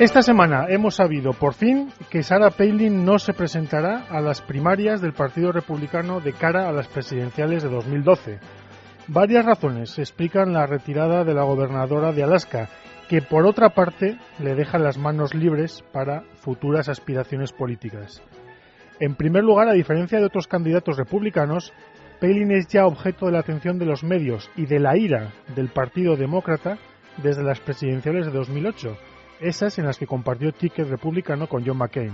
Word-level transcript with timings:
Esta 0.00 0.22
semana 0.22 0.66
hemos 0.70 0.96
sabido 0.96 1.32
por 1.34 1.54
fin 1.54 1.88
que 2.10 2.24
Sarah 2.24 2.50
Palin 2.50 3.04
no 3.04 3.20
se 3.20 3.32
presentará 3.32 4.06
a 4.10 4.20
las 4.20 4.42
primarias 4.42 5.00
del 5.00 5.12
Partido 5.12 5.52
Republicano 5.52 6.20
de 6.20 6.32
cara 6.32 6.68
a 6.68 6.72
las 6.72 6.88
presidenciales 6.88 7.62
de 7.62 7.68
2012. 7.68 8.40
Varias 9.06 9.44
razones 9.44 9.96
explican 10.00 10.52
la 10.52 10.66
retirada 10.66 11.22
de 11.22 11.32
la 11.32 11.44
gobernadora 11.44 12.10
de 12.10 12.24
Alaska, 12.24 12.68
que 13.08 13.22
por 13.22 13.46
otra 13.46 13.68
parte 13.68 14.18
le 14.40 14.56
deja 14.56 14.80
las 14.80 14.98
manos 14.98 15.32
libres 15.32 15.84
para 15.92 16.24
futuras 16.40 16.88
aspiraciones 16.88 17.52
políticas. 17.52 18.20
En 18.98 19.14
primer 19.14 19.44
lugar, 19.44 19.68
a 19.68 19.74
diferencia 19.74 20.18
de 20.18 20.26
otros 20.26 20.48
candidatos 20.48 20.96
republicanos, 20.96 21.72
Palin 22.20 22.50
es 22.50 22.66
ya 22.66 22.84
objeto 22.84 23.26
de 23.26 23.32
la 23.32 23.38
atención 23.38 23.78
de 23.78 23.86
los 23.86 24.02
medios 24.02 24.50
y 24.56 24.66
de 24.66 24.80
la 24.80 24.96
ira 24.96 25.30
del 25.54 25.68
Partido 25.68 26.16
Demócrata 26.16 26.78
desde 27.22 27.44
las 27.44 27.60
presidenciales 27.60 28.26
de 28.26 28.32
2008 28.32 28.96
esas 29.40 29.78
en 29.78 29.86
las 29.86 29.98
que 29.98 30.06
compartió 30.06 30.52
ticket 30.52 30.88
republicano 30.88 31.48
con 31.48 31.64
John 31.64 31.78
McCain. 31.78 32.12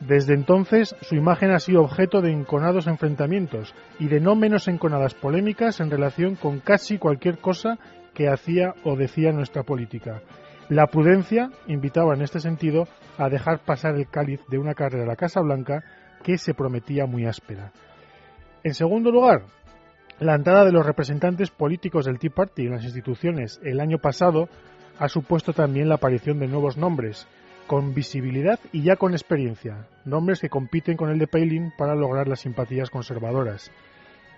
Desde 0.00 0.34
entonces, 0.34 0.94
su 1.00 1.14
imagen 1.14 1.52
ha 1.52 1.58
sido 1.58 1.82
objeto 1.82 2.20
de 2.20 2.30
enconados 2.30 2.86
enfrentamientos 2.86 3.74
y 3.98 4.08
de 4.08 4.20
no 4.20 4.34
menos 4.34 4.68
enconadas 4.68 5.14
polémicas 5.14 5.80
en 5.80 5.90
relación 5.90 6.36
con 6.36 6.60
casi 6.60 6.98
cualquier 6.98 7.38
cosa 7.38 7.78
que 8.12 8.28
hacía 8.28 8.74
o 8.84 8.96
decía 8.96 9.32
nuestra 9.32 9.62
política. 9.62 10.20
La 10.68 10.88
prudencia 10.88 11.50
invitaba 11.66 12.14
en 12.14 12.22
este 12.22 12.40
sentido 12.40 12.88
a 13.18 13.28
dejar 13.28 13.60
pasar 13.60 13.94
el 13.94 14.08
cáliz 14.08 14.40
de 14.48 14.58
una 14.58 14.74
carrera 14.74 15.04
a 15.04 15.08
la 15.08 15.16
Casa 15.16 15.40
Blanca 15.40 15.82
que 16.22 16.38
se 16.38 16.54
prometía 16.54 17.06
muy 17.06 17.24
áspera. 17.24 17.72
En 18.64 18.74
segundo 18.74 19.10
lugar, 19.10 19.44
la 20.18 20.34
entrada 20.34 20.64
de 20.64 20.72
los 20.72 20.84
representantes 20.84 21.50
políticos 21.50 22.06
del 22.06 22.18
Tea 22.18 22.30
Party 22.34 22.66
en 22.66 22.72
las 22.72 22.84
instituciones 22.84 23.60
el 23.62 23.80
año 23.80 23.98
pasado 23.98 24.48
ha 24.98 25.08
supuesto 25.08 25.52
también 25.52 25.88
la 25.88 25.96
aparición 25.96 26.38
de 26.38 26.48
nuevos 26.48 26.76
nombres, 26.76 27.26
con 27.66 27.94
visibilidad 27.94 28.60
y 28.72 28.82
ya 28.82 28.96
con 28.96 29.12
experiencia, 29.12 29.88
nombres 30.04 30.40
que 30.40 30.48
compiten 30.48 30.96
con 30.96 31.10
el 31.10 31.18
de 31.18 31.26
Palin 31.26 31.72
para 31.76 31.94
lograr 31.94 32.28
las 32.28 32.40
simpatías 32.40 32.90
conservadoras. 32.90 33.70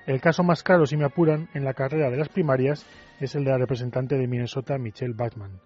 El 0.06 0.20
caso 0.20 0.42
más 0.42 0.62
claro, 0.62 0.86
si 0.86 0.96
me 0.96 1.04
apuran, 1.04 1.48
en 1.52 1.64
la 1.64 1.74
carrera 1.74 2.10
de 2.10 2.16
las 2.16 2.30
primarias 2.30 2.86
es 3.20 3.34
el 3.34 3.44
de 3.44 3.50
la 3.50 3.58
representante 3.58 4.16
de 4.16 4.26
Minnesota, 4.26 4.78
Michelle 4.78 5.14
Bachmann. 5.14 5.60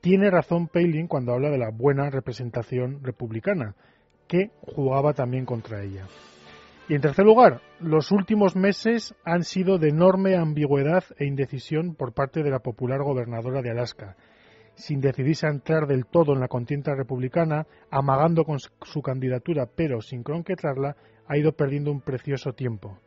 Tiene 0.00 0.30
razón 0.30 0.66
Palin 0.66 1.06
cuando 1.06 1.32
habla 1.32 1.50
de 1.50 1.58
la 1.58 1.70
buena 1.70 2.10
representación 2.10 3.04
republicana, 3.04 3.76
que 4.26 4.50
jugaba 4.62 5.12
también 5.12 5.46
contra 5.46 5.82
ella. 5.82 6.06
Y 6.92 6.94
en 6.94 7.00
tercer 7.00 7.24
lugar, 7.24 7.62
los 7.80 8.12
últimos 8.12 8.54
meses 8.54 9.14
han 9.24 9.44
sido 9.44 9.78
de 9.78 9.88
enorme 9.88 10.36
ambigüedad 10.36 11.02
e 11.16 11.24
indecisión 11.24 11.94
por 11.94 12.12
parte 12.12 12.42
de 12.42 12.50
la 12.50 12.58
popular 12.58 13.02
gobernadora 13.02 13.62
de 13.62 13.70
Alaska, 13.70 14.14
sin 14.74 15.00
decidirse 15.00 15.46
a 15.46 15.50
entrar 15.52 15.86
del 15.86 16.04
todo 16.04 16.34
en 16.34 16.40
la 16.40 16.48
contienda 16.48 16.94
republicana, 16.94 17.66
amagando 17.90 18.44
con 18.44 18.58
su 18.58 19.00
candidatura, 19.00 19.70
pero 19.74 20.02
sin 20.02 20.22
concretarla, 20.22 20.96
ha 21.26 21.38
ido 21.38 21.52
perdiendo 21.52 21.90
un 21.90 22.02
precioso 22.02 22.52
tiempo. 22.52 22.98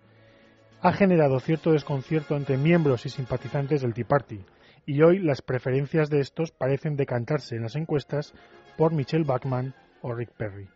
Ha 0.81 0.91
generado 0.91 1.39
cierto 1.39 1.71
desconcierto 1.71 2.35
entre 2.35 2.57
miembros 2.57 3.05
y 3.05 3.09
simpatizantes 3.09 3.83
del 3.83 3.93
Tea 3.93 4.07
Party, 4.07 4.43
y 4.87 5.03
hoy 5.03 5.19
las 5.19 5.43
preferencias 5.43 6.09
de 6.09 6.21
estos 6.21 6.51
parecen 6.51 6.95
decantarse 6.95 7.55
en 7.55 7.61
las 7.61 7.75
encuestas 7.75 8.33
por 8.79 8.93
Michelle 8.93 9.25
Bachmann 9.25 9.75
o 10.01 10.11
Rick 10.11 10.31
Perry. 10.35 10.67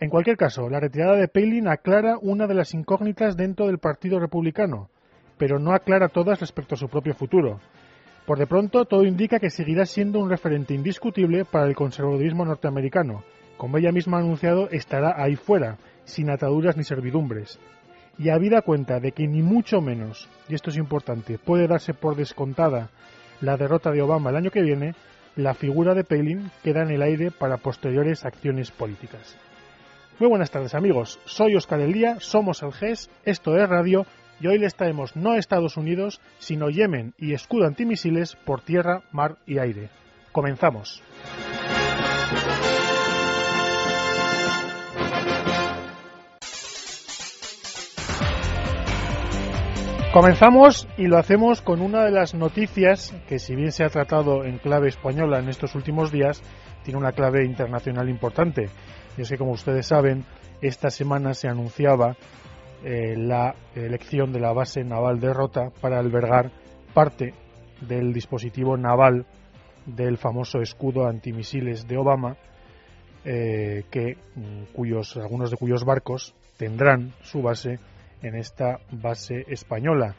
En 0.00 0.10
cualquier 0.10 0.36
caso, 0.36 0.68
la 0.68 0.78
retirada 0.78 1.16
de 1.16 1.26
Palin 1.26 1.66
aclara 1.66 2.18
una 2.22 2.46
de 2.46 2.54
las 2.54 2.72
incógnitas 2.72 3.36
dentro 3.36 3.66
del 3.66 3.78
Partido 3.78 4.20
Republicano, 4.20 4.88
pero 5.38 5.58
no 5.58 5.72
aclara 5.72 6.08
todas 6.08 6.38
respecto 6.38 6.76
a 6.76 6.78
su 6.78 6.88
propio 6.88 7.14
futuro. 7.14 7.58
Por 8.24 8.38
de 8.38 8.46
pronto, 8.46 8.84
todo 8.84 9.04
indica 9.04 9.40
que 9.40 9.50
seguirá 9.50 9.86
siendo 9.86 10.20
un 10.20 10.30
referente 10.30 10.72
indiscutible 10.72 11.44
para 11.44 11.66
el 11.66 11.74
conservadurismo 11.74 12.44
norteamericano. 12.44 13.24
Como 13.56 13.76
ella 13.76 13.90
misma 13.90 14.18
ha 14.18 14.20
anunciado, 14.20 14.70
estará 14.70 15.20
ahí 15.20 15.34
fuera, 15.34 15.78
sin 16.04 16.30
ataduras 16.30 16.76
ni 16.76 16.84
servidumbres. 16.84 17.58
Y 18.18 18.28
habida 18.28 18.62
cuenta 18.62 19.00
de 19.00 19.10
que 19.10 19.26
ni 19.26 19.42
mucho 19.42 19.80
menos, 19.80 20.28
y 20.48 20.54
esto 20.54 20.70
es 20.70 20.76
importante, 20.76 21.38
puede 21.38 21.66
darse 21.66 21.92
por 21.92 22.14
descontada 22.14 22.90
la 23.40 23.56
derrota 23.56 23.90
de 23.90 24.02
Obama 24.02 24.30
el 24.30 24.36
año 24.36 24.52
que 24.52 24.62
viene, 24.62 24.94
la 25.34 25.54
figura 25.54 25.94
de 25.94 26.04
Palin 26.04 26.52
queda 26.62 26.82
en 26.82 26.90
el 26.90 27.02
aire 27.02 27.32
para 27.32 27.56
posteriores 27.56 28.24
acciones 28.24 28.70
políticas. 28.70 29.36
Muy 30.18 30.28
buenas 30.28 30.50
tardes 30.50 30.74
amigos, 30.74 31.20
soy 31.26 31.54
Oscar 31.54 31.80
Elía, 31.80 32.16
somos 32.18 32.64
el 32.64 32.72
GES, 32.72 33.08
esto 33.24 33.56
es 33.56 33.68
Radio 33.68 34.04
y 34.40 34.48
hoy 34.48 34.58
les 34.58 34.74
traemos 34.74 35.14
no 35.14 35.34
Estados 35.34 35.76
Unidos, 35.76 36.20
sino 36.40 36.70
Yemen 36.70 37.14
y 37.18 37.34
escudo 37.34 37.66
antimisiles 37.66 38.34
por 38.34 38.60
tierra, 38.60 39.04
mar 39.12 39.36
y 39.46 39.58
aire. 39.58 39.90
Comenzamos. 40.32 41.04
Comenzamos 50.12 50.88
y 50.96 51.06
lo 51.06 51.16
hacemos 51.16 51.62
con 51.62 51.80
una 51.80 52.04
de 52.04 52.10
las 52.10 52.34
noticias 52.34 53.14
que 53.28 53.38
si 53.38 53.54
bien 53.54 53.70
se 53.70 53.84
ha 53.84 53.88
tratado 53.88 54.44
en 54.44 54.58
clave 54.58 54.88
española 54.88 55.38
en 55.38 55.48
estos 55.48 55.76
últimos 55.76 56.10
días, 56.10 56.42
tiene 56.88 57.00
una 57.00 57.12
clave 57.12 57.44
internacional 57.44 58.08
importante 58.08 58.70
y 59.18 59.20
es 59.20 59.28
que, 59.28 59.36
como 59.36 59.50
ustedes 59.50 59.86
saben, 59.86 60.24
esta 60.62 60.88
semana 60.88 61.34
se 61.34 61.46
anunciaba 61.46 62.16
eh, 62.82 63.14
la 63.14 63.54
elección 63.74 64.32
de 64.32 64.40
la 64.40 64.54
base 64.54 64.82
naval 64.84 65.20
de 65.20 65.34
Rota 65.34 65.68
para 65.82 65.98
albergar 65.98 66.50
parte 66.94 67.34
del 67.82 68.14
dispositivo 68.14 68.78
naval 68.78 69.26
del 69.84 70.16
famoso 70.16 70.62
escudo 70.62 71.06
antimisiles 71.06 71.86
de 71.86 71.98
Obama, 71.98 72.38
eh, 73.22 73.84
que 73.90 74.16
mm, 74.36 74.72
cuyos 74.72 75.14
algunos 75.18 75.50
de 75.50 75.58
cuyos 75.58 75.84
barcos 75.84 76.34
tendrán 76.56 77.12
su 77.20 77.42
base 77.42 77.80
en 78.22 78.34
esta 78.34 78.80
base 78.92 79.44
española. 79.48 80.14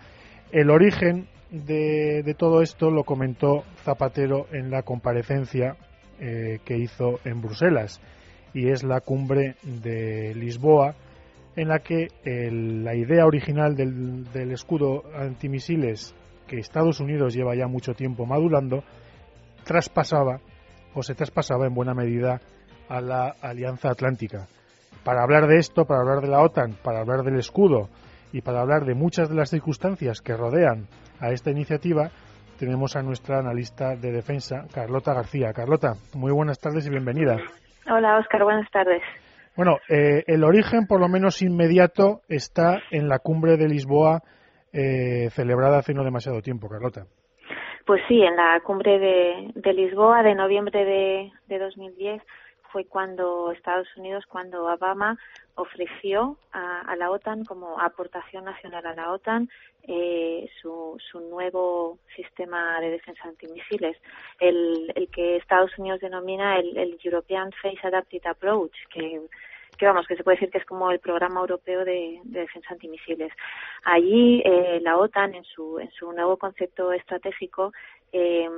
El 0.52 0.70
origen 0.70 1.30
de, 1.50 2.36
todo 2.38 2.62
esto 2.62 2.92
lo 2.92 3.06
comentó 3.06 3.64
Zapatero 3.84 4.46
en 4.52 4.70
la 4.70 4.84
comparecencia 4.84 5.76
eh, 6.20 6.60
que 6.66 6.78
hizo 6.78 7.20
en 7.24 7.42
Bruselas 7.42 8.02
y 8.54 8.70
es 8.70 8.84
la 8.84 9.02
cumbre 9.02 9.56
de 9.64 10.34
Lisboa, 10.36 10.96
en 11.56 11.68
la 11.68 11.80
que 11.80 12.08
la 12.24 12.96
idea 12.96 13.26
original 13.26 13.76
del, 13.76 14.52
escudo 14.52 15.04
antimisiles 15.16 16.16
que 16.48 16.58
Estados 16.58 17.00
Unidos 17.00 17.34
lleva 17.34 17.56
ya 17.56 17.68
mucho 17.68 17.94
tiempo 17.94 18.26
madurando, 18.26 18.84
traspasaba 19.66 20.40
o 20.96 21.04
se 21.04 21.16
traspasaba 21.16 21.68
en 21.68 21.74
buena 21.74 21.94
medida 21.94 22.42
a 22.88 23.02
la 23.02 23.36
Alianza 23.42 23.90
Atlántica. 23.90 24.48
Para 25.04 25.24
hablar 25.24 25.48
de 25.48 25.58
esto, 25.58 25.86
para 25.86 26.02
hablar 26.02 26.22
de 26.22 26.30
la 26.30 26.42
OTAN, 26.42 26.76
para 26.84 27.02
hablar 27.02 27.24
del 27.24 27.38
escudo 27.38 27.90
y 28.32 28.42
para 28.42 28.62
hablar 28.62 28.86
de 28.86 28.96
muchas 28.96 29.30
de 29.30 29.36
las 29.36 29.50
circunstancias 29.50 30.22
que 30.22 30.36
rodean 30.36 30.88
a 31.20 31.32
esta 31.32 31.52
iniciativa, 31.52 32.12
tenemos 32.60 32.96
a 32.98 33.02
nuestra 33.02 33.40
analista 33.40 33.96
de 33.96 34.12
defensa, 34.12 34.66
Carlota 34.74 35.14
García. 35.14 35.54
Carlota, 35.54 35.94
muy 36.14 36.32
buenas 36.32 36.60
tardes 36.60 36.86
y 36.86 36.90
bienvenida. 36.90 37.38
Hola, 37.90 38.18
Oscar, 38.18 38.44
buenas 38.44 38.70
tardes. 38.70 39.02
Bueno, 39.56 39.78
eh, 39.90 40.24
el 40.28 40.44
origen, 40.44 40.86
por 40.86 41.00
lo 41.00 41.08
menos 41.08 41.42
inmediato, 41.42 42.20
está 42.28 42.80
en 42.92 43.08
la 43.08 43.20
cumbre 43.20 43.56
de 43.56 43.70
Lisboa 43.70 44.22
eh, 44.74 45.30
celebrada 45.32 45.80
hace 45.80 45.94
no 45.94 46.04
demasiado 46.04 46.42
tiempo, 46.42 46.68
Carlota. 46.70 47.06
Pues 47.86 48.02
sí, 48.08 48.22
en 48.22 48.36
la 48.36 48.60
cumbre 48.64 49.00
de, 49.00 49.74
Lisboa 49.74 50.22
de 50.22 50.36
noviembre 50.36 50.86
de, 50.86 51.32
de 51.48 51.60
2010 51.60 52.22
fue 52.72 52.86
cuando 52.86 53.52
Estados 53.52 53.88
Unidos, 53.98 54.26
cuando 54.28 54.66
Obama 54.66 55.18
ofreció 55.56 56.38
a, 56.52 56.96
la 56.96 57.12
OTAN 57.12 57.44
como 57.46 57.80
aportación 57.80 58.46
nacional 58.46 58.86
a 58.86 58.96
la 58.96 59.12
OTAN 59.12 59.50
eh, 59.84 60.50
su, 60.62 60.98
su, 61.12 61.20
nuevo 61.20 61.98
sistema 62.16 62.80
de 62.80 62.92
defensa 62.92 63.28
antimisiles, 63.28 63.98
el, 64.40 64.92
el 64.96 65.10
que 65.10 65.38
Estados 65.38 65.78
Unidos 65.78 66.00
denomina 66.02 66.58
el, 66.60 66.78
el, 66.78 67.00
European 67.04 67.52
Phase 67.62 67.88
Adapted 67.88 68.26
Approach, 68.26 68.76
que, 68.94 69.22
vamos, 69.82 70.06
que 70.08 70.16
se 70.16 70.24
puede 70.24 70.36
decir 70.36 70.52
que 70.52 70.60
es 70.60 70.66
como 70.66 70.92
el 70.92 71.00
programa 71.00 71.40
europeo 71.40 71.84
de, 71.86 72.20
de 72.24 72.42
defensa 72.42 72.70
antimisiles. 72.72 73.32
Allí 73.84 74.42
eh, 74.46 74.80
la 74.82 74.98
OTAN, 74.98 75.34
en 75.34 75.44
su, 75.44 75.80
en 75.80 75.92
su 75.92 76.12
nuevo 76.12 76.38
concepto 76.38 76.92
estratégico, 76.94 77.74
eh, 78.12 78.50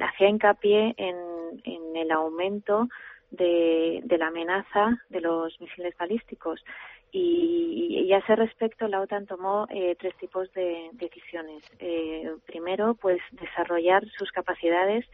hacía 0.00 0.28
hincapié 0.28 0.94
en 0.96 1.96
el 1.96 2.10
aumento 2.10 2.88
de, 3.30 4.00
de 4.04 4.18
la 4.18 4.28
amenaza 4.28 4.96
de 5.08 5.20
los 5.20 5.60
misiles 5.60 5.96
balísticos. 5.98 6.64
Y, 7.12 8.04
y, 8.04 8.12
a 8.12 8.18
ese 8.18 8.36
respecto, 8.36 8.88
la 8.88 9.00
OTAN 9.00 9.26
tomó 9.26 9.66
eh, 9.70 9.96
tres 9.98 10.14
tipos 10.16 10.52
de 10.52 10.90
decisiones. 10.92 11.62
Eh, 11.78 12.30
primero, 12.46 12.94
pues 12.94 13.20
desarrollar 13.32 14.04
sus 14.18 14.30
capacidades 14.32 15.06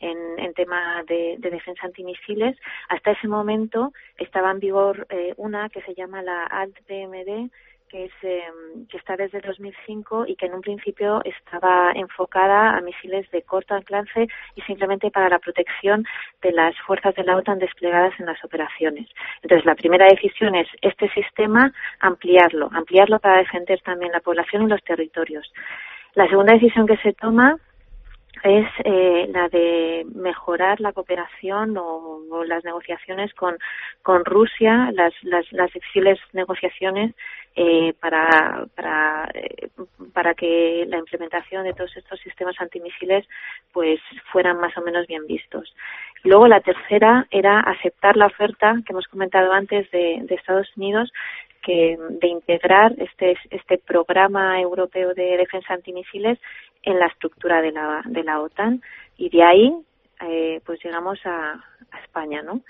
en, 0.00 0.18
en 0.38 0.52
tema 0.54 1.02
de, 1.08 1.36
de, 1.38 1.50
defensa 1.50 1.86
antimisiles. 1.86 2.56
Hasta 2.88 3.12
ese 3.12 3.28
momento 3.28 3.92
estaba 4.18 4.50
en 4.50 4.60
vigor 4.60 5.06
eh, 5.08 5.34
una 5.36 5.68
que 5.68 5.82
se 5.82 5.94
llama 5.94 6.22
la 6.22 6.44
ALT-PMD, 6.44 7.50
que, 7.96 8.04
es, 8.04 8.12
em, 8.22 8.86
que 8.88 8.98
está 8.98 9.16
desde 9.16 9.40
2005 9.40 10.26
y 10.26 10.36
que 10.36 10.46
en 10.46 10.54
un 10.54 10.60
principio 10.60 11.22
estaba 11.24 11.92
enfocada 11.94 12.76
a 12.76 12.80
misiles 12.82 13.30
de 13.30 13.42
corto 13.42 13.74
alcance 13.74 14.28
y 14.54 14.60
simplemente 14.62 15.10
para 15.10 15.30
la 15.30 15.38
protección 15.38 16.04
de 16.42 16.52
las 16.52 16.74
fuerzas 16.86 17.14
de 17.14 17.24
la 17.24 17.36
OTAN 17.36 17.58
desplegadas 17.58 18.12
en 18.20 18.26
las 18.26 18.44
operaciones. 18.44 19.08
Entonces, 19.42 19.64
la 19.64 19.74
primera 19.74 20.06
decisión 20.06 20.54
es 20.54 20.68
este 20.82 21.08
sistema 21.10 21.72
ampliarlo, 22.00 22.68
ampliarlo 22.72 23.18
para 23.18 23.38
defender 23.38 23.80
también 23.80 24.12
la 24.12 24.20
población 24.20 24.64
y 24.64 24.68
los 24.68 24.82
territorios. 24.84 25.50
La 26.14 26.28
segunda 26.28 26.52
decisión 26.52 26.86
que 26.86 26.98
se 26.98 27.14
toma 27.14 27.56
es 28.42 28.66
eh, 28.84 29.28
la 29.32 29.48
de 29.48 30.06
mejorar 30.14 30.80
la 30.80 30.92
cooperación 30.92 31.76
o, 31.78 32.44
las 32.44 32.64
negociaciones 32.64 33.32
con, 33.34 33.56
con 34.02 34.24
Rusia, 34.24 34.90
las, 34.92 35.14
las, 35.22 35.50
las 35.52 35.72
difíciles 35.72 36.18
negociaciones 36.32 37.14
eh, 37.54 37.94
para, 38.00 38.66
para, 38.74 39.30
eh, 39.32 39.68
para 40.12 40.34
que 40.34 40.84
la 40.86 40.98
implementación 40.98 41.64
de 41.64 41.72
todos 41.72 41.96
estos 41.96 42.20
sistemas 42.20 42.54
antimisiles 42.60 43.26
pues 43.72 43.98
fueran 44.30 44.60
más 44.60 44.76
o 44.76 44.82
menos 44.82 45.06
bien 45.06 45.26
vistos. 45.26 45.74
Luego 46.22 46.48
la 46.48 46.60
tercera 46.60 47.26
era 47.30 47.60
aceptar 47.60 48.16
la 48.16 48.26
oferta 48.26 48.74
que 48.84 48.92
hemos 48.92 49.06
comentado 49.08 49.52
antes 49.52 49.90
de, 49.90 50.18
de 50.22 50.34
Estados 50.34 50.68
Unidos 50.76 51.10
que 51.66 51.98
de 52.22 52.28
integrar 52.28 52.92
este 52.96 53.36
este 53.50 53.78
programa 53.78 54.60
europeo 54.60 55.14
de 55.14 55.36
defensa 55.36 55.74
antimisiles 55.74 56.38
en 56.84 57.00
la 57.00 57.06
estructura 57.06 57.60
de 57.60 57.72
la, 57.72 58.02
de 58.06 58.22
la 58.22 58.40
OTAN 58.40 58.80
y 59.16 59.28
de 59.30 59.42
ahí 59.42 59.72
eh, 60.20 60.60
pues 60.64 60.78
llegamos 60.84 61.18
a, 61.24 61.54
a, 61.90 62.00
España, 62.04 62.40
¿no? 62.42 62.60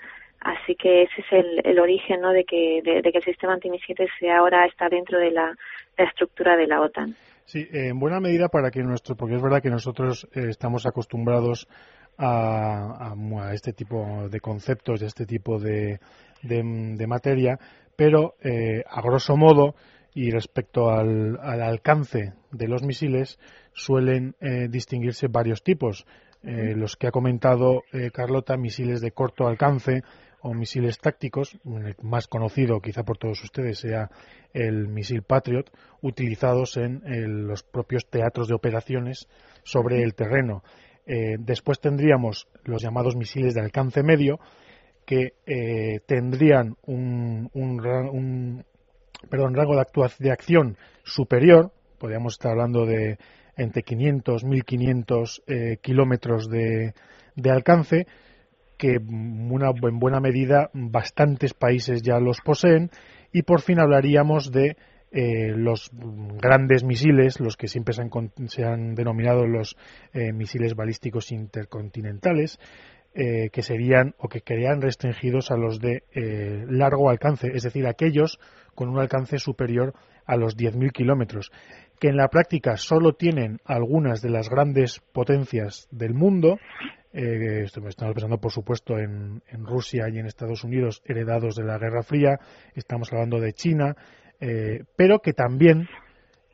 Así 0.41 0.75
que 0.75 1.03
ese 1.03 1.21
es 1.21 1.31
el, 1.31 1.61
el 1.63 1.79
origen, 1.79 2.21
¿no? 2.21 2.31
De 2.31 2.43
que, 2.43 2.81
de, 2.83 3.01
que 3.11 3.17
el 3.17 3.23
sistema 3.23 3.53
antimisiles 3.53 4.09
ahora 4.35 4.65
está 4.65 4.89
dentro 4.89 5.19
de 5.19 5.31
la, 5.31 5.55
estructura 5.97 6.55
de 6.55 6.67
la 6.67 6.81
OTAN. 6.81 7.15
Sí, 7.45 7.67
en 7.71 7.97
buena 7.99 8.19
medida 8.19 8.49
para 8.49 8.69
que 8.69 8.83
nuestro, 8.83 9.15
porque 9.15 9.35
es 9.35 9.41
verdad 9.41 9.63
que 9.63 9.69
nosotros 9.69 10.27
eh, 10.35 10.49
estamos 10.49 10.85
acostumbrados 10.85 11.67
a, 12.17 13.13
a, 13.13 13.53
este 13.53 13.73
tipo 13.73 14.27
de 14.29 14.39
conceptos, 14.39 14.99
de 14.99 15.07
este 15.07 15.25
tipo 15.25 15.57
de, 15.59 15.99
de, 16.43 17.07
materia, 17.07 17.57
pero 17.97 18.35
eh, 18.41 18.83
a 18.87 19.01
grosso 19.01 19.35
modo 19.35 19.75
y 20.13 20.31
respecto 20.31 20.89
al, 20.89 21.37
al, 21.41 21.61
alcance 21.61 22.33
de 22.51 22.67
los 22.67 22.83
misiles 22.83 23.39
suelen 23.73 24.35
eh, 24.39 24.67
distinguirse 24.69 25.27
varios 25.27 25.63
tipos. 25.63 26.05
Eh, 26.43 26.75
los 26.75 26.95
que 26.95 27.07
ha 27.07 27.11
comentado 27.11 27.81
Carlota, 28.13 28.55
misiles 28.55 29.01
de 29.01 29.11
corto 29.11 29.47
alcance 29.47 30.03
o 30.39 30.53
misiles 30.53 30.99
tácticos, 30.99 31.57
el 31.65 31.95
más 32.03 32.27
conocido 32.27 32.79
quizá 32.79 33.03
por 33.03 33.17
todos 33.17 33.43
ustedes 33.43 33.79
sea 33.79 34.09
el 34.53 34.87
misil 34.87 35.23
Patriot, 35.23 35.71
utilizados 36.01 36.77
en 36.77 37.47
los 37.47 37.63
propios 37.63 38.07
teatros 38.07 38.47
de 38.47 38.53
operaciones 38.53 39.27
sobre 39.63 40.03
el 40.03 40.13
terreno. 40.13 40.63
después 41.39 41.79
tendríamos 41.79 42.47
los 42.63 42.81
llamados 42.83 43.15
misiles 43.15 43.55
de 43.55 43.61
alcance 43.61 44.03
medio, 44.03 44.39
que 45.07 46.01
tendrían 46.05 46.75
un, 46.85 47.49
un, 47.53 48.65
perdón, 49.29 49.55
rango 49.55 49.77
de, 49.77 49.85
de 50.19 50.31
acción 50.31 50.77
superior, 51.03 51.71
podríamos 51.97 52.33
estar 52.33 52.51
hablando 52.51 52.85
de 52.85 53.17
entre 53.57 53.83
500, 53.83 54.43
1500 54.43 55.43
eh, 55.47 55.77
kilómetros 55.81 56.49
de, 56.49 56.93
de, 57.35 57.49
alcance, 57.49 58.07
que 58.77 58.93
en 58.95 59.99
buena 59.99 60.19
medida 60.19 60.69
bastantes 60.73 61.53
países 61.53 62.03
ya 62.03 62.19
los 62.19 62.39
poseen, 62.41 62.91
y 63.33 63.41
por 63.41 63.61
fin 63.61 63.79
hablaríamos 63.79 64.51
de 64.51 64.77
eh, 65.11 65.53
los 65.55 65.89
grandes 65.91 66.83
misiles, 66.83 67.39
los 67.39 67.57
que 67.57 67.67
siempre 67.67 67.93
se 67.93 68.03
han, 68.03 68.11
se 68.47 68.63
han 68.63 68.93
denominado 68.93 69.47
los 69.47 69.75
eh, 70.13 70.31
misiles 70.31 70.75
balísticos 70.75 71.31
intercontinentales, 71.31 72.59
eh, 73.19 73.49
que 73.51 73.63
serían 73.63 74.13
o 74.17 74.29
que 74.29 74.41
quedarían 74.41 74.81
restringidos 74.81 75.49
a 75.51 75.57
los 75.57 75.81
de 75.81 76.03
largo 76.69 77.09
alcance, 77.09 77.49
es 77.53 77.63
decir, 77.63 77.87
aquellos 77.87 78.39
con 78.75 78.89
un 78.89 78.99
alcance 78.99 79.39
superior 79.39 79.93
a 80.25 80.37
los 80.37 80.55
10.000 80.55 80.91
kilómetros 80.91 81.51
que 81.99 82.09
en 82.09 82.17
la 82.17 82.27
práctica 82.27 82.77
solo 82.77 83.13
tienen 83.13 83.59
algunas 83.65 84.21
de 84.21 84.29
las 84.29 84.49
grandes 84.49 85.01
potencias 85.13 85.87
del 85.91 86.13
mundo, 86.13 86.59
eh, 87.13 87.63
estamos 87.63 87.95
pensando 87.95 88.37
por 88.37 88.51
supuesto 88.51 88.97
en, 88.99 89.41
Rusia 89.51 90.07
y 90.09 90.19
en 90.19 90.27
Estados 90.27 90.63
Unidos 90.63 91.01
heredados 91.05 91.55
de 91.55 91.63
la 91.63 91.79
Guerra 91.79 92.03
Fría, 92.03 92.39
estamos 92.75 93.11
hablando 93.11 93.39
de 93.39 93.53
China, 93.53 93.95
eh, 94.39 94.83
pero 94.95 95.19
que 95.19 95.33
también 95.33 95.87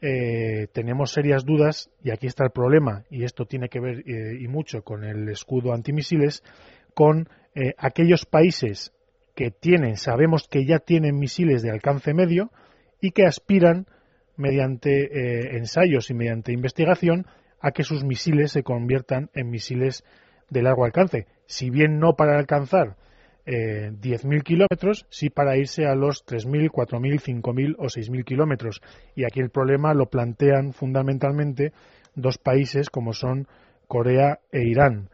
eh, 0.04 0.68
tenemos 0.74 1.14
serias 1.14 1.46
dudas, 1.46 1.90
y 2.04 2.12
aquí 2.12 2.28
está 2.28 2.44
el 2.44 2.52
problema, 2.52 3.06
y 3.10 3.24
esto 3.24 3.46
tiene 3.46 3.70
que 3.70 3.80
ver 3.80 4.04
y 4.08 4.48
mucho 4.48 4.84
con 4.84 5.04
el 5.04 5.30
escudo 5.30 5.74
antimisiles, 5.74 6.44
con 6.94 7.30
aquellos 7.78 8.26
países 8.26 8.92
que 9.36 9.52
tienen, 9.52 9.98
sabemos 9.98 10.48
que 10.48 10.66
ya 10.66 10.80
tienen 10.80 11.18
misiles 11.18 11.62
de 11.62 11.72
alcance 11.72 12.14
medio 12.14 12.52
y 13.02 13.12
que 13.12 13.26
aspiran 13.26 13.88
mediante 14.36 15.04
eh, 15.04 15.58
ensayos 15.58 16.10
y 16.10 16.14
mediante 16.14 16.52
investigación 16.52 17.26
a 17.60 17.72
que 17.72 17.84
sus 17.84 18.04
misiles 18.04 18.52
se 18.52 18.64
conviertan 18.64 19.30
en 19.34 19.50
misiles 19.50 20.04
de 20.50 20.62
largo 20.62 20.86
alcance. 20.86 21.28
Si 21.46 21.70
bien 21.70 22.00
no 22.00 22.16
para 22.16 22.38
alcanzar 22.38 22.98
eh, 23.46 23.92
10.000 23.92 24.44
kilómetros, 24.44 25.06
sí 25.10 25.30
para 25.30 25.58
irse 25.58 25.86
a 25.86 25.96
los 25.96 26.26
3.000, 26.26 26.70
4.000, 26.72 27.42
5.000 27.42 27.76
o 27.78 27.86
6.000 27.86 28.24
kilómetros. 28.24 28.82
Y 29.16 29.26
aquí 29.26 29.40
el 29.40 29.50
problema 29.50 29.94
lo 29.94 30.08
plantean 30.08 30.74
fundamentalmente 30.74 31.74
dos 32.16 32.38
países 32.38 32.90
como 32.90 33.14
son 33.14 33.48
Corea 33.88 34.40
e 34.52 34.64
Irán. 34.64 35.10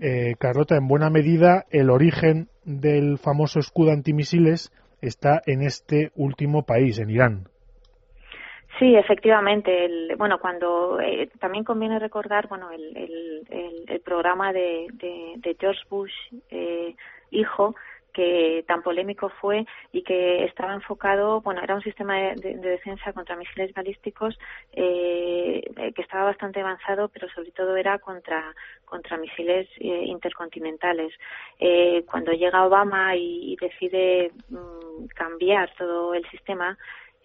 Eh, 0.00 0.34
Carlota, 0.38 0.76
en 0.76 0.88
buena 0.88 1.10
medida 1.10 1.64
el 1.70 1.90
origen 1.90 2.48
del 2.64 3.18
famoso 3.18 3.60
escudo 3.60 3.92
antimisiles 3.92 4.72
está 5.00 5.40
en 5.46 5.62
este 5.62 6.10
último 6.14 6.64
país, 6.64 6.98
en 6.98 7.10
Irán. 7.10 7.44
Sí, 8.78 8.96
efectivamente. 8.96 9.84
El, 9.84 10.16
bueno, 10.16 10.38
cuando 10.40 11.00
eh, 11.00 11.28
también 11.38 11.64
conviene 11.64 11.98
recordar, 11.98 12.48
bueno, 12.48 12.70
el, 12.70 12.96
el, 12.96 13.86
el, 13.86 14.00
programa 14.00 14.52
de, 14.52 14.86
de, 14.94 15.56
George 15.60 15.82
Bush 15.90 16.12
eh, 16.50 16.94
hijo 17.30 17.74
que 18.12 18.64
tan 18.66 18.82
polémico 18.82 19.28
fue 19.40 19.66
y 19.92 20.02
que 20.02 20.44
estaba 20.44 20.74
enfocado, 20.74 21.40
bueno, 21.40 21.62
era 21.62 21.74
un 21.74 21.82
sistema 21.82 22.16
de, 22.16 22.56
defensa 22.56 23.12
contra 23.12 23.36
misiles 23.36 23.72
balísticos 23.72 24.38
eh, 24.72 25.62
que 25.94 26.02
estaba 26.02 26.24
bastante 26.24 26.60
avanzado, 26.60 27.08
pero 27.08 27.28
sobre 27.30 27.52
todo 27.52 27.76
era 27.76 27.98
contra 27.98 28.54
contra 28.84 29.16
misiles 29.16 29.68
eh, 29.78 30.04
intercontinentales. 30.06 31.12
Eh, 31.58 32.04
cuando 32.10 32.32
llega 32.32 32.66
Obama 32.66 33.14
y, 33.16 33.52
y 33.52 33.56
decide 33.56 34.32
mm, 34.48 35.06
cambiar 35.14 35.72
todo 35.76 36.14
el 36.14 36.28
sistema, 36.30 36.76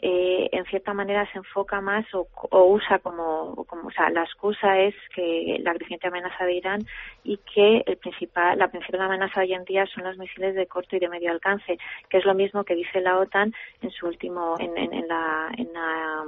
eh, 0.01 0.49
en 0.51 0.65
cierta 0.65 0.93
manera 0.93 1.25
se 1.31 1.37
enfoca 1.37 1.79
más 1.79 2.05
o, 2.13 2.27
usa 2.51 2.99
como, 2.99 3.65
como, 3.65 3.87
o 3.87 3.91
sea, 3.91 4.09
la 4.09 4.23
excusa 4.23 4.79
es 4.79 4.93
que 5.13 5.57
la 5.61 5.73
creciente 5.73 6.07
amenaza 6.07 6.45
de 6.45 6.53
Irán 6.53 6.81
y 7.23 7.37
que 7.37 7.83
el 7.85 7.97
principal, 7.97 8.57
la 8.57 8.67
principal 8.67 9.01
amenaza 9.01 9.41
hoy 9.41 9.53
en 9.53 9.63
día 9.63 9.85
son 9.85 10.03
los 10.03 10.17
misiles 10.17 10.53
de 10.55 10.67
corto 10.67 10.95
y 10.95 10.99
de 10.99 11.09
medio 11.09 11.31
alcance, 11.31 11.77
que 12.09 12.17
es 12.17 12.25
lo 12.25 12.33
mismo 12.33 12.63
que 12.63 12.75
dice 12.75 12.99
la 12.99 13.17
OTAN 13.17 13.53
en 13.81 13.91
su 13.91 14.07
último, 14.07 14.55
en, 14.59 14.77
en, 14.77 14.93
en 14.93 15.07
la, 15.07 15.49
en 15.57 15.73
la, 15.73 16.23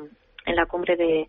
en 0.45 0.55
la 0.55 0.65
cumbre 0.65 0.95
de, 0.95 1.27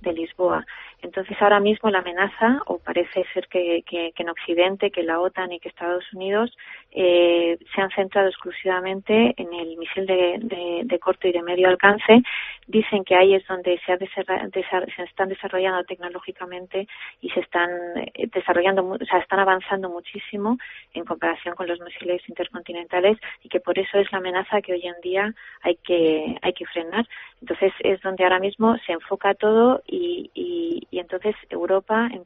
de 0.00 0.12
Lisboa. 0.12 0.64
Entonces, 1.00 1.36
ahora 1.40 1.60
mismo 1.60 1.90
la 1.90 2.00
amenaza, 2.00 2.60
o 2.66 2.78
parece 2.78 3.24
ser 3.32 3.46
que, 3.46 3.84
que, 3.86 4.12
en 4.16 4.28
Occidente, 4.28 4.90
que 4.90 5.04
la 5.04 5.20
OTAN 5.20 5.52
y 5.52 5.60
que 5.60 5.68
Estados 5.68 6.04
Unidos 6.12 6.56
eh, 6.90 7.56
se 7.72 7.80
han 7.80 7.90
centrado 7.90 8.28
exclusivamente 8.28 9.32
en 9.36 9.54
el 9.54 9.76
misil 9.76 10.06
de, 10.06 10.84
de, 10.84 10.98
corto 10.98 11.28
y 11.28 11.32
de 11.32 11.42
medio 11.42 11.68
alcance. 11.68 12.22
Dicen 12.66 13.04
que 13.04 13.14
ahí 13.14 13.34
es 13.34 13.46
donde 13.46 13.80
se, 13.86 13.92
ha 13.92 13.98
se 13.98 15.02
están 15.04 15.28
desarrollando 15.28 15.84
tecnológicamente 15.84 16.88
y 17.20 17.30
se 17.30 17.40
están 17.40 17.70
eh, 17.96 18.28
desarrollando, 18.32 18.84
o 18.84 18.98
sea, 18.98 19.20
están 19.20 19.38
avanzando 19.38 19.88
muchísimo 19.88 20.58
en 20.94 21.04
comparación 21.04 21.54
con 21.54 21.68
los 21.68 21.80
misiles 21.80 22.22
intercontinentales 22.28 23.18
y 23.44 23.48
que 23.48 23.60
por 23.60 23.78
eso 23.78 23.98
es 23.98 24.10
la 24.10 24.18
amenaza 24.18 24.60
que 24.62 24.72
hoy 24.72 24.84
en 24.84 25.00
día 25.00 25.32
hay 25.62 25.76
que, 25.76 26.36
hay 26.42 26.52
que 26.54 26.66
frenar. 26.66 27.06
Entonces, 27.40 27.72
es 27.80 28.00
donde 28.02 28.24
ahora 28.24 28.40
mismo 28.40 28.76
se 28.84 28.92
enfoca 28.92 29.34
todo 29.34 29.80
y, 29.88 30.30
y, 30.34 30.86
y 30.90 30.98
entonces 31.00 31.34
Europa, 31.50 32.08
en, 32.12 32.24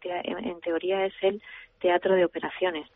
teoría, 0.60 1.06
es 1.06 1.14
el 1.22 1.40
teatro 1.80 2.14
de 2.14 2.24
operaciones. 2.24 2.86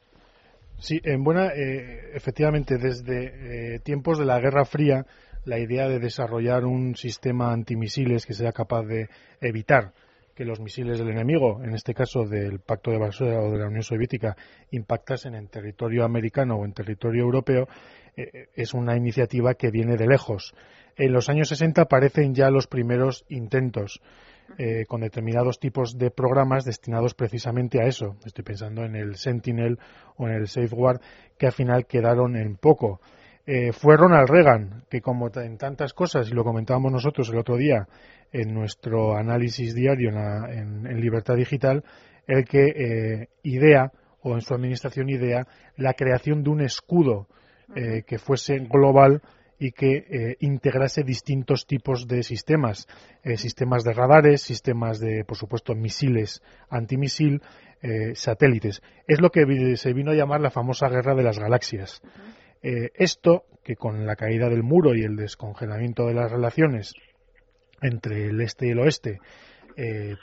Sí, 0.79 1.01
en 1.05 1.25
buena, 1.25 1.49
eh, 1.55 2.11
efectivamente, 2.15 2.77
desde 2.77 3.77
eh, 3.77 3.79
tiempos 3.81 4.19
de 4.19 4.27
la 4.27 4.39
Guerra 4.41 4.65
Fría, 4.65 5.07
la 5.47 5.59
idea 5.59 5.89
de 5.89 6.01
desarrollar 6.01 6.65
un 6.65 6.97
sistema 6.97 7.53
antimisiles 7.53 8.27
que 8.27 8.35
sea 8.35 8.53
capaz 8.53 8.83
de 8.83 9.09
evitar 9.41 9.93
que 10.35 10.45
los 10.45 10.61
misiles 10.61 10.99
del 10.99 11.09
enemigo, 11.09 11.63
en 11.65 11.73
este 11.73 11.95
caso 11.95 12.25
del 12.25 12.61
Pacto 12.61 12.91
de 12.91 12.99
Varsovia 12.99 13.41
o 13.41 13.51
de 13.51 13.59
la 13.59 13.69
Unión 13.69 13.83
Soviética, 13.83 14.37
impactasen 14.71 15.35
en 15.35 15.49
territorio 15.49 16.05
americano 16.05 16.57
o 16.57 16.65
en 16.67 16.75
territorio 16.75 17.23
europeo, 17.23 17.67
es 18.17 18.75
una 18.75 18.97
iniciativa 18.97 19.55
que 19.55 19.71
viene 19.71 19.97
de 19.97 20.07
lejos. 20.07 20.55
En 20.97 21.13
los 21.13 21.29
años 21.29 21.49
60 21.49 21.83
aparecen 21.83 22.35
ya 22.35 22.51
los 22.51 22.67
primeros 22.67 23.25
intentos. 23.29 24.01
con 24.87 25.01
determinados 25.01 25.59
tipos 25.59 25.99
de 25.99 26.13
programas 26.13 26.65
destinados 26.65 27.15
precisamente 27.15 27.81
a 27.81 27.87
eso. 27.87 28.17
Estoy 28.25 28.45
pensando 28.45 28.85
en 28.85 28.95
el 28.95 29.17
Sentinel 29.17 29.79
o 30.17 30.29
en 30.29 30.35
el 30.35 30.47
Safeguard, 30.47 31.01
que 31.37 31.47
al 31.47 31.53
final 31.53 31.87
quedaron 31.87 32.37
en 32.37 32.57
poco. 32.57 33.01
fue 33.73 33.97
Ronald 33.97 34.29
Reagan, 34.29 34.85
que 34.89 35.01
como 35.01 35.29
en 35.35 35.59
tantas 35.59 35.93
cosas, 35.93 36.31
y 36.31 36.33
lo 36.33 36.45
comentábamos 36.45 36.93
nosotros 36.93 37.29
el 37.31 37.39
otro 37.39 37.57
día 37.57 37.89
en 38.33 38.55
nuestro 38.55 39.17
análisis 39.17 39.75
diario 39.75 40.11
en 40.11 41.01
Libertad 41.01 41.35
Digital, 41.35 41.83
el 42.27 42.45
que 42.45 42.67
eh, 42.67 43.29
idea, 43.43 43.93
o 44.23 44.35
en 44.35 44.41
su 44.41 44.55
administración 44.55 45.09
idea, 45.09 45.47
la 45.77 45.95
creación 45.95 46.43
de 46.43 46.51
un 46.51 46.61
escudo 46.61 47.29
eh, 47.75 48.03
que 48.07 48.19
fuese 48.19 48.59
global 48.59 49.23
y 49.59 49.73
que 49.73 49.97
eh, 49.97 50.37
integrase 50.41 51.03
distintos 51.03 51.67
tipos 51.67 52.07
de 52.07 52.23
sistemas, 52.23 52.87
sistemas 53.37 53.85
de 53.85 53.93
radares, 53.93 54.43
sistemas 54.43 55.01
de, 55.01 55.25
por 55.25 55.37
supuesto, 55.37 55.75
misiles 55.75 56.43
antimisil, 56.69 57.43
satélites. 58.15 58.83
Es 59.07 59.21
lo 59.21 59.31
que 59.31 59.77
se 59.77 59.93
vino 59.93 60.11
a 60.11 60.15
llamar 60.15 60.41
la 60.41 60.51
famosa 60.51 60.89
guerra 60.89 61.15
de 61.15 61.23
las 61.23 61.39
galaxias. 61.39 62.03
esto, 62.63 63.45
que 63.65 63.77
con 63.77 64.07
la 64.07 64.15
caída 64.15 64.49
del 64.49 64.63
muro 64.63 64.95
y 64.95 65.03
el 65.03 65.17
descongelamiento 65.17 66.07
de 66.07 66.15
las 66.15 66.31
relaciones 66.31 66.95
entre 67.83 68.27
el 68.27 68.41
este 68.41 68.69
y 68.69 68.71
el 68.71 68.81
oeste 68.81 69.21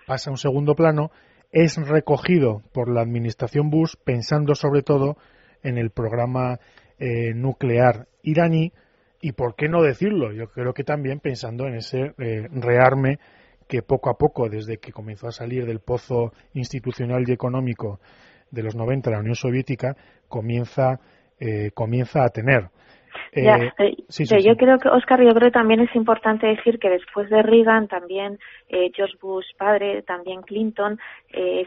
pasa 0.08 0.30
a 0.30 0.34
un 0.34 0.38
segundo 0.38 0.76
plano, 0.76 1.12
es 1.54 1.78
recogido 1.78 2.64
por 2.74 2.90
la 2.90 3.02
administración 3.02 3.70
Bush 3.70 3.94
pensando 4.04 4.56
sobre 4.56 4.82
todo 4.82 5.18
en 5.62 5.78
el 5.78 5.92
programa 5.92 6.60
eh, 7.06 7.34
nuclear 7.34 8.08
iraní 8.22 8.72
y 9.20 9.34
por 9.34 9.56
qué 9.56 9.68
no 9.68 9.82
decirlo 9.82 10.32
yo 10.32 10.48
creo 10.48 10.74
que 10.74 10.86
también 10.86 11.20
pensando 11.20 11.68
en 11.68 11.76
ese 11.76 12.14
eh, 12.18 12.48
rearme 12.50 13.20
que 13.68 13.82
poco 13.82 14.10
a 14.10 14.18
poco 14.18 14.48
desde 14.48 14.78
que 14.78 14.94
comenzó 14.94 15.28
a 15.28 15.34
salir 15.34 15.66
del 15.66 15.82
pozo 15.82 16.32
institucional 16.54 17.26
y 17.28 17.34
económico 17.34 18.00
de 18.52 18.64
los 18.64 18.74
90 18.74 19.12
la 19.12 19.20
Unión 19.20 19.36
Soviética 19.36 19.98
comienza 20.30 21.02
eh, 21.42 21.72
comienza 21.74 22.24
a 22.24 22.30
tener. 22.30 22.70
Ya, 23.36 23.58
eh, 23.58 23.96
eh, 24.10 24.44
yo 24.44 24.56
creo 24.56 24.78
que, 24.78 24.90
Oscar, 24.90 25.22
yo 25.22 25.34
creo 25.34 25.50
que 25.50 25.60
también 25.60 25.80
es 25.80 25.96
importante 25.96 26.48
decir 26.48 26.80
que 26.80 26.90
después 26.90 27.30
de 27.30 27.42
Reagan, 27.42 27.88
también 27.88 28.38
eh, 28.70 28.92
George 28.94 29.16
Bush 29.22 29.46
padre, 29.58 30.04
también 30.04 30.42
Clinton, 30.44 31.00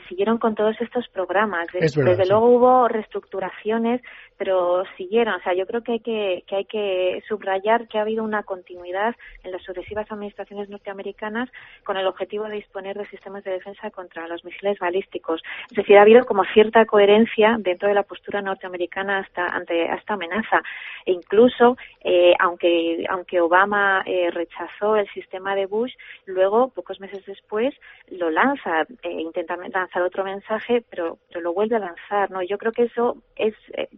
siguieron 0.08 0.38
con 0.38 0.54
todos 0.54 0.80
estos 0.80 1.08
programas. 1.08 1.66
Desde 1.72 2.26
luego 2.26 2.46
hubo 2.46 2.88
reestructuraciones 2.88 4.00
pero 4.36 4.84
siguieron. 4.96 5.34
O 5.34 5.40
sea, 5.40 5.54
yo 5.54 5.66
creo 5.66 5.82
que 5.82 5.92
hay 5.92 6.00
que, 6.00 6.44
que 6.46 6.56
hay 6.56 6.64
que 6.64 7.22
subrayar 7.28 7.88
que 7.88 7.98
ha 7.98 8.02
habido 8.02 8.22
una 8.24 8.42
continuidad 8.42 9.14
en 9.42 9.52
las 9.52 9.62
sucesivas 9.62 10.10
administraciones 10.10 10.68
norteamericanas 10.68 11.48
con 11.84 11.96
el 11.96 12.06
objetivo 12.06 12.44
de 12.44 12.56
disponer 12.56 12.96
de 12.96 13.08
sistemas 13.08 13.44
de 13.44 13.52
defensa 13.52 13.90
contra 13.90 14.28
los 14.28 14.44
misiles 14.44 14.78
balísticos. 14.78 15.42
Es 15.70 15.76
decir, 15.76 15.96
ha 15.96 16.02
habido 16.02 16.24
como 16.26 16.44
cierta 16.52 16.84
coherencia 16.84 17.56
dentro 17.58 17.88
de 17.88 17.94
la 17.94 18.02
postura 18.02 18.42
norteamericana 18.42 19.18
hasta 19.18 19.46
ante 19.46 19.86
esta 19.92 20.14
amenaza. 20.14 20.62
E 21.04 21.12
incluso, 21.12 21.76
eh, 22.02 22.34
aunque, 22.38 23.04
aunque 23.08 23.40
Obama 23.40 24.02
eh, 24.04 24.30
rechazó 24.30 24.96
el 24.96 25.08
sistema 25.10 25.54
de 25.54 25.66
Bush, 25.66 25.94
luego, 26.26 26.68
pocos 26.68 27.00
meses 27.00 27.24
después, 27.26 27.74
lo 28.10 28.30
lanza, 28.30 28.82
eh, 29.02 29.10
intenta 29.10 29.55
lanzar 29.56 30.02
otro 30.02 30.24
mensaje, 30.24 30.84
pero, 30.90 31.18
pero 31.28 31.40
lo 31.40 31.52
vuelve 31.52 31.76
a 31.76 31.80
lanzar. 31.80 32.30
¿no? 32.30 32.42
Yo 32.42 32.58
creo 32.58 32.72
que 32.72 32.84
eso 32.84 33.16
es 33.36 33.54
eh, 33.76 33.88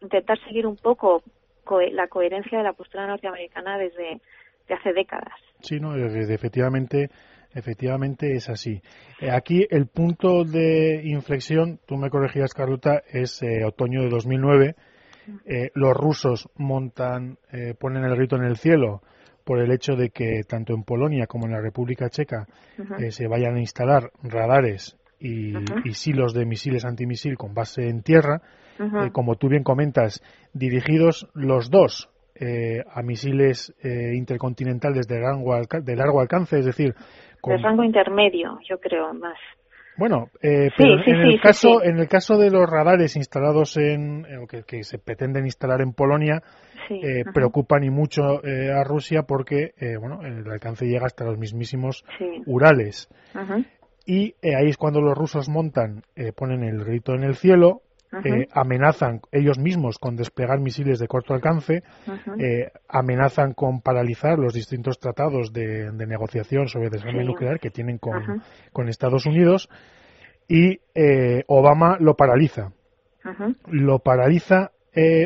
intentar 0.00 0.38
seguir 0.44 0.66
un 0.66 0.76
poco 0.76 1.22
la 1.92 2.08
coherencia 2.08 2.58
de 2.58 2.64
la 2.64 2.72
postura 2.72 3.06
norteamericana 3.06 3.78
desde 3.78 4.20
hace 4.70 4.92
décadas. 4.92 5.34
Sí, 5.60 5.80
no, 5.80 5.94
efectivamente, 5.96 7.10
efectivamente 7.54 8.32
es 8.32 8.48
así. 8.48 8.80
Eh, 9.20 9.30
aquí 9.30 9.66
el 9.70 9.86
punto 9.86 10.44
de 10.44 11.02
inflexión, 11.04 11.80
tú 11.86 11.96
me 11.96 12.10
corregías, 12.10 12.54
Carlota, 12.54 13.02
es 13.10 13.42
eh, 13.42 13.64
otoño 13.64 14.02
de 14.02 14.08
2009. 14.08 14.76
Eh, 15.44 15.70
los 15.74 15.94
rusos 15.94 16.48
montan, 16.56 17.36
ponen 17.78 18.04
el 18.04 18.16
grito 18.16 18.36
en 18.36 18.44
el 18.44 18.56
cielo 18.56 19.02
por 19.44 19.60
el 19.60 19.70
hecho 19.72 19.94
de 19.94 20.08
que 20.08 20.42
tanto 20.48 20.72
en 20.72 20.84
Polonia 20.84 21.26
como 21.26 21.44
en 21.44 21.52
la 21.52 21.60
República 21.60 22.08
Checa 22.08 22.46
se 23.10 23.28
vayan 23.28 23.56
a 23.56 23.60
instalar 23.60 24.10
radares 24.22 24.96
y, 25.20 25.54
y 25.84 25.94
silos 25.94 26.34
de 26.34 26.46
misiles 26.46 26.84
antimisil 26.84 27.36
con 27.36 27.54
base 27.54 27.88
en 27.88 28.02
tierra 28.02 28.42
eh, 28.78 29.10
como 29.12 29.36
tú 29.36 29.48
bien 29.48 29.64
comentas, 29.64 30.22
dirigidos 30.52 31.28
los 31.34 31.70
dos 31.70 32.10
eh, 32.34 32.84
a 32.88 33.02
misiles 33.02 33.74
eh, 33.82 34.14
intercontinentales 34.14 35.08
de 35.08 35.20
largo, 35.20 35.56
de 35.82 35.96
largo 35.96 36.20
alcance, 36.20 36.58
es 36.60 36.66
decir, 36.66 36.94
con... 37.40 37.56
de 37.56 37.62
rango 37.62 37.82
intermedio, 37.82 38.58
yo 38.68 38.78
creo 38.78 39.12
más. 39.14 39.36
Bueno, 39.96 40.28
pero 40.40 41.02
en, 41.04 41.22
el 41.22 41.40
caso, 41.40 41.82
en 41.82 41.98
el 41.98 42.06
caso 42.06 42.38
de 42.38 42.52
los 42.52 42.70
radares 42.70 43.16
instalados 43.16 43.76
en, 43.76 44.24
que, 44.48 44.62
que 44.62 44.84
se 44.84 44.96
pretenden 44.96 45.44
instalar 45.44 45.80
en 45.80 45.92
Polonia, 45.92 46.40
preocupan 47.34 47.82
y 47.82 47.90
mucho 47.90 48.22
a 48.22 48.84
Rusia 48.84 49.24
porque, 49.24 49.72
bueno, 49.98 50.20
el 50.22 50.48
alcance 50.48 50.86
llega 50.86 51.06
hasta 51.06 51.24
los 51.24 51.36
mismísimos 51.36 52.04
Urales. 52.46 53.08
Y 54.10 54.34
ahí 54.42 54.70
es 54.70 54.78
cuando 54.78 55.02
los 55.02 55.16
rusos 55.16 55.50
montan, 55.50 56.02
ponen 56.34 56.62
el 56.62 56.82
grito 56.82 57.12
en 57.12 57.24
el 57.24 57.36
cielo, 57.36 57.82
eh, 58.24 58.48
amenazan 58.52 59.20
ellos 59.32 59.58
mismos 59.58 59.98
con 59.98 60.16
desplegar 60.16 60.60
misiles 60.60 60.98
de 60.98 61.06
corto 61.06 61.34
alcance, 61.34 61.82
eh, 62.38 62.70
amenazan 62.88 63.52
con 63.52 63.82
paralizar 63.82 64.38
los 64.38 64.54
distintos 64.54 64.98
tratados 64.98 65.52
de, 65.52 65.92
negociación 65.92 66.68
sobre 66.68 66.88
desarme 66.88 67.22
nuclear 67.24 67.60
que 67.60 67.70
tienen 67.70 67.98
con, 67.98 68.88
Estados 68.88 69.26
Unidos 69.26 69.68
y 70.48 70.80
eh, 70.94 71.44
Obama 71.48 71.98
lo 72.00 72.16
paraliza. 72.16 72.72
Lo 73.66 73.98
paraliza, 73.98 74.70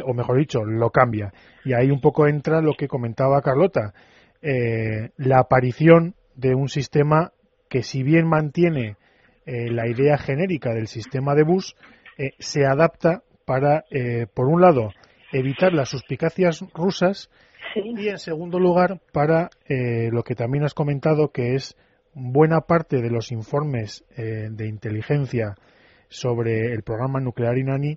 o 0.05 0.13
mejor 0.13 0.39
dicho, 0.39 0.65
lo 0.65 0.91
cambia. 0.91 1.33
Y 1.65 1.75
ahí 1.75 1.89
un 1.89 2.01
poco 2.01 2.27
entra 2.27 2.61
lo 2.61 2.73
que 2.75 2.89
comentaba 2.89 3.43
Carlota, 3.43 3.95
la 4.43 5.39
aparición 5.39 6.17
de 6.35 6.57
un 6.57 6.69
sistema 6.69 7.31
que 7.73 7.83
si 7.83 8.03
bien 8.03 8.29
mantiene 8.29 8.99
la 9.47 9.89
idea 9.89 10.19
genérica 10.19 10.75
del 10.75 10.89
sistema 10.89 11.35
de 11.35 11.43
Bush, 11.43 11.73
eh, 12.19 12.33
se 12.39 12.67
adapta 12.67 13.23
para, 13.47 13.87
eh, 13.91 14.27
por 14.35 14.47
un 14.47 14.61
lado, 14.61 14.91
evitar 15.33 15.73
las 15.73 15.89
suspicacias 15.89 16.63
rusas 16.75 17.31
y, 17.75 18.09
en 18.09 18.19
segundo 18.19 18.59
lugar, 18.59 19.01
para 19.11 19.49
eh, 19.67 20.11
lo 20.13 20.23
que 20.23 20.35
también 20.35 20.65
has 20.65 20.75
comentado, 20.75 21.33
que 21.33 21.55
es 21.55 21.75
buena 22.13 22.61
parte 22.61 23.01
de 23.01 23.09
los 23.09 23.33
informes 23.33 24.05
de 24.19 24.69
inteligencia 24.69 25.55
sobre 26.11 26.75
el 26.75 26.83
programa 26.83 27.21
nuclear 27.21 27.57
iraní, 27.57 27.97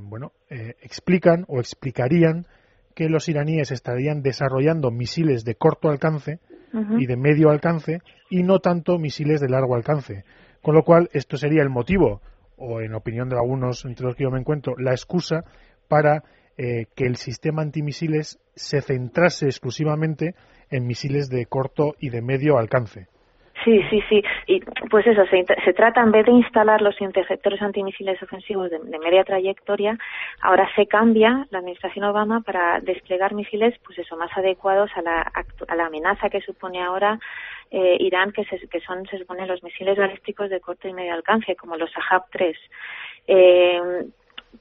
bueno, 0.00 0.32
explican 0.48 1.44
o 1.46 1.60
explicarían 1.60 2.48
que 2.96 3.08
los 3.08 3.28
iraníes 3.28 3.70
estarían 3.70 4.22
desarrollando 4.22 4.90
misiles 4.90 5.44
de 5.44 5.54
corto 5.54 5.88
alcance 5.88 6.40
y 6.72 7.06
de 7.06 7.16
medio 7.16 7.50
alcance 7.50 8.00
y 8.28 8.42
no 8.42 8.60
tanto 8.60 8.98
misiles 8.98 9.40
de 9.40 9.48
largo 9.48 9.74
alcance. 9.74 10.24
Con 10.62 10.74
lo 10.74 10.84
cual, 10.84 11.08
esto 11.12 11.36
sería 11.36 11.62
el 11.62 11.70
motivo 11.70 12.20
o 12.56 12.80
en 12.80 12.94
opinión 12.94 13.28
de 13.28 13.36
algunos 13.36 13.84
entre 13.84 14.06
los 14.06 14.14
que 14.14 14.24
yo 14.24 14.30
me 14.30 14.38
encuentro, 14.38 14.74
la 14.78 14.92
excusa 14.92 15.44
para 15.88 16.24
eh, 16.56 16.86
que 16.94 17.06
el 17.06 17.16
sistema 17.16 17.62
antimisiles 17.62 18.38
se 18.54 18.82
centrase 18.82 19.46
exclusivamente 19.46 20.34
en 20.70 20.86
misiles 20.86 21.30
de 21.30 21.46
corto 21.46 21.94
y 21.98 22.10
de 22.10 22.20
medio 22.20 22.58
alcance. 22.58 23.08
Sí, 23.64 23.82
sí, 23.90 24.02
sí. 24.08 24.22
Y 24.46 24.60
pues 24.90 25.06
eso, 25.06 25.26
se, 25.26 25.44
se, 25.64 25.72
trata 25.74 26.00
en 26.00 26.12
vez 26.12 26.24
de 26.24 26.32
instalar 26.32 26.80
los 26.80 26.98
interceptores 27.00 27.60
antimisiles 27.60 28.22
ofensivos 28.22 28.70
de, 28.70 28.78
media 28.98 29.22
trayectoria, 29.24 29.98
ahora 30.40 30.68
se 30.74 30.86
cambia 30.86 31.46
la 31.50 31.58
administración 31.58 32.04
Obama 32.04 32.40
para 32.40 32.80
desplegar 32.80 33.34
misiles, 33.34 33.78
pues 33.84 33.98
eso, 33.98 34.16
más 34.16 34.30
adecuados 34.36 34.90
a 34.96 35.02
la, 35.02 35.20
a 35.68 35.76
la 35.76 35.86
amenaza 35.86 36.30
que 36.30 36.40
supone 36.40 36.82
ahora 36.82 37.18
eh, 37.70 37.96
Irán, 38.00 38.32
que, 38.32 38.44
se, 38.46 38.66
que 38.68 38.80
son, 38.80 39.06
se 39.06 39.18
supone, 39.18 39.46
los 39.46 39.62
misiles 39.62 39.98
balísticos 39.98 40.48
de 40.48 40.60
corto 40.60 40.88
y 40.88 40.94
medio 40.94 41.12
alcance, 41.12 41.54
como 41.54 41.76
los 41.76 41.90
Ahab-3. 41.94 42.56
Eh, 43.26 43.80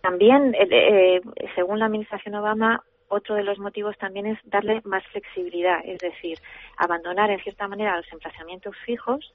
también, 0.02 0.56
eh, 0.60 1.22
según 1.56 1.80
la 1.80 1.86
administración 1.86 2.36
Obama, 2.36 2.84
otro 3.10 3.36
de 3.36 3.44
los 3.44 3.60
motivos 3.60 3.98
también 3.98 4.26
es 4.26 4.40
darle 4.46 4.82
más 4.86 5.06
flexibilidad, 5.08 5.80
es 5.84 6.00
decir, 6.00 6.40
abandonar 6.78 7.30
en 7.30 7.40
cierta 7.42 7.68
manera 7.68 7.98
los 7.98 8.12
emplazamientos 8.12 8.76
fijos 8.86 9.34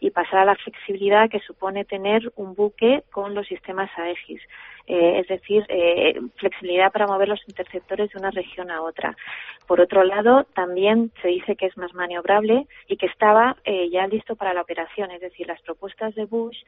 y 0.00 0.10
pasar 0.10 0.40
a 0.40 0.44
la 0.44 0.56
flexibilidad 0.56 1.30
que 1.30 1.40
supone 1.40 1.84
tener 1.84 2.32
un 2.36 2.54
buque 2.54 3.04
con 3.10 3.34
los 3.34 3.46
sistemas 3.46 3.90
Aegis. 3.96 4.40
Eh, 4.86 5.20
es 5.20 5.28
decir, 5.28 5.64
eh, 5.68 6.20
flexibilidad 6.36 6.92
para 6.92 7.06
mover 7.06 7.28
los 7.28 7.40
interceptores 7.48 8.10
de 8.10 8.18
una 8.18 8.30
región 8.30 8.70
a 8.70 8.82
otra. 8.82 9.16
Por 9.66 9.80
otro 9.80 10.04
lado, 10.04 10.44
también 10.54 11.10
se 11.22 11.28
dice 11.28 11.56
que 11.56 11.64
es 11.64 11.76
más 11.78 11.94
maniobrable 11.94 12.66
y 12.86 12.98
que 12.98 13.06
estaba 13.06 13.56
eh, 13.64 13.88
ya 13.88 14.06
listo 14.06 14.36
para 14.36 14.52
la 14.52 14.60
operación, 14.60 15.10
es 15.10 15.22
decir, 15.22 15.46
las 15.46 15.62
propuestas 15.62 16.14
de 16.14 16.26
Bush 16.26 16.58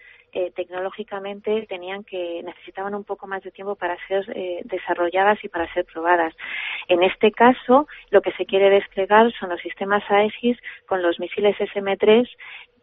tecnológicamente 0.55 1.65
tenían 1.67 2.05
que 2.05 2.43
necesitaban 2.45 2.95
un 2.95 3.05
poco 3.05 3.27
más 3.27 3.43
de 3.43 3.51
tiempo 3.51 3.75
para 3.75 3.97
ser 4.07 4.23
desarrolladas 4.65 5.43
y 5.43 5.49
para 5.49 5.73
ser 5.73 5.87
probadas. 5.87 6.35
En 6.89 7.03
este 7.03 7.33
caso, 7.33 7.89
lo 8.11 8.21
que 8.21 8.33
se 8.33 8.45
quiere 8.45 8.69
desplegar 8.69 9.33
son 9.33 9.49
los 9.49 9.61
sistemas 9.63 10.03
Aegis 10.11 10.59
con 10.85 11.01
los 11.01 11.19
misiles 11.21 11.57
SM-3 11.59 12.29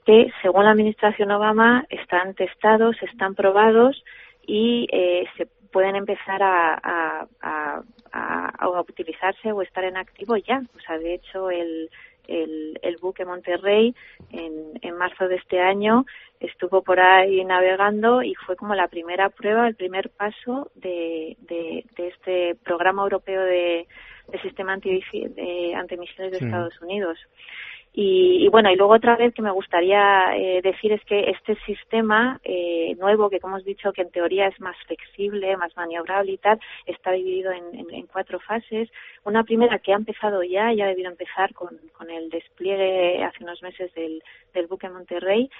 que, 0.06 0.32
según 0.42 0.66
la 0.66 0.72
administración 0.72 1.32
Obama, 1.32 1.86
están 1.90 2.34
testados, 2.34 2.96
están 3.02 3.36
probados 3.36 4.04
y 4.46 4.88
eh, 4.92 5.26
se 5.38 5.48
pueden 5.72 5.96
empezar 5.96 6.42
a, 6.44 7.28
a, 7.42 7.82
a, 8.12 8.80
utilizarse 8.80 9.52
o 9.52 9.62
estar 9.62 9.84
en 9.84 9.98
activo 9.98 10.38
ya. 10.38 10.62
O 10.76 10.80
sea, 10.80 10.98
de 11.00 11.16
hecho, 11.16 11.50
el, 11.50 11.90
el, 12.28 12.80
el 12.82 12.98
buque 12.98 13.26
Monterrey 13.26 13.96
en, 14.32 14.80
en 14.82 14.98
marzo 14.98 15.28
de 15.28 15.36
este 15.36 15.60
año 15.60 16.06
estuvo 16.40 16.84
por 16.84 17.00
ahí 17.00 17.44
navegando 17.44 18.22
y 18.22 18.36
fue 18.36 18.56
como 18.56 18.76
la 18.76 18.88
primera 18.88 19.30
prueba, 19.30 19.68
el 19.68 19.76
primer 19.76 20.10
paso 20.10 20.72
de, 20.76 21.38
de, 21.42 21.86
de 21.96 22.08
este 22.10 22.56
programa 22.64 23.04
europeo 23.04 23.42
de, 23.42 23.88
de 24.28 24.42
sistema 24.42 24.74
anti, 24.74 25.02
de 25.12 25.74
antimisiles 25.76 26.32
de 26.32 26.38
Estados 26.38 26.80
Unidos. 26.82 27.18
Y, 27.96 28.48
bueno, 28.50 28.72
y 28.72 28.76
luego 28.76 28.94
otra 28.94 29.16
vez 29.16 29.36
que 29.36 29.44
me 29.44 29.52
gustaría 29.52 30.36
eh, 30.36 30.62
decir 30.64 30.92
es 30.92 31.06
que 31.06 31.30
este 31.30 31.56
sistema 31.64 32.40
eh, 32.44 32.96
nuevo, 32.98 33.30
que 33.30 33.40
como 33.40 33.58
hemos 33.58 33.66
dicho, 33.66 33.94
que 33.94 34.02
en 34.02 34.10
teoría 34.10 34.48
es 34.48 34.60
más 34.60 34.76
flexible, 34.88 35.56
más 35.58 35.78
maniobrable 35.78 36.32
y 36.32 36.38
tal, 36.38 36.60
está 36.88 37.12
dividido 37.12 37.52
en, 37.52 37.88
en, 37.92 38.08
cuatro 38.08 38.40
fases. 38.40 38.90
Una 39.26 39.44
primera 39.44 39.78
que 39.78 39.94
ha 39.94 39.98
empezado 39.98 40.42
ya, 40.42 40.74
ya 40.74 40.86
ha 40.86 40.88
debido 40.88 41.12
empezar 41.12 41.54
con, 41.54 41.78
con 41.96 42.10
el 42.10 42.32
despliegue 42.32 43.24
hace 43.24 43.44
unos 43.44 43.62
meses 43.62 43.94
del, 43.94 44.24
del 44.56 44.66
buque 44.66 44.90
Monterrey, 44.90 45.52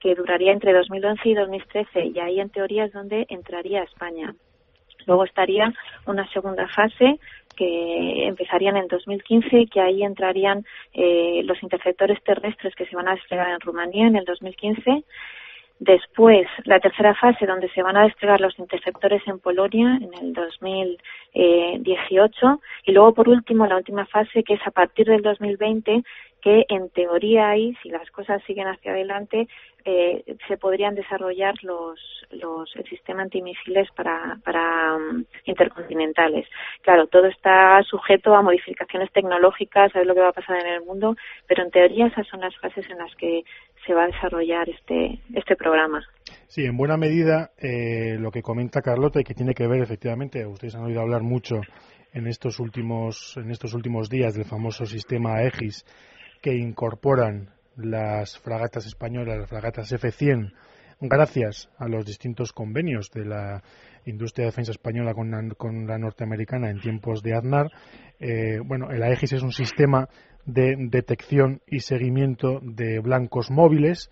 que 0.00 0.14
duraría 0.14 0.52
entre 0.52 0.72
2011 0.72 1.28
y 1.28 1.34
2013, 1.34 2.06
y 2.06 2.18
ahí 2.20 2.40
en 2.40 2.48
teoría 2.48 2.86
es 2.86 2.92
donde 2.94 3.26
entraría 3.28 3.82
España. 3.82 4.34
Luego 5.06 5.24
estaría 5.24 5.72
una 6.06 6.28
segunda 6.32 6.68
fase 6.68 7.18
que 7.56 8.26
empezarían 8.26 8.76
en 8.76 8.88
2015, 8.88 9.66
que 9.66 9.80
ahí 9.80 10.02
entrarían 10.02 10.64
eh, 10.92 11.42
los 11.44 11.62
interceptores 11.62 12.22
terrestres 12.22 12.74
que 12.74 12.86
se 12.86 12.96
van 12.96 13.08
a 13.08 13.14
desplegar 13.14 13.50
en 13.50 13.60
Rumanía 13.60 14.06
en 14.06 14.16
el 14.16 14.24
2015. 14.24 15.04
Después, 15.78 16.46
la 16.64 16.78
tercera 16.78 17.14
fase, 17.14 17.44
donde 17.44 17.68
se 17.70 17.82
van 17.82 17.96
a 17.96 18.04
desplegar 18.04 18.40
los 18.40 18.56
interceptores 18.58 19.20
en 19.26 19.40
Polonia 19.40 19.98
en 20.00 20.14
el 20.14 20.32
2018. 20.32 22.60
Y 22.84 22.92
luego, 22.92 23.14
por 23.14 23.28
último, 23.28 23.66
la 23.66 23.78
última 23.78 24.06
fase, 24.06 24.44
que 24.44 24.54
es 24.54 24.64
a 24.64 24.70
partir 24.70 25.06
del 25.06 25.22
2020, 25.22 26.04
que 26.42 26.64
en 26.68 26.90
teoría 26.90 27.50
ahí, 27.50 27.74
si 27.82 27.88
las 27.88 28.10
cosas 28.10 28.42
siguen 28.44 28.66
hacia 28.66 28.92
adelante, 28.92 29.46
eh, 29.84 30.36
se 30.46 30.56
podrían 30.56 30.94
desarrollar 30.94 31.54
los, 31.62 31.98
los 32.30 32.74
el 32.76 32.84
sistema 32.84 33.22
antimisiles 33.22 33.88
para, 33.96 34.38
para 34.44 34.96
um, 34.96 35.24
intercontinentales. 35.44 36.46
Claro, 36.82 37.06
todo 37.06 37.26
está 37.26 37.82
sujeto 37.84 38.34
a 38.34 38.42
modificaciones 38.42 39.10
tecnológicas, 39.12 39.94
a 39.94 39.98
ver 39.98 40.06
lo 40.06 40.14
que 40.14 40.20
va 40.20 40.28
a 40.28 40.32
pasar 40.32 40.58
en 40.60 40.74
el 40.74 40.82
mundo, 40.82 41.16
pero 41.46 41.62
en 41.64 41.70
teoría 41.70 42.06
esas 42.06 42.26
son 42.26 42.40
las 42.40 42.56
fases 42.58 42.88
en 42.90 42.98
las 42.98 43.14
que 43.16 43.42
se 43.86 43.94
va 43.94 44.04
a 44.04 44.08
desarrollar 44.08 44.68
este, 44.68 45.18
este 45.34 45.56
programa. 45.56 46.04
Sí, 46.46 46.64
en 46.64 46.76
buena 46.76 46.96
medida 46.96 47.50
eh, 47.58 48.16
lo 48.18 48.30
que 48.30 48.42
comenta 48.42 48.82
Carlota 48.82 49.20
y 49.20 49.24
que 49.24 49.34
tiene 49.34 49.54
que 49.54 49.66
ver 49.66 49.80
efectivamente, 49.80 50.46
ustedes 50.46 50.74
han 50.74 50.84
oído 50.84 51.00
hablar 51.00 51.22
mucho 51.22 51.56
en 52.12 52.26
estos 52.26 52.60
últimos 52.60 53.36
en 53.36 53.50
estos 53.50 53.74
últimos 53.74 54.10
días 54.10 54.34
del 54.34 54.44
famoso 54.44 54.84
sistema 54.84 55.36
Aegis 55.36 55.84
que 56.42 56.54
incorporan 56.56 57.50
las 57.76 58.38
fragatas 58.38 58.84
españolas, 58.86 59.38
las 59.38 59.48
fragatas 59.48 59.90
F-100, 59.92 60.52
gracias 61.00 61.70
a 61.78 61.88
los 61.88 62.04
distintos 62.04 62.52
convenios 62.52 63.10
de 63.10 63.24
la 63.24 63.62
industria 64.04 64.44
de 64.44 64.50
defensa 64.50 64.72
española 64.72 65.14
con 65.14 65.86
la, 65.86 65.98
norteamericana 65.98 66.68
en 66.68 66.80
tiempos 66.80 67.22
de 67.22 67.34
Aznar. 67.34 67.70
Eh, 68.18 68.58
bueno, 68.64 68.90
el 68.90 69.02
AEGIS 69.02 69.34
es 69.34 69.42
un 69.42 69.52
sistema 69.52 70.08
de 70.44 70.74
detección 70.76 71.62
y 71.66 71.80
seguimiento 71.80 72.60
de 72.62 72.98
blancos 72.98 73.50
móviles 73.50 74.10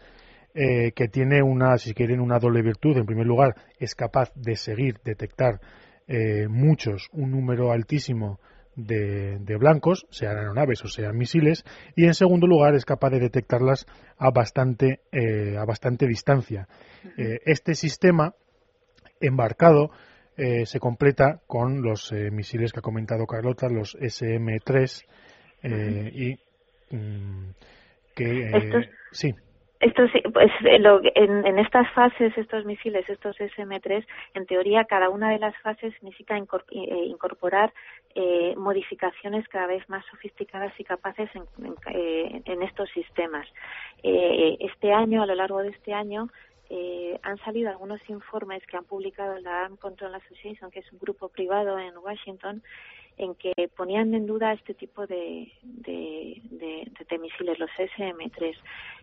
eh, 0.55 0.93
que 0.93 1.09
tiene 1.09 1.43
una, 1.43 1.77
si 1.79 1.95
quieren, 1.95 2.21
una 2.21 2.39
doble 2.39 2.63
virtud. 2.63 2.97
En 2.97 3.07
primer 3.07 3.27
lugar, 3.27 3.57
es 3.79 3.95
capaz 3.95 4.33
de 4.35 4.57
seguir, 4.57 5.01
detectar 5.05 5.61
eh, 6.07 6.47
muchos, 6.49 7.09
un 7.13 7.33
número 7.33 7.73
altísimo 7.73 8.41
de, 8.77 9.57
blancos, 9.59 10.07
sean 10.11 10.37
aeronaves 10.37 10.85
o 10.85 10.89
sean 10.89 11.17
misiles, 11.17 11.65
y 11.97 12.05
en 12.05 12.15
segundo 12.15 12.47
lugar 12.47 12.75
es 12.75 12.85
capaz 12.85 13.11
de 13.11 13.21
detectarlas 13.21 13.87
a 14.19 14.31
bastante, 14.31 15.01
eh, 15.13 15.57
a 15.59 15.65
bastante 15.65 16.07
distancia. 16.07 16.69
Eh, 17.17 17.41
este 17.45 17.75
sistema 17.75 18.35
embarcado 19.21 19.91
eh, 20.37 20.65
se 20.67 20.79
completa 20.79 21.41
con 21.47 21.83
los 21.83 22.13
misiles 22.13 22.73
que 22.73 22.79
ha 22.79 22.83
comentado 22.83 23.27
Carlota, 23.27 23.69
los 23.69 23.97
SM-3, 23.97 25.05
y 26.13 26.39
mm, 26.95 27.51
que... 28.15 28.89
sí. 29.13 29.35
Esto 29.81 30.03
pues 30.35 30.51
en, 30.63 31.47
en, 31.47 31.59
estas 31.59 31.91
fases, 31.93 32.37
estos 32.37 32.67
misiles, 32.67 33.09
estos 33.09 33.35
SM-3, 33.41 34.07
en 34.35 34.47
teoría 34.47 34.85
cada 34.85 35.09
una 35.09 35.31
de 35.31 35.39
las 35.39 35.57
fases 35.63 35.95
necesita 36.03 36.37
eh, 36.37 37.05
incorporar 37.07 37.73
eh, 38.15 38.55
modificaciones 38.59 39.49
cada 39.49 39.67
vez 39.67 39.89
más 39.89 40.05
sofisticadas 40.11 40.79
y 40.79 40.85
capaces 40.85 41.31
en, 41.35 41.75
eh, 41.95 42.43
estos 42.63 42.91
sistemas. 42.91 43.49
Eh, 44.03 44.59
este 44.61 44.93
año, 44.93 45.23
a 45.23 45.27
lo 45.27 45.35
largo 45.35 45.61
de 45.63 45.71
este 45.71 45.95
año, 45.95 46.29
eh, 46.69 47.19
han 47.23 47.39
salido 47.39 47.69
algunos 47.69 48.01
informes 48.09 48.65
que 48.67 48.77
han 48.77 48.85
publicado 48.85 49.39
la 49.41 49.65
Arm 49.65 49.77
Control 49.77 50.15
Association, 50.15 50.71
que 50.71 50.81
es 50.81 50.93
un 50.93 51.01
grupo 51.01 51.29
privado 51.29 51.79
en 51.79 51.97
Washington, 51.99 52.63
en 53.21 53.35
que 53.35 53.53
ponían 53.77 54.15
en 54.15 54.27
duda 54.27 54.55
este 54.55 54.73
tipo 54.75 55.07
de, 55.07 55.53
de, 55.63 56.41
de, 56.51 57.19
misiles, 57.19 57.59
los 57.59 57.71
SM-3. 57.71 58.57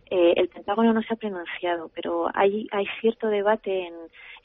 Eh, 0.10 0.34
el 0.38 0.48
Pentágono 0.50 0.94
no 0.94 1.02
se 1.04 1.14
ha 1.14 1.18
pronunciado, 1.18 1.92
pero 1.94 2.30
hay, 2.34 2.66
hay 2.72 2.86
cierto 3.00 3.28
debate 3.28 3.88
en, 3.88 3.94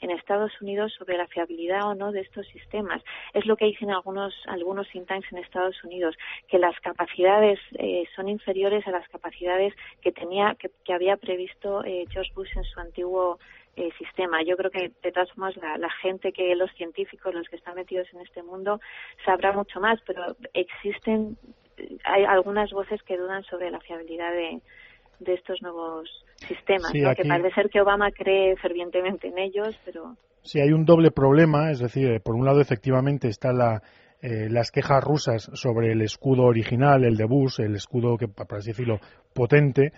en 0.01 0.11
Estados 0.11 0.51
Unidos 0.61 0.93
sobre 0.97 1.17
la 1.17 1.27
fiabilidad 1.27 1.87
o 1.87 1.95
no 1.95 2.11
de 2.11 2.21
estos 2.21 2.45
sistemas. 2.49 3.01
Es 3.33 3.45
lo 3.45 3.55
que 3.55 3.65
dicen 3.65 3.89
algunos, 3.89 4.33
algunos 4.47 4.87
think 4.91 5.07
tanks 5.07 5.31
en 5.31 5.39
Estados 5.39 5.81
Unidos, 5.83 6.15
que 6.47 6.59
las 6.59 6.79
capacidades 6.81 7.59
eh, 7.79 8.03
son 8.15 8.29
inferiores 8.29 8.85
a 8.85 8.91
las 8.91 9.07
capacidades 9.09 9.73
que 10.01 10.11
tenía, 10.11 10.55
que, 10.59 10.69
que 10.83 10.93
había 10.93 11.17
previsto 11.17 11.83
eh, 11.83 12.05
George 12.11 12.31
Bush 12.35 12.55
en 12.55 12.63
su 12.65 12.79
antiguo 12.79 13.39
eh, 13.75 13.89
sistema. 13.97 14.43
Yo 14.43 14.55
creo 14.55 14.71
que 14.71 14.91
de 15.01 15.11
todas 15.11 15.29
formas 15.31 15.55
la, 15.57 15.77
la, 15.77 15.89
gente 16.01 16.31
que 16.31 16.55
los 16.55 16.71
científicos, 16.73 17.33
los 17.33 17.47
que 17.49 17.55
están 17.55 17.75
metidos 17.75 18.07
en 18.13 18.21
este 18.21 18.43
mundo, 18.43 18.79
sabrá 19.25 19.51
mucho 19.51 19.79
más, 19.79 19.99
pero 20.05 20.35
existen 20.53 21.37
hay 22.03 22.23
algunas 22.23 22.71
voces 22.71 23.01
que 23.03 23.17
dudan 23.17 23.43
sobre 23.43 23.71
la 23.71 23.79
fiabilidad 23.79 24.31
de, 24.31 24.61
de 25.19 25.33
estos 25.33 25.61
nuevos 25.61 26.09
sistemas, 26.47 26.91
que 26.91 27.25
parece 27.27 27.53
ser 27.53 27.69
que 27.69 27.81
Obama 27.81 28.11
cree 28.11 28.55
fervientemente 28.57 29.27
en 29.27 29.37
ellos, 29.37 29.77
pero... 29.85 30.15
Sí, 30.41 30.59
hay 30.59 30.73
un 30.73 30.83
doble 30.83 31.11
problema, 31.11 31.71
es 31.71 31.79
decir, 31.79 32.11
eh, 32.11 32.19
por 32.19 32.35
un 32.35 32.45
lado 32.45 32.59
efectivamente 32.59 33.29
está 33.29 33.53
la, 33.53 33.81
eh, 34.21 34.49
las 34.49 34.71
quejas 34.71 35.01
rusas 35.01 35.49
sobre 35.53 35.93
el 35.93 36.01
escudo 36.01 36.43
original, 36.43 37.05
el 37.05 37.15
de 37.15 37.25
Bush, 37.25 37.61
el 37.61 37.75
escudo 37.75 38.17
que, 38.17 38.27
para 38.27 38.57
así 38.57 38.71
decirlo, 38.71 38.99
potente, 39.33 39.93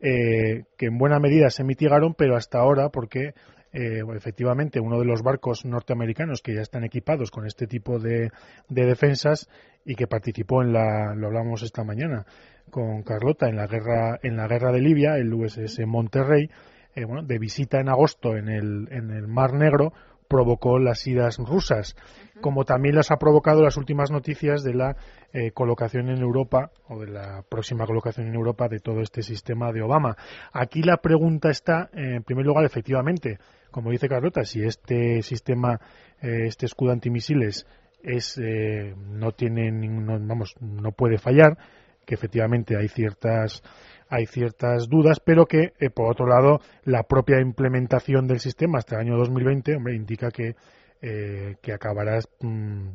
eh, 0.00 0.64
que 0.76 0.86
en 0.86 0.98
buena 0.98 1.18
medida 1.18 1.50
se 1.50 1.64
mitigaron, 1.64 2.14
pero 2.14 2.36
hasta 2.36 2.58
ahora, 2.58 2.88
porque 2.88 3.34
eh, 3.72 4.02
efectivamente 4.16 4.80
uno 4.80 4.98
de 4.98 5.04
los 5.04 5.22
barcos 5.22 5.64
norteamericanos 5.64 6.42
que 6.42 6.54
ya 6.54 6.62
están 6.62 6.84
equipados 6.84 7.30
con 7.30 7.46
este 7.46 7.66
tipo 7.66 7.98
de, 7.98 8.30
de 8.68 8.86
defensas 8.86 9.48
y 9.84 9.94
que 9.94 10.06
participó 10.06 10.62
en 10.62 10.72
la, 10.72 11.14
lo 11.14 11.28
hablamos 11.28 11.62
esta 11.62 11.84
mañana 11.84 12.26
con 12.70 13.02
Carlota 13.02 13.48
en 13.48 13.56
la 13.56 13.66
guerra, 13.66 14.18
en 14.22 14.36
la 14.36 14.46
guerra 14.46 14.72
de 14.72 14.80
Libia, 14.80 15.16
el 15.16 15.32
USS 15.32 15.86
Monterrey, 15.86 16.50
eh, 16.94 17.04
bueno, 17.04 17.22
de 17.22 17.38
visita 17.38 17.80
en 17.80 17.88
agosto 17.88 18.36
en 18.36 18.48
el, 18.48 18.88
en 18.90 19.10
el 19.10 19.28
Mar 19.28 19.52
Negro, 19.52 19.92
provocó 20.30 20.78
las 20.78 21.04
idas 21.08 21.38
rusas, 21.38 21.96
como 22.40 22.64
también 22.64 22.94
las 22.94 23.10
ha 23.10 23.16
provocado 23.16 23.62
las 23.62 23.76
últimas 23.76 24.12
noticias 24.12 24.62
de 24.62 24.74
la 24.74 24.96
eh, 25.32 25.50
colocación 25.50 26.08
en 26.08 26.22
Europa 26.22 26.70
o 26.88 27.00
de 27.00 27.08
la 27.08 27.42
próxima 27.48 27.84
colocación 27.84 28.28
en 28.28 28.36
Europa 28.36 28.68
de 28.68 28.78
todo 28.78 29.00
este 29.00 29.22
sistema 29.22 29.72
de 29.72 29.82
Obama. 29.82 30.16
Aquí 30.52 30.82
la 30.82 30.98
pregunta 30.98 31.50
está, 31.50 31.90
en 31.92 32.22
primer 32.22 32.46
lugar, 32.46 32.64
efectivamente, 32.64 33.38
como 33.72 33.90
dice 33.90 34.08
Carlota, 34.08 34.44
si 34.44 34.62
este 34.62 35.20
sistema, 35.22 35.80
eh, 36.22 36.46
este 36.46 36.66
escudo 36.66 36.92
antimisiles 36.92 37.66
es, 38.02 38.40
no 38.96 39.32
tiene 39.32 39.70
ningún, 39.72 40.06
vamos, 40.26 40.54
no 40.60 40.92
puede 40.92 41.18
fallar, 41.18 41.58
que 42.06 42.14
efectivamente 42.14 42.76
hay 42.76 42.88
ciertas 42.88 43.62
hay 44.10 44.26
ciertas 44.26 44.88
dudas, 44.88 45.20
pero 45.24 45.46
que, 45.46 45.72
eh, 45.78 45.88
por 45.88 46.10
otro 46.10 46.26
lado, 46.26 46.60
la 46.84 47.04
propia 47.04 47.40
implementación 47.40 48.26
del 48.26 48.40
sistema 48.40 48.78
hasta 48.78 48.96
el 48.96 49.02
año 49.02 49.16
2020 49.16 49.76
hombre, 49.76 49.94
indica 49.94 50.30
que, 50.30 50.56
eh, 51.00 51.56
que 51.62 51.72
acabará 51.72 52.18
mm, 52.40 52.88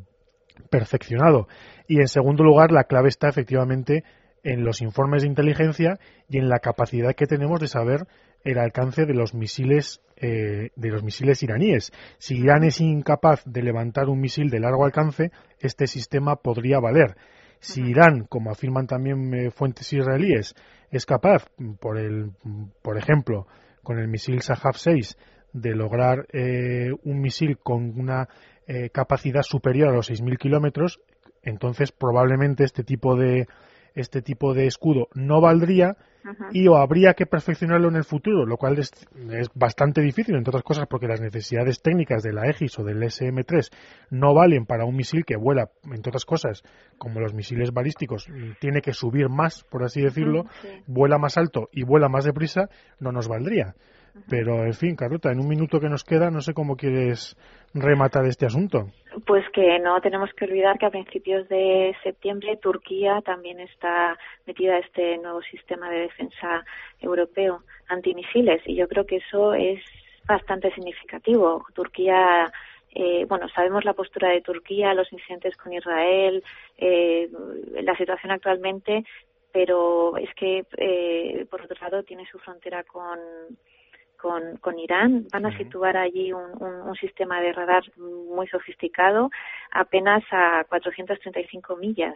perfeccionado. 0.70 1.48
Y, 1.88 2.00
en 2.00 2.08
segundo 2.08 2.44
lugar, 2.44 2.70
la 2.70 2.84
clave 2.84 3.08
está 3.08 3.28
efectivamente 3.28 4.04
en 4.42 4.62
los 4.62 4.82
informes 4.82 5.22
de 5.22 5.28
inteligencia 5.28 5.98
y 6.28 6.38
en 6.38 6.48
la 6.48 6.60
capacidad 6.60 7.14
que 7.14 7.26
tenemos 7.26 7.58
de 7.60 7.66
saber 7.66 8.06
el 8.44 8.58
alcance 8.58 9.06
de 9.06 9.14
los 9.14 9.34
misiles 9.34 10.00
eh, 10.18 10.70
de 10.76 10.88
los 10.88 11.02
misiles 11.02 11.42
iraníes. 11.42 11.92
Si 12.18 12.36
Irán 12.36 12.62
es 12.62 12.80
incapaz 12.80 13.42
de 13.44 13.62
levantar 13.62 14.08
un 14.08 14.20
misil 14.20 14.50
de 14.50 14.60
largo 14.60 14.84
alcance, 14.84 15.30
este 15.60 15.86
sistema 15.86 16.36
podría 16.36 16.78
valer. 16.78 17.16
Si 17.58 17.82
Irán, 17.82 18.24
como 18.28 18.50
afirman 18.50 18.86
también 18.86 19.34
eh, 19.34 19.50
fuentes 19.50 19.92
israelíes, 19.92 20.54
es 20.90 21.06
capaz, 21.06 21.46
por, 21.80 21.98
el, 21.98 22.32
por 22.82 22.98
ejemplo, 22.98 23.46
con 23.82 23.98
el 23.98 24.08
misil 24.08 24.42
Sahab 24.42 24.76
6, 24.76 25.16
de 25.52 25.74
lograr 25.74 26.26
eh, 26.32 26.90
un 27.04 27.20
misil 27.20 27.58
con 27.58 27.98
una 27.98 28.28
capacidad 28.92 29.42
superior 29.42 29.90
a 29.90 29.92
los 29.92 30.10
6.000 30.10 30.38
kilómetros, 30.38 31.00
entonces 31.42 31.92
probablemente 31.92 32.64
este 32.64 32.82
tipo 32.82 33.14
de 33.14 33.46
este 33.96 34.22
tipo 34.22 34.54
de 34.54 34.66
escudo 34.66 35.08
no 35.14 35.40
valdría 35.40 35.96
y 36.52 36.66
o 36.68 36.76
habría 36.76 37.14
que 37.14 37.26
perfeccionarlo 37.26 37.88
en 37.88 37.96
el 37.96 38.04
futuro, 38.04 38.46
lo 38.46 38.56
cual 38.56 38.78
es, 38.78 38.90
bastante 39.54 40.00
difícil, 40.00 40.34
entre 40.34 40.50
otras 40.50 40.64
cosas 40.64 40.86
porque 40.88 41.06
las 41.06 41.20
necesidades 41.20 41.80
técnicas 41.80 42.22
de 42.22 42.32
la 42.32 42.42
Aegis 42.42 42.78
o 42.78 42.84
del 42.84 43.02
SM-3 43.02 43.70
no 44.10 44.34
valen 44.34 44.66
para 44.66 44.84
un 44.84 44.96
misil 44.96 45.24
que 45.24 45.36
vuela, 45.36 45.70
entre 45.84 46.10
otras 46.10 46.24
cosas, 46.24 46.62
como 46.98 47.20
los 47.20 47.32
misiles 47.32 47.72
balísticos, 47.72 48.28
tiene 48.60 48.80
que 48.80 48.92
subir 48.92 49.28
más, 49.28 49.64
por 49.64 49.84
así 49.84 50.02
decirlo, 50.02 50.44
vuela 50.86 51.18
más 51.18 51.36
alto 51.36 51.68
y 51.72 51.84
vuela 51.84 52.08
más 52.08 52.24
deprisa, 52.24 52.68
no 52.98 53.12
nos 53.12 53.28
valdría. 53.28 53.74
Pero, 54.28 54.64
en 54.64 54.74
fin, 54.74 54.96
Carlota, 54.96 55.30
en 55.30 55.40
un 55.40 55.48
minuto 55.48 55.78
que 55.78 55.88
nos 55.88 56.04
queda, 56.04 56.30
no 56.30 56.40
sé 56.40 56.54
cómo 56.54 56.76
quieres 56.76 57.36
rematar 57.74 58.24
este 58.26 58.46
asunto. 58.46 58.86
Pues 59.26 59.44
que 59.52 59.78
no 59.78 60.00
tenemos 60.00 60.30
que 60.36 60.44
olvidar 60.46 60.78
que 60.78 60.86
a 60.86 60.90
principios 60.90 61.48
de 61.48 61.94
septiembre 62.02 62.56
Turquía 62.56 63.20
también 63.24 63.60
está 63.60 64.16
metida 64.46 64.74
a 64.74 64.78
este 64.78 65.18
nuevo 65.18 65.40
sistema 65.42 65.90
de 65.90 66.00
defensa 66.00 66.64
europeo 67.00 67.62
antimisiles 67.88 68.62
y 68.66 68.76
yo 68.76 68.88
creo 68.88 69.04
que 69.04 69.16
eso 69.16 69.54
es 69.54 69.80
bastante 70.26 70.72
significativo. 70.74 71.64
Turquía 71.74 72.50
eh, 72.98 73.26
bueno, 73.28 73.46
sabemos 73.50 73.84
la 73.84 73.92
postura 73.92 74.30
de 74.30 74.40
Turquía, 74.40 74.94
los 74.94 75.12
incidentes 75.12 75.54
con 75.58 75.70
Israel, 75.70 76.42
eh, 76.78 77.28
la 77.82 77.94
situación 77.94 78.32
actualmente, 78.32 79.04
pero 79.52 80.16
es 80.16 80.34
que, 80.34 80.64
eh, 80.78 81.44
por 81.50 81.60
otro 81.60 81.76
lado, 81.78 82.02
tiene 82.04 82.24
su 82.24 82.38
frontera 82.38 82.84
con, 82.84 83.18
con, 84.16 84.56
con 84.58 84.78
Irán. 84.78 85.26
Van 85.32 85.46
a 85.46 85.56
situar 85.56 85.96
allí 85.96 86.32
un, 86.32 86.62
un, 86.62 86.94
sistema 86.96 87.40
de 87.40 87.52
radar 87.52 87.84
muy 87.96 88.46
sofisticado 88.48 89.30
apenas 89.70 90.24
a 90.30 90.64
435 90.68 91.76
millas. 91.76 92.14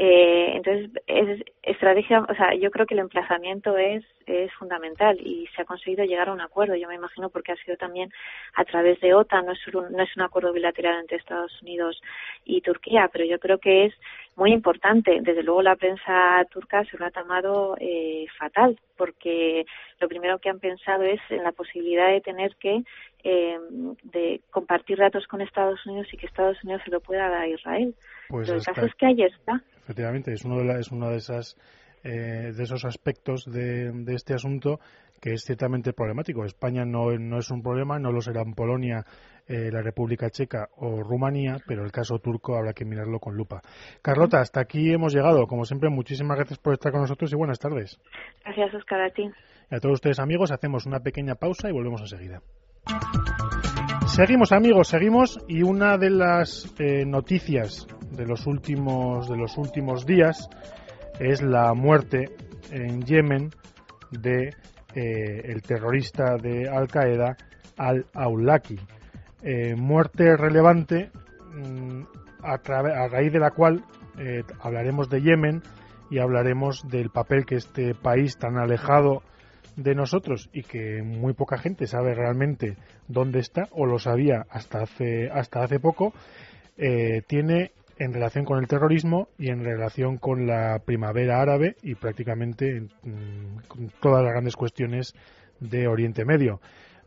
Eh, 0.00 0.52
entonces, 0.54 0.90
es 1.08 1.44
estrategia, 1.60 2.20
o 2.20 2.34
sea, 2.34 2.54
yo 2.54 2.70
creo 2.70 2.86
que 2.86 2.94
el 2.94 3.00
emplazamiento 3.00 3.76
es, 3.76 4.04
es 4.26 4.52
fundamental 4.54 5.18
y 5.20 5.48
se 5.56 5.62
ha 5.62 5.64
conseguido 5.64 6.04
llegar 6.04 6.28
a 6.28 6.32
un 6.32 6.40
acuerdo. 6.40 6.76
Yo 6.76 6.86
me 6.86 6.94
imagino 6.94 7.30
porque 7.30 7.50
ha 7.50 7.56
sido 7.56 7.76
también 7.76 8.12
a 8.54 8.64
través 8.64 9.00
de 9.00 9.12
OTAN, 9.12 9.46
no 9.46 9.52
es 9.52 9.66
un, 9.74 9.90
no 9.90 10.02
es 10.02 10.16
un 10.16 10.22
acuerdo 10.22 10.52
bilateral 10.52 11.00
entre 11.00 11.16
Estados 11.16 11.60
Unidos 11.62 12.00
y 12.44 12.60
Turquía, 12.60 13.10
pero 13.12 13.24
yo 13.24 13.40
creo 13.40 13.58
que 13.58 13.86
es 13.86 13.94
muy 14.38 14.52
importante. 14.52 15.18
Desde 15.20 15.42
luego, 15.42 15.62
la 15.62 15.74
prensa 15.74 16.44
turca 16.50 16.84
se 16.84 16.96
lo 16.96 17.06
ha 17.06 17.10
tomado 17.10 17.76
eh, 17.80 18.24
fatal 18.38 18.78
porque 18.96 19.66
lo 20.00 20.08
primero 20.08 20.38
que 20.38 20.48
han 20.48 20.60
pensado 20.60 21.02
es 21.02 21.20
en 21.28 21.42
la 21.42 21.52
posibilidad 21.52 22.08
de 22.10 22.20
tener 22.20 22.54
que 22.56 22.82
eh, 23.24 23.58
de 24.04 24.40
compartir 24.50 24.98
datos 24.98 25.26
con 25.26 25.40
Estados 25.40 25.84
Unidos 25.86 26.06
y 26.12 26.16
que 26.16 26.26
Estados 26.26 26.56
Unidos 26.62 26.82
se 26.84 26.92
lo 26.92 27.00
pueda 27.00 27.28
dar 27.28 27.42
a 27.42 27.48
Israel. 27.48 27.94
Pues 28.28 28.46
Pero 28.46 28.58
el 28.58 28.64
caso 28.64 28.86
es 28.86 28.94
que 28.94 29.06
ahí 29.06 29.22
está. 29.22 29.60
Efectivamente, 29.82 30.32
es 30.32 30.44
uno 30.44 30.62
de, 30.62 30.80
es 30.80 30.92
una 30.92 31.10
de 31.10 31.16
esas 31.16 31.56
eh, 32.04 32.52
de 32.56 32.62
esos 32.62 32.84
aspectos 32.84 33.44
de, 33.44 33.90
de, 33.90 34.14
este 34.14 34.32
asunto 34.32 34.78
que 35.20 35.32
es 35.32 35.44
ciertamente 35.44 35.92
problemático. 35.92 36.44
España 36.44 36.84
no, 36.84 37.10
no 37.18 37.38
es 37.38 37.50
un 37.50 37.62
problema, 37.62 37.98
no 37.98 38.12
lo 38.12 38.20
será 38.20 38.42
en 38.42 38.54
Polonia, 38.54 39.04
eh, 39.46 39.70
la 39.72 39.80
República 39.80 40.28
Checa 40.30 40.68
o 40.76 41.02
Rumanía, 41.02 41.56
pero 41.66 41.84
el 41.84 41.90
caso 41.90 42.18
turco 42.18 42.56
habrá 42.56 42.72
que 42.72 42.84
mirarlo 42.84 43.18
con 43.18 43.34
lupa. 43.34 43.62
Carlota, 44.02 44.40
hasta 44.40 44.60
aquí 44.60 44.92
hemos 44.92 45.14
llegado. 45.14 45.46
Como 45.46 45.64
siempre, 45.64 45.88
muchísimas 45.88 46.36
gracias 46.36 46.58
por 46.58 46.74
estar 46.74 46.92
con 46.92 47.00
nosotros 47.00 47.32
y 47.32 47.36
buenas 47.36 47.58
tardes. 47.58 47.98
Gracias, 48.44 48.74
Oscar, 48.74 49.00
a 49.00 49.10
ti. 49.10 49.30
Y 49.70 49.74
a 49.74 49.80
todos 49.80 49.94
ustedes, 49.94 50.18
amigos, 50.18 50.52
hacemos 50.52 50.86
una 50.86 51.00
pequeña 51.00 51.34
pausa 51.34 51.68
y 51.68 51.72
volvemos 51.72 52.00
enseguida. 52.02 52.42
Seguimos 54.06 54.52
amigos, 54.52 54.88
seguimos 54.88 55.38
y 55.48 55.62
una 55.62 55.96
de 55.98 56.10
las 56.10 56.74
eh, 56.78 57.04
noticias 57.06 57.86
de 58.10 58.26
los 58.26 58.46
últimos 58.46 59.28
de 59.28 59.36
los 59.36 59.56
últimos 59.58 60.06
días 60.06 60.48
es 61.20 61.42
la 61.42 61.74
muerte 61.74 62.24
en 62.70 63.02
Yemen 63.02 63.50
de 64.10 64.54
eh, 64.94 65.42
el 65.44 65.62
terrorista 65.62 66.36
de 66.36 66.68
Al 66.68 66.88
Qaeda 66.88 67.36
Al-Awlaki. 67.76 68.78
Eh, 69.42 69.74
muerte 69.76 70.36
relevante 70.36 71.10
mm, 71.52 72.02
a, 72.42 72.56
raíz 73.08 73.32
de 73.32 73.38
la 73.38 73.50
cual 73.50 73.84
hablaremos 74.60 75.08
de 75.08 75.22
Yemen 75.22 75.62
y 76.10 76.18
hablaremos 76.18 76.88
del 76.88 77.10
papel 77.10 77.46
que 77.46 77.54
este 77.54 77.94
país 77.94 78.36
tan 78.36 78.56
alejado 78.56 79.22
de 79.78 79.94
nosotros 79.94 80.50
y 80.52 80.62
que 80.62 81.02
muy 81.02 81.34
poca 81.34 81.56
gente 81.56 81.86
sabe 81.86 82.14
realmente 82.14 82.76
dónde 83.06 83.38
está 83.38 83.68
o 83.70 83.86
lo 83.86 83.98
sabía 83.98 84.44
hasta 84.50 84.82
hace 84.82 85.30
hasta 85.30 85.62
hace 85.62 85.78
poco 85.78 86.12
eh, 86.76 87.22
tiene 87.26 87.70
en 87.98 88.12
relación 88.12 88.44
con 88.44 88.58
el 88.58 88.68
terrorismo 88.68 89.28
y 89.38 89.50
en 89.50 89.64
relación 89.64 90.18
con 90.18 90.46
la 90.46 90.80
primavera 90.84 91.40
árabe 91.40 91.76
y 91.82 91.94
prácticamente 91.94 92.80
mm, 92.80 93.68
con 93.68 93.88
todas 94.00 94.22
las 94.22 94.32
grandes 94.32 94.56
cuestiones 94.56 95.14
de 95.60 95.88
Oriente 95.88 96.24
Medio. 96.24 96.60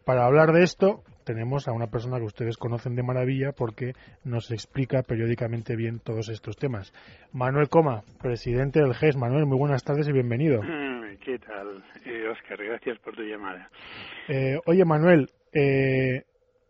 Para 0.06 0.26
hablar 0.26 0.52
de 0.52 0.64
esto 0.64 1.04
tenemos 1.24 1.68
a 1.68 1.72
una 1.72 1.88
persona 1.88 2.18
que 2.18 2.26
ustedes 2.26 2.58
conocen 2.58 2.96
de 2.96 3.04
maravilla 3.04 3.52
porque 3.52 3.94
nos 4.24 4.52
explica 4.52 5.04
periódicamente 5.04 5.76
bien 5.76 6.00
todos 6.00 6.30
estos 6.30 6.58
temas. 6.58 6.94
Manuel 7.32 7.70
Coma, 7.70 8.02
presidente 8.22 8.82
del 8.82 8.96
GES. 8.96 9.16
Manuel, 9.18 9.46
muy 9.46 9.58
buenas 9.58 9.84
tardes 9.84 10.08
y 10.08 10.12
bienvenido. 10.12 10.62
¿Qué 11.24 11.38
tal, 11.38 11.84
eh, 12.06 12.28
Oscar? 12.30 12.58
Gracias 12.64 12.98
por 13.00 13.16
tu 13.16 13.22
llamada. 13.22 13.70
Eh, 14.28 14.60
oye, 14.66 14.84
Manuel, 14.86 15.30
eh, 15.54 16.24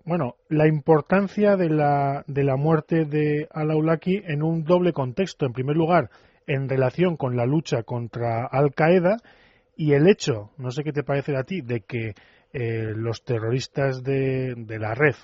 bueno, 0.05 0.35
la 0.49 0.67
importancia 0.67 1.55
de 1.55 1.69
la, 1.69 2.23
de 2.27 2.43
la 2.43 2.55
muerte 2.55 3.05
de 3.05 3.47
Al-Awlaki 3.51 4.21
en 4.25 4.43
un 4.43 4.63
doble 4.63 4.93
contexto. 4.93 5.45
En 5.45 5.53
primer 5.53 5.75
lugar, 5.75 6.09
en 6.47 6.67
relación 6.67 7.17
con 7.17 7.35
la 7.35 7.45
lucha 7.45 7.83
contra 7.83 8.45
Al-Qaeda 8.45 9.17
y 9.75 9.93
el 9.93 10.07
hecho, 10.07 10.51
no 10.57 10.71
sé 10.71 10.83
qué 10.83 10.91
te 10.91 11.03
parece 11.03 11.35
a 11.35 11.43
ti, 11.43 11.61
de 11.61 11.81
que 11.81 12.13
eh, 12.53 12.93
los 12.95 13.23
terroristas 13.23 14.03
de, 14.03 14.55
de, 14.57 14.79
la 14.79 14.93
red, 14.93 15.15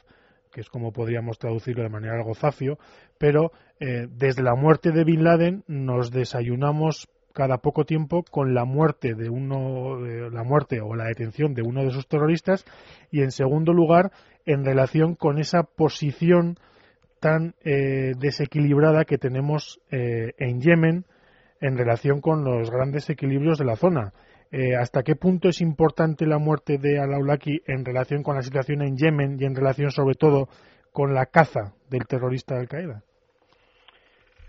que 0.51 0.61
es 0.61 0.69
como 0.69 0.93
podríamos 0.93 1.37
traducirlo 1.37 1.83
de 1.83 1.89
manera 1.89 2.15
algo 2.15 2.33
zafio, 2.33 2.77
pero 3.17 3.51
eh, 3.79 4.07
desde 4.09 4.43
la 4.43 4.55
muerte 4.55 4.91
de 4.91 5.03
Bin 5.03 5.23
Laden 5.23 5.63
nos 5.67 6.11
desayunamos 6.11 7.09
cada 7.33 7.59
poco 7.59 7.85
tiempo 7.85 8.23
con 8.23 8.55
la 8.55 8.65
muerte 8.65 9.13
de 9.13 9.29
uno, 9.29 9.99
la 9.99 10.43
muerte 10.43 10.81
o 10.81 10.95
la 10.95 11.05
detención 11.05 11.53
de 11.53 11.61
uno 11.61 11.83
de 11.83 11.91
sus 11.91 12.07
terroristas 12.07 12.65
y 13.11 13.21
en 13.21 13.29
segundo 13.29 13.73
lugar 13.73 14.11
en 14.47 14.65
relación 14.65 15.13
con 15.13 15.37
esa 15.37 15.61
posición 15.63 16.55
tan 17.19 17.53
eh, 17.63 18.13
desequilibrada 18.17 19.05
que 19.05 19.17
tenemos 19.17 19.79
eh, 19.91 20.33
en 20.39 20.61
Yemen 20.61 21.05
en 21.61 21.77
relación 21.77 22.21
con 22.21 22.43
los 22.43 22.71
grandes 22.71 23.09
equilibrios 23.09 23.57
de 23.57 23.65
la 23.65 23.75
zona. 23.75 24.13
Eh, 24.51 24.75
¿Hasta 24.75 25.03
qué 25.03 25.15
punto 25.15 25.49
es 25.49 25.59
importante 25.61 26.25
la 26.25 26.37
muerte 26.37 26.77
de 26.77 26.99
Al-Awlaki 26.99 27.61
en 27.67 27.83
relación 27.83 28.23
con 28.23 28.35
la 28.35 28.41
situación 28.41 28.81
en 28.81 28.95
Yemen 28.95 29.37
y 29.39 29.45
en 29.45 29.55
relación 29.55 29.91
sobre 29.91 30.15
todo 30.15 30.47
con 30.93 31.13
la 31.13 31.25
caza 31.25 31.73
del 31.89 32.07
terrorista 32.07 32.55
Al-Qaeda? 32.57 33.03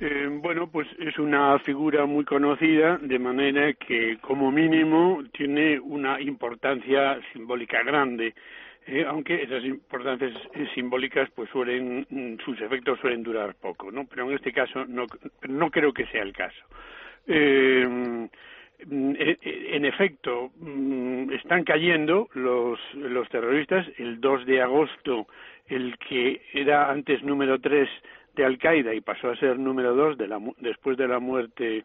Eh, 0.00 0.28
bueno, 0.40 0.70
pues 0.70 0.86
es 1.00 1.18
una 1.18 1.58
figura 1.58 2.06
muy 2.06 2.24
conocida, 2.24 2.98
de 2.98 3.18
manera 3.18 3.72
que 3.72 4.18
como 4.20 4.52
mínimo 4.52 5.24
tiene 5.36 5.80
una 5.80 6.20
importancia 6.20 7.18
simbólica 7.32 7.82
grande. 7.82 8.34
Eh, 8.90 9.04
aunque 9.06 9.42
esas 9.42 9.62
importancias 9.64 10.32
simbólicas 10.74 11.28
pues 11.34 11.50
suelen 11.50 12.06
mm, 12.08 12.38
sus 12.42 12.58
efectos 12.62 12.98
suelen 13.00 13.22
durar 13.22 13.54
poco 13.54 13.92
no 13.92 14.06
pero 14.06 14.26
en 14.26 14.34
este 14.34 14.50
caso 14.50 14.86
no 14.86 15.70
creo 15.70 15.92
que 15.92 16.06
sea 16.06 16.22
el 16.22 16.32
caso. 16.32 16.64
Eh, 17.26 17.86
mm, 17.86 19.10
e, 19.18 19.38
e, 19.42 19.76
en 19.76 19.84
efecto 19.84 20.52
mm, 20.56 21.32
están 21.32 21.64
cayendo 21.64 22.28
los 22.32 22.78
los 22.94 23.28
terroristas. 23.28 23.86
El 23.98 24.20
2 24.22 24.46
de 24.46 24.62
agosto 24.62 25.26
el 25.66 25.98
que 25.98 26.40
era 26.54 26.90
antes 26.90 27.22
número 27.22 27.60
3 27.60 27.88
de 28.36 28.44
Al 28.46 28.56
Qaeda 28.56 28.94
y 28.94 29.02
pasó 29.02 29.30
a 29.30 29.36
ser 29.36 29.58
número 29.58 29.94
dos 29.94 30.16
de 30.16 30.28
la, 30.28 30.40
después 30.60 30.96
de 30.96 31.08
la 31.08 31.18
muerte 31.18 31.84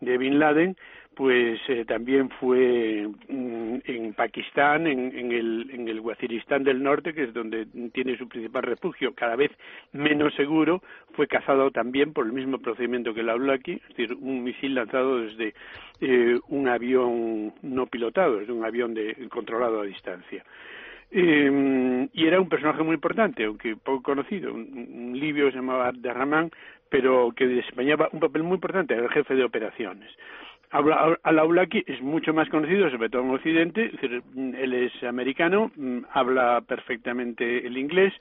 de 0.00 0.18
Bin 0.18 0.38
Laden, 0.38 0.76
pues 1.16 1.58
eh, 1.68 1.86
también 1.86 2.28
fue 2.28 3.08
mm, 3.28 3.76
en 3.84 4.12
Pakistán, 4.12 4.86
en, 4.86 5.32
el, 5.32 5.70
en 5.72 5.88
el 5.88 6.00
Waziristán 6.00 6.62
del 6.62 6.82
Norte, 6.82 7.14
que 7.14 7.24
es 7.24 7.32
donde 7.32 7.64
tiene 7.94 8.18
su 8.18 8.28
principal 8.28 8.62
refugio, 8.62 9.14
cada 9.14 9.34
vez 9.34 9.50
menos 9.92 10.34
seguro, 10.34 10.82
fue 11.14 11.26
cazado 11.26 11.70
también 11.70 12.12
por 12.12 12.26
el 12.26 12.34
mismo 12.34 12.58
procedimiento 12.58 13.14
que 13.14 13.20
el 13.20 13.30
Aulaki, 13.30 13.72
es 13.72 13.96
decir, 13.96 14.12
un 14.12 14.44
misil 14.44 14.74
lanzado 14.74 15.20
desde 15.20 15.54
eh, 16.02 16.38
un 16.48 16.68
avión 16.68 17.54
no 17.62 17.86
pilotado, 17.86 18.36
desde 18.36 18.52
un 18.52 18.66
avión 18.66 18.92
de, 18.92 19.16
controlado 19.30 19.80
a 19.80 19.86
distancia. 19.86 20.44
Eh, 21.10 22.08
y 22.12 22.26
era 22.26 22.40
un 22.40 22.50
personaje 22.50 22.82
muy 22.82 22.94
importante, 22.94 23.44
aunque 23.44 23.74
poco 23.74 24.02
conocido, 24.02 24.52
un, 24.52 25.18
libio 25.18 25.50
se 25.50 25.56
llamaba 25.56 25.88
Abderrahman, 25.88 26.50
pero 26.90 27.32
que 27.34 27.46
desempeñaba 27.46 28.10
un 28.12 28.20
papel 28.20 28.42
muy 28.42 28.56
importante, 28.56 28.92
era 28.92 29.04
el 29.04 29.10
jefe 29.10 29.34
de 29.34 29.44
operaciones. 29.44 30.10
Al-Awlaki 30.70 31.84
es 31.86 32.00
mucho 32.02 32.34
más 32.34 32.48
conocido, 32.48 32.90
sobre 32.90 33.08
todo 33.08 33.22
en 33.22 33.30
Occidente, 33.30 33.90
él 34.34 34.74
es 34.74 35.02
americano, 35.04 35.70
mm, 35.76 35.98
habla 36.12 36.62
perfectamente 36.66 37.66
el 37.66 37.78
inglés 37.78 38.12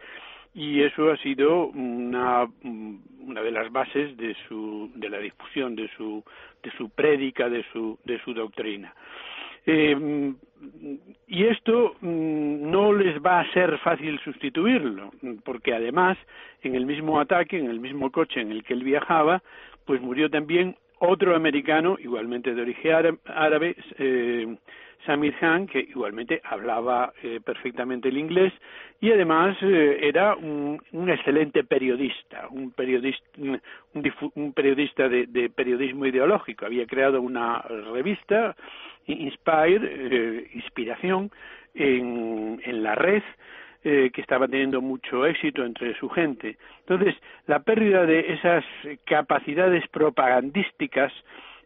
y 0.54 0.82
eso 0.82 1.12
ha 1.12 1.18
sido 1.18 1.68
una, 1.68 2.46
mm, 2.46 2.96
una 3.28 3.42
de 3.42 3.52
las 3.52 3.72
bases 3.72 4.16
de, 4.18 4.36
su, 4.48 4.92
de 4.96 5.10
la 5.10 5.18
difusión 5.18 5.76
de 5.76 5.90
su, 5.98 6.24
de 6.64 6.72
su 6.78 6.90
prédica, 6.90 7.50
de 7.50 7.64
su, 7.74 8.00
de 8.06 8.20
su 8.20 8.34
doctrina. 8.34 8.94
Eh, 9.66 10.34
y 11.28 11.44
esto 11.46 11.96
mm, 12.00 12.70
no 12.70 12.94
les 12.94 13.20
va 13.22 13.40
a 13.40 13.52
ser 13.52 13.78
fácil 13.80 14.20
sustituirlo, 14.20 15.12
porque 15.44 15.74
además, 15.74 16.18
en 16.62 16.76
el 16.76 16.86
mismo 16.86 17.20
ataque, 17.20 17.58
en 17.58 17.70
el 17.70 17.80
mismo 17.80 18.12
coche 18.12 18.42
en 18.42 18.52
el 18.52 18.64
que 18.64 18.74
él 18.74 18.84
viajaba, 18.84 19.42
pues 19.86 20.02
murió 20.02 20.30
también 20.30 20.76
otro 21.00 21.36
americano, 21.36 21.98
igualmente 22.00 22.54
de 22.54 22.62
origen 22.62 23.20
árabe, 23.26 23.76
eh, 23.98 24.56
Samir 25.06 25.36
Khan, 25.38 25.68
que 25.68 25.80
igualmente 25.80 26.42
hablaba 26.44 27.14
eh, 27.22 27.40
perfectamente 27.44 28.10
el 28.10 28.18
inglés 28.18 28.54
y 29.00 29.12
además 29.12 29.56
eh, 29.62 30.00
era 30.02 30.36
un, 30.36 30.82
excelente 31.08 31.64
periodista, 31.64 32.48
un 32.50 32.72
periodista, 32.72 33.24
un, 33.36 34.54
periodista 34.54 35.08
de, 35.08 35.52
periodismo 35.56 36.08
ideológico. 36.08 36.66
Había 36.66 36.88
creado 36.88 37.22
una 37.22 37.60
revista, 37.60 38.56
Inspire, 39.06 40.50
Inspiración, 40.54 41.30
en, 41.76 42.60
en 42.64 42.84
la 42.84 42.96
red, 42.96 43.22
eh, 43.88 44.10
que 44.12 44.22
estaba 44.22 44.48
teniendo 44.48 44.82
mucho 44.82 45.28
éxito 45.28 45.64
entre 45.64 45.94
su 46.00 46.10
gente. 46.10 46.58
Entonces, 46.80 47.14
la 47.46 47.60
pérdida 47.60 48.04
de 48.08 48.34
esas 48.34 48.66
capacidades 49.06 49.88
propagandísticas 49.90 51.14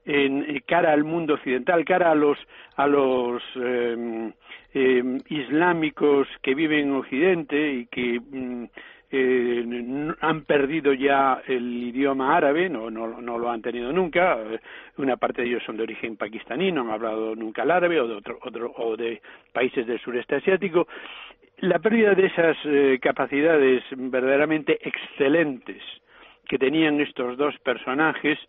en 0.03 0.43
eh, 0.43 0.61
cara 0.67 0.91
al 0.91 1.05
mundo 1.05 1.35
occidental, 1.35 1.85
cara 1.85 2.11
a 2.11 2.15
los 2.15 2.37
a 2.75 2.87
los 2.87 3.41
em, 3.55 4.33
islámicos 5.29 6.27
que 6.41 6.55
viven 6.55 6.89
en 6.89 6.95
Occidente 6.95 7.71
y 7.71 7.85
que 7.85 8.19
mm, 8.19 8.65
eh, 9.11 10.13
han 10.19 10.41
perdido 10.41 10.91
ya 10.93 11.41
el 11.47 11.83
idioma 11.83 12.35
árabe, 12.35 12.69
no, 12.69 12.91
no, 12.91 13.21
no 13.21 13.37
lo 13.37 13.49
han 13.49 13.61
tenido 13.61 13.93
nunca. 13.93 14.37
Una 14.97 15.15
parte 15.15 15.41
de 15.41 15.47
ellos 15.47 15.63
son 15.65 15.77
de 15.77 15.83
origen 15.83 16.17
pakistaní, 16.17 16.69
no 16.69 16.81
han 16.81 16.91
hablado 16.91 17.33
nunca 17.33 17.63
el 17.63 17.71
árabe 17.71 17.99
o 18.01 18.07
de, 18.09 18.15
otro, 18.15 18.39
otro, 18.41 18.73
o 18.75 18.97
de 18.97 19.21
países 19.53 19.87
del 19.87 20.01
sureste 20.01 20.35
asiático 20.35 20.85
la 21.61 21.79
pérdida 21.79 22.13
de 22.15 22.25
esas 22.25 22.57
eh, 22.65 22.99
capacidades 23.01 23.83
verdaderamente 23.91 24.79
excelentes 24.87 25.81
que 26.47 26.57
tenían 26.57 26.99
estos 26.99 27.37
dos 27.37 27.57
personajes, 27.59 28.39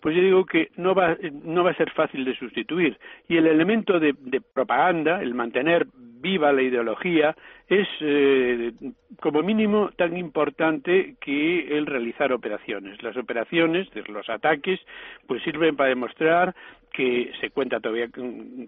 pues 0.00 0.14
yo 0.14 0.22
digo 0.22 0.46
que 0.46 0.70
no 0.76 0.94
va, 0.94 1.16
no 1.44 1.64
va 1.64 1.70
a 1.70 1.76
ser 1.76 1.90
fácil 1.90 2.24
de 2.24 2.36
sustituir. 2.36 2.98
Y 3.28 3.36
el 3.36 3.46
elemento 3.46 3.98
de, 3.98 4.14
de 4.18 4.40
propaganda, 4.40 5.22
el 5.22 5.34
mantener 5.34 5.86
viva 6.20 6.52
la 6.52 6.62
ideología, 6.62 7.36
es 7.68 7.86
eh, 8.00 8.72
como 9.20 9.42
mínimo 9.42 9.90
tan 9.96 10.16
importante 10.16 11.16
que 11.20 11.76
el 11.76 11.86
realizar 11.86 12.32
operaciones. 12.32 13.02
Las 13.02 13.16
operaciones, 13.16 13.88
los 14.08 14.28
ataques, 14.28 14.80
pues 15.26 15.42
sirven 15.42 15.76
para 15.76 15.90
demostrar 15.90 16.54
que 16.92 17.30
se 17.40 17.50
cuenta 17.50 17.80
todavía, 17.80 18.08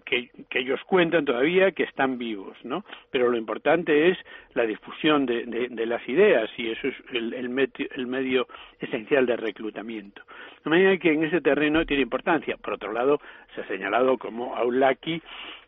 que, 0.05 0.29
que, 0.49 0.59
ellos 0.59 0.79
cuentan 0.85 1.25
todavía 1.25 1.71
que 1.71 1.83
están 1.83 2.17
vivos, 2.17 2.55
¿no? 2.63 2.85
Pero 3.09 3.29
lo 3.29 3.37
importante 3.37 4.09
es 4.09 4.17
la 4.53 4.65
difusión 4.65 5.25
de, 5.25 5.45
de, 5.45 5.85
las 5.85 6.07
ideas 6.07 6.49
y 6.57 6.69
eso 6.69 6.87
es 6.87 6.95
el, 7.11 7.33
el, 7.33 7.69
el, 7.95 8.07
medio, 8.07 8.47
esencial 8.79 9.25
de 9.25 9.37
reclutamiento. 9.37 10.21
De 10.63 10.69
manera 10.69 10.97
que 10.97 11.13
ese 11.23 11.41
terreno 11.41 11.85
tiene 11.85 12.03
importancia. 12.03 12.57
Por 12.57 12.73
otro 12.73 12.91
lado, 12.93 13.19
se 13.55 13.61
ha 13.61 13.67
señalado 13.67 14.17
como 14.17 14.55
Aulaki 14.55 15.21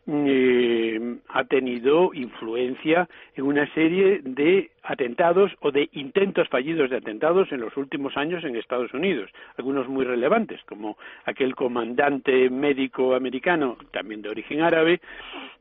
eh, 0.06 1.16
ha 1.28 1.44
tenido 1.44 2.12
influencia 2.12 3.08
en 3.34 3.44
una 3.44 3.72
serie 3.72 4.20
de 4.22 4.70
atentados 4.82 5.50
o 5.60 5.70
de 5.70 5.88
intentos 5.92 6.46
fallidos 6.48 6.90
de 6.90 6.98
atentados 6.98 7.50
en 7.52 7.60
los 7.60 7.74
últimos 7.78 8.14
años 8.16 8.44
en 8.44 8.56
Estados 8.56 8.92
Unidos, 8.92 9.30
algunos 9.56 9.88
muy 9.88 10.04
relevantes, 10.04 10.60
como 10.66 10.98
aquel 11.24 11.54
comandante 11.54 12.50
médico 12.50 13.14
americano, 13.14 13.78
también 13.92 14.20
de 14.20 14.28
origen 14.28 14.60
árabe, 14.60 15.00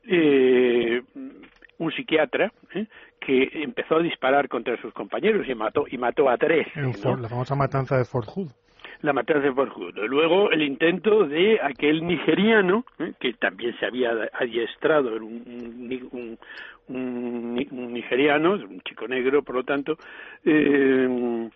eh, 0.06 1.02
un 1.78 1.92
psiquiatra 1.94 2.52
¿eh? 2.76 2.86
que 3.22 3.50
empezó 3.64 3.96
a 3.96 4.04
disparar 4.04 4.50
contra 4.50 4.80
sus 4.82 4.94
compañeros 4.94 5.48
y 5.48 5.56
mató 5.56 5.86
y 5.90 5.98
mató 5.98 6.30
a 6.30 6.38
tres. 6.38 6.68
La 6.76 7.30
famosa 7.30 7.56
matanza 7.56 7.98
de 7.98 8.04
Fort 8.04 8.28
Hood 8.28 8.50
la 9.04 9.14
matanza 9.14 9.48
de 9.48 9.54
Fort 9.54 9.72
Hood. 9.74 9.98
Luego 10.08 10.50
el 10.50 10.62
intento 10.62 11.26
de 11.26 11.60
aquel 11.62 12.08
nigeriano, 12.08 12.86
¿eh? 13.00 13.12
que 13.20 13.34
también 13.34 13.78
se 13.78 13.86
había 13.86 14.12
adiestrado, 14.34 15.14
era 15.16 15.24
un, 15.24 16.38
un, 16.88 17.94
nigeriano, 17.94 18.54
un 18.54 18.82
chico 18.82 19.08
negro, 19.08 19.44
por 19.44 19.56
lo 19.56 19.64
tanto, 19.64 19.98
eh, 20.46 21.50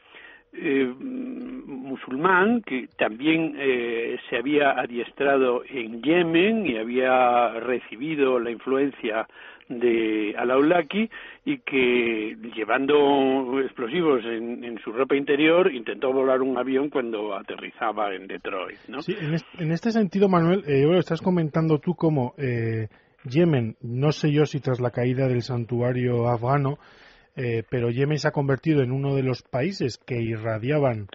eh, 0.54 0.94
musulmán 1.00 2.62
que 2.64 2.90
también 2.98 3.56
eh, 3.58 4.18
se 4.30 4.38
había 4.38 4.72
adiestrado 4.72 5.64
en 5.70 6.02
Yemen 6.02 6.66
y 6.66 6.78
había 6.78 7.60
recibido 7.62 8.40
la 8.40 8.52
influencia 8.52 9.26
de 9.70 10.34
Alaulaki 10.38 11.10
y 11.46 11.60
que 11.60 12.36
llevando 12.56 13.60
explosivos 13.62 14.24
en, 14.26 14.78
su 14.84 14.92
ropa 14.92 15.16
interior 15.16 15.74
intentó 15.74 16.14
volar 16.14 16.42
un 16.42 16.58
avión 16.58 16.90
cuando 16.90 17.36
aterrizaba 17.36 18.14
en 18.14 18.28
Detroit. 18.28 18.78
¿no? 18.88 19.02
Sí, 19.02 19.14
en, 19.20 19.72
este, 19.72 19.92
sentido, 19.92 20.30
Manuel, 20.30 20.64
eh, 20.68 20.86
estás 20.98 21.22
comentando 21.22 21.80
tú 21.80 21.96
como 21.96 22.34
eh, 22.38 22.88
Yemen, 23.26 23.76
no 23.82 24.12
sé 24.12 24.32
yo 24.32 24.46
si 24.46 24.60
tras 24.60 24.80
la 24.80 24.92
caída 24.92 25.28
del 25.28 25.42
santuario 25.42 26.28
afgano, 26.28 26.78
eh, 27.36 27.64
pero 27.70 27.90
Yemen 27.90 28.18
se 28.18 28.28
ha 28.28 28.32
convertido 28.32 28.82
en 28.82 28.92
uno 28.92 29.16
de 29.16 29.24
los 29.24 29.44
países 29.44 29.98
que 29.98 30.20
irradiaban 30.22 31.08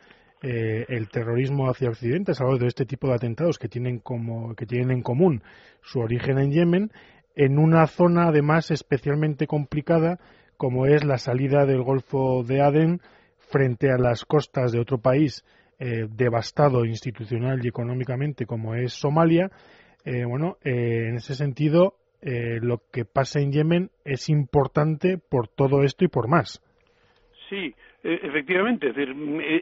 eh, 0.42 0.86
el 0.88 1.08
terrorismo 1.08 1.68
hacia 1.68 1.88
Occidente, 1.88 2.32
algo 2.38 2.58
de 2.58 2.66
este 2.66 2.84
tipo 2.84 3.08
de 3.08 3.14
atentados 3.14 3.58
que 3.58 3.68
tienen, 3.68 4.00
como, 4.00 4.54
que 4.54 4.66
tienen 4.66 4.90
en 4.90 5.02
común 5.02 5.42
su 5.82 6.00
origen 6.00 6.38
en 6.38 6.50
Yemen, 6.50 6.90
en 7.34 7.58
una 7.58 7.86
zona 7.86 8.28
además 8.28 8.70
especialmente 8.70 9.46
complicada 9.46 10.18
como 10.56 10.86
es 10.86 11.04
la 11.04 11.18
salida 11.18 11.66
del 11.66 11.82
Golfo 11.82 12.44
de 12.44 12.60
Aden 12.60 13.00
frente 13.38 13.90
a 13.90 13.98
las 13.98 14.24
costas 14.24 14.72
de 14.72 14.80
otro 14.80 14.98
país 14.98 15.44
eh, 15.78 16.06
devastado 16.08 16.84
institucional 16.84 17.64
y 17.64 17.68
económicamente 17.68 18.46
como 18.46 18.74
es 18.74 18.92
Somalia. 18.92 19.50
bueno, 20.04 20.58
en 20.64 21.16
ese 21.16 21.34
sentido, 21.34 21.96
eh, 22.24 22.60
lo 22.62 22.82
que 22.92 23.04
pasa 23.04 23.40
en 23.40 23.50
Yemen 23.50 23.90
es 24.04 24.28
importante 24.28 25.18
por 25.18 25.48
todo 25.48 25.82
esto 25.82 26.04
y 26.04 26.08
por 26.08 26.28
más. 26.28 26.62
Sí, 27.50 27.74
efectivamente, 28.02 28.88
es 28.88 28.96
decir, 28.96 29.14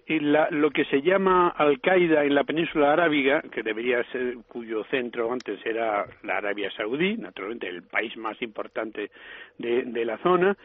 e, 0.06 0.20
lo 0.50 0.70
que 0.70 0.84
se 0.86 1.02
llama 1.02 1.48
Al-Qaeda 1.48 2.24
en 2.24 2.34
la 2.34 2.44
península 2.44 2.92
arábiga, 2.92 3.42
que 3.42 3.62
debería 3.62 4.02
ser, 4.04 4.36
cuyo 4.48 4.84
centro 4.84 5.32
antes 5.32 5.64
era 5.64 6.06
la 6.22 6.38
Arabia 6.38 6.70
Saudí, 6.70 7.16
naturalmente 7.16 7.68
el 7.68 7.82
país 7.82 8.16
más 8.16 8.40
importante 8.40 9.10
de, 9.58 10.04
la 10.04 10.16
zona 10.18 10.56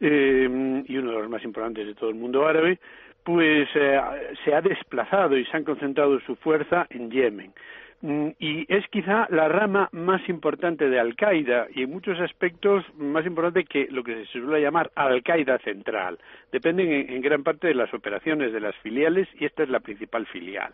eh, 0.00 0.82
y 0.86 0.96
uno 0.96 1.12
de 1.12 1.18
los 1.18 1.30
más 1.30 1.42
importantes 1.44 1.86
de 1.86 1.94
todo 1.94 2.10
el 2.10 2.16
mundo 2.16 2.46
árabe, 2.46 2.78
pues 3.24 3.68
eh, 3.74 4.00
se 4.44 4.54
ha 4.54 4.60
desplazado 4.60 5.36
y 5.36 5.44
se 5.46 5.56
han 5.56 5.64
concentrado 5.64 6.20
su 6.20 6.36
fuerza 6.36 6.86
en 6.90 7.10
Yemen. 7.10 7.52
Mm, 8.02 8.30
y 8.40 8.66
es 8.68 8.84
quizá 8.88 9.28
la 9.30 9.48
rama 9.48 9.88
más 9.92 10.28
importante 10.28 10.90
de 10.90 10.98
Al-Qaeda 10.98 11.68
y 11.72 11.84
en 11.84 11.90
muchos 11.90 12.18
aspectos 12.18 12.84
más 12.96 13.24
importante 13.24 13.64
que 13.64 13.86
lo 13.92 14.02
que 14.02 14.26
se 14.26 14.40
suele 14.40 14.60
llamar 14.60 14.90
Al-Qaeda 14.96 15.58
central. 15.58 16.18
Dependen 16.50 16.90
en, 16.90 17.22
gran 17.22 17.44
parte 17.44 17.68
de 17.68 17.74
las 17.74 17.94
operaciones 17.94 18.52
de 18.52 18.58
las 18.58 18.74
filiales 18.78 19.28
y 19.38 19.44
esta 19.44 19.62
es 19.62 19.68
la 19.68 19.78
principal 19.78 20.26
filial. 20.26 20.72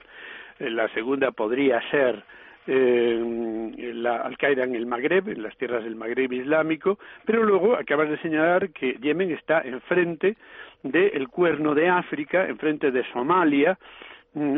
Eh, 0.58 0.70
la 0.70 0.88
segunda 0.94 1.30
podría 1.30 1.82
ser 1.90 2.24
eh, 2.66 3.92
la 3.94 4.22
Al-Qaeda 4.22 4.64
en 4.64 4.74
el 4.74 4.86
Magreb, 4.86 5.28
en 5.28 5.42
las 5.42 5.54
tierras 5.58 5.84
del 5.84 5.96
Magreb 5.96 6.32
islámico, 6.32 6.98
pero 7.26 7.42
luego 7.42 7.76
acabas 7.76 8.08
de 8.08 8.18
señalar 8.20 8.70
que 8.70 8.94
Yemen 9.02 9.32
está 9.32 9.60
enfrente 9.60 10.36
del 10.82 11.28
cuerno 11.28 11.74
de 11.74 11.90
África, 11.90 12.48
enfrente 12.48 12.90
de 12.90 13.04
Somalia, 13.12 13.78
mm, 14.34 14.56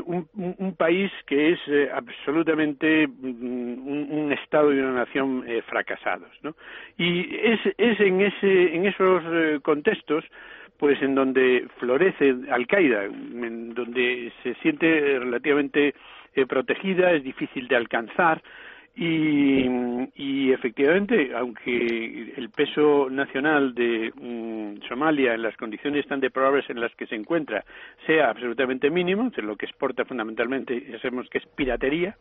un, 0.58 0.74
país 0.76 1.10
que 1.26 1.52
es 1.52 1.60
eh, 1.66 1.90
absolutamente 1.92 3.06
mm, 3.06 4.12
un, 4.12 4.32
estado 4.32 4.72
y 4.72 4.78
una 4.78 4.92
nación 4.92 5.44
eh, 5.46 5.62
fracasados, 5.62 6.30
¿no? 6.42 6.54
Y 6.96 7.36
es, 7.36 7.60
es 7.78 8.00
en 8.00 8.20
ese 8.20 8.74
en 8.74 8.86
esos 8.86 9.22
eh, 9.26 9.60
contextos 9.62 10.24
pues 10.78 11.00
en 11.02 11.14
donde 11.14 11.66
florece 11.78 12.34
Al-Qaeda, 12.50 13.04
en 13.04 13.74
donde 13.74 14.32
se 14.42 14.54
siente 14.62 15.18
relativamente 15.18 15.94
protegida, 16.48 17.12
es 17.12 17.22
difícil 17.22 17.68
de 17.68 17.76
alcanzar, 17.76 18.40
y, 18.96 19.66
y, 20.16 20.52
efectivamente, 20.52 21.30
aunque 21.34 22.34
el 22.36 22.50
peso 22.50 23.08
nacional 23.08 23.74
de 23.74 24.12
mm, 24.14 24.86
Somalia 24.88 25.34
en 25.34 25.42
las 25.42 25.56
condiciones 25.56 26.06
tan 26.06 26.20
deplorables 26.20 26.68
en 26.68 26.80
las 26.80 26.94
que 26.96 27.06
se 27.06 27.14
encuentra 27.14 27.64
sea 28.06 28.30
absolutamente 28.30 28.90
mínimo, 28.90 29.30
lo 29.36 29.56
que 29.56 29.66
exporta 29.66 30.04
fundamentalmente 30.04 30.84
ya 30.90 30.98
sabemos 31.00 31.28
que 31.30 31.38
es 31.38 31.46
piratería, 31.46 32.16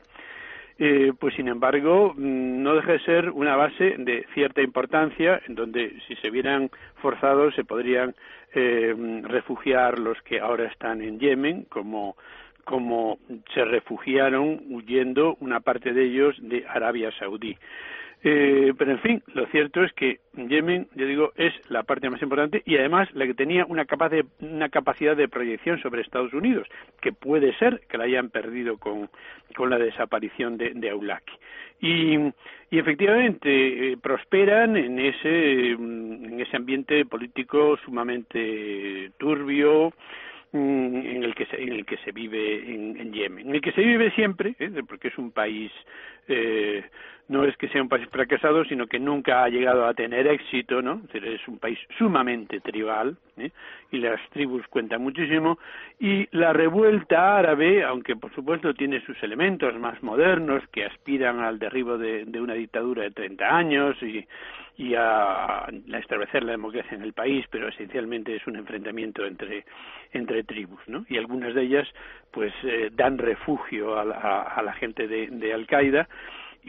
eh, 0.82 1.12
pues 1.20 1.36
sin 1.36 1.50
embargo 1.50 2.14
mm, 2.16 2.64
no 2.64 2.76
deja 2.76 2.94
de 2.94 3.00
ser 3.00 3.30
una 3.32 3.58
base 3.58 3.96
de 3.98 4.26
cierta 4.34 4.62
importancia 4.62 5.42
en 5.48 5.56
donde 5.56 6.00
si 6.08 6.16
se 6.16 6.30
vieran 6.30 6.70
forzados 7.02 7.54
se 7.56 7.66
podrían 7.66 8.16
eh, 8.54 8.96
refugiar 9.24 10.00
los 10.00 10.22
que 10.22 10.40
ahora 10.40 10.68
están 10.68 11.02
en 11.02 11.20
Yemen 11.20 11.66
como 11.66 12.16
como 12.70 13.18
se 13.52 13.66
refugiaron 13.66 14.62
huyendo 14.70 15.36
una 15.40 15.60
parte 15.60 15.92
de 15.92 16.04
ellos 16.04 16.36
de 16.40 16.68
Arabia 16.68 17.12
Saudí. 17.18 17.58
Eh, 18.24 18.74
pero 18.78 18.92
en 18.92 19.00
fin, 19.00 19.24
lo 19.34 19.48
cierto 19.48 19.84
es 19.84 19.92
que 19.94 20.20
Yemen, 20.36 20.88
yo 20.94 21.08
digo, 21.08 21.32
es 21.36 21.52
la 21.72 21.82
parte 21.82 22.12
más 22.12 22.22
importante 22.22 22.62
y 22.68 22.78
además 22.78 23.10
la 23.16 23.26
que 23.26 23.34
tenía 23.34 23.66
una, 23.66 23.88
una 24.42 24.70
capacidad 24.70 25.18
de 25.18 25.28
proyección 25.28 25.82
sobre 25.82 26.04
Estados 26.04 26.32
Unidos, 26.32 26.68
que 27.02 27.12
puede 27.12 27.58
ser 27.58 27.82
que 27.90 27.98
la 27.98 28.04
hayan 28.04 28.30
perdido 28.30 28.78
con, 28.78 29.10
con 29.56 29.72
la 29.72 29.80
desaparición 29.80 30.58
de, 30.58 30.74
de 30.76 30.92
Aulaki. 30.92 31.34
Y, 31.82 32.18
y 32.70 32.78
efectivamente 32.78 33.94
eh, 33.94 33.98
prosperan 33.98 34.78
en 34.78 35.00
ese, 35.00 35.72
en 35.72 36.40
ese 36.40 36.56
ambiente 36.56 37.04
político 37.06 37.78
sumamente 37.84 39.10
turbio, 39.18 39.92
en 40.54 41.24
el 41.24 41.36
que 41.36 41.46
se, 41.46 41.62
en 41.62 41.74
el 41.74 41.86
que 41.86 41.98
se 41.98 42.12
vive 42.12 42.74
en, 42.74 43.14
Yemen, 43.14 43.50
en 43.50 43.56
el 43.56 43.62
que 43.62 43.72
se 43.72 43.82
vive 43.82 44.12
siempre, 44.12 44.56
¿eh? 44.60 44.72
porque 44.88 45.10
es 45.10 45.18
un 45.18 45.32
país 45.32 45.72
eh, 46.28 46.84
no 47.30 47.46
es 47.46 47.56
que 47.58 47.70
sea 47.70 47.82
un 47.82 47.90
país 47.90 48.08
fracasado, 48.10 48.66
sino 48.66 48.88
que 48.88 49.00
nunca 49.00 49.44
ha 49.44 49.50
llegado 49.50 49.86
a 49.86 49.94
tener 49.94 50.28
éxito, 50.28 50.82
¿no? 50.82 51.02
Es 51.14 51.48
un 51.48 51.60
país 51.60 51.80
sumamente 51.98 52.60
tribal 52.60 53.16
¿eh? 53.38 53.52
y 53.92 54.00
las 54.00 54.20
tribus 54.32 54.68
cuentan 54.68 55.02
muchísimo 55.02 55.58
y 56.00 56.28
la 56.36 56.54
revuelta 56.54 57.38
árabe, 57.38 57.84
aunque 57.84 58.16
por 58.16 58.34
supuesto 58.34 58.74
tiene 58.74 59.00
sus 59.06 59.22
elementos 59.24 59.74
más 59.80 60.02
modernos 60.04 60.64
que 60.72 60.86
aspiran 60.86 61.40
al 61.40 61.60
derribo 61.60 61.98
de, 61.98 62.26
de 62.26 62.42
una 62.42 62.56
dictadura 62.56 63.04
de 63.04 63.12
30 63.12 63.56
años 63.56 63.96
y 64.02 64.26
y 64.80 64.96
a, 64.96 65.68
establecer 66.00 66.42
la 66.46 66.54
democracia 66.54 66.96
en 66.96 67.04
el 67.04 67.12
país, 67.12 67.46
pero 67.52 67.68
esencialmente 67.68 68.34
es 68.34 68.48
un 68.48 68.56
enfrentamiento 68.56 69.26
entre, 69.26 69.66
entre 70.14 70.44
tribus, 70.46 70.80
¿no? 70.88 71.06
Y 71.10 71.18
algunas 71.18 71.54
de 71.54 71.64
ellas, 71.64 71.86
pues, 72.32 72.54
eh, 72.64 72.90
dan 72.94 73.18
refugio 73.18 74.00
a 74.00 74.06
la, 74.06 74.74
gente 74.80 75.10
de, 75.10 75.28
de 75.28 75.54
Al-Qaeda. 75.54 76.08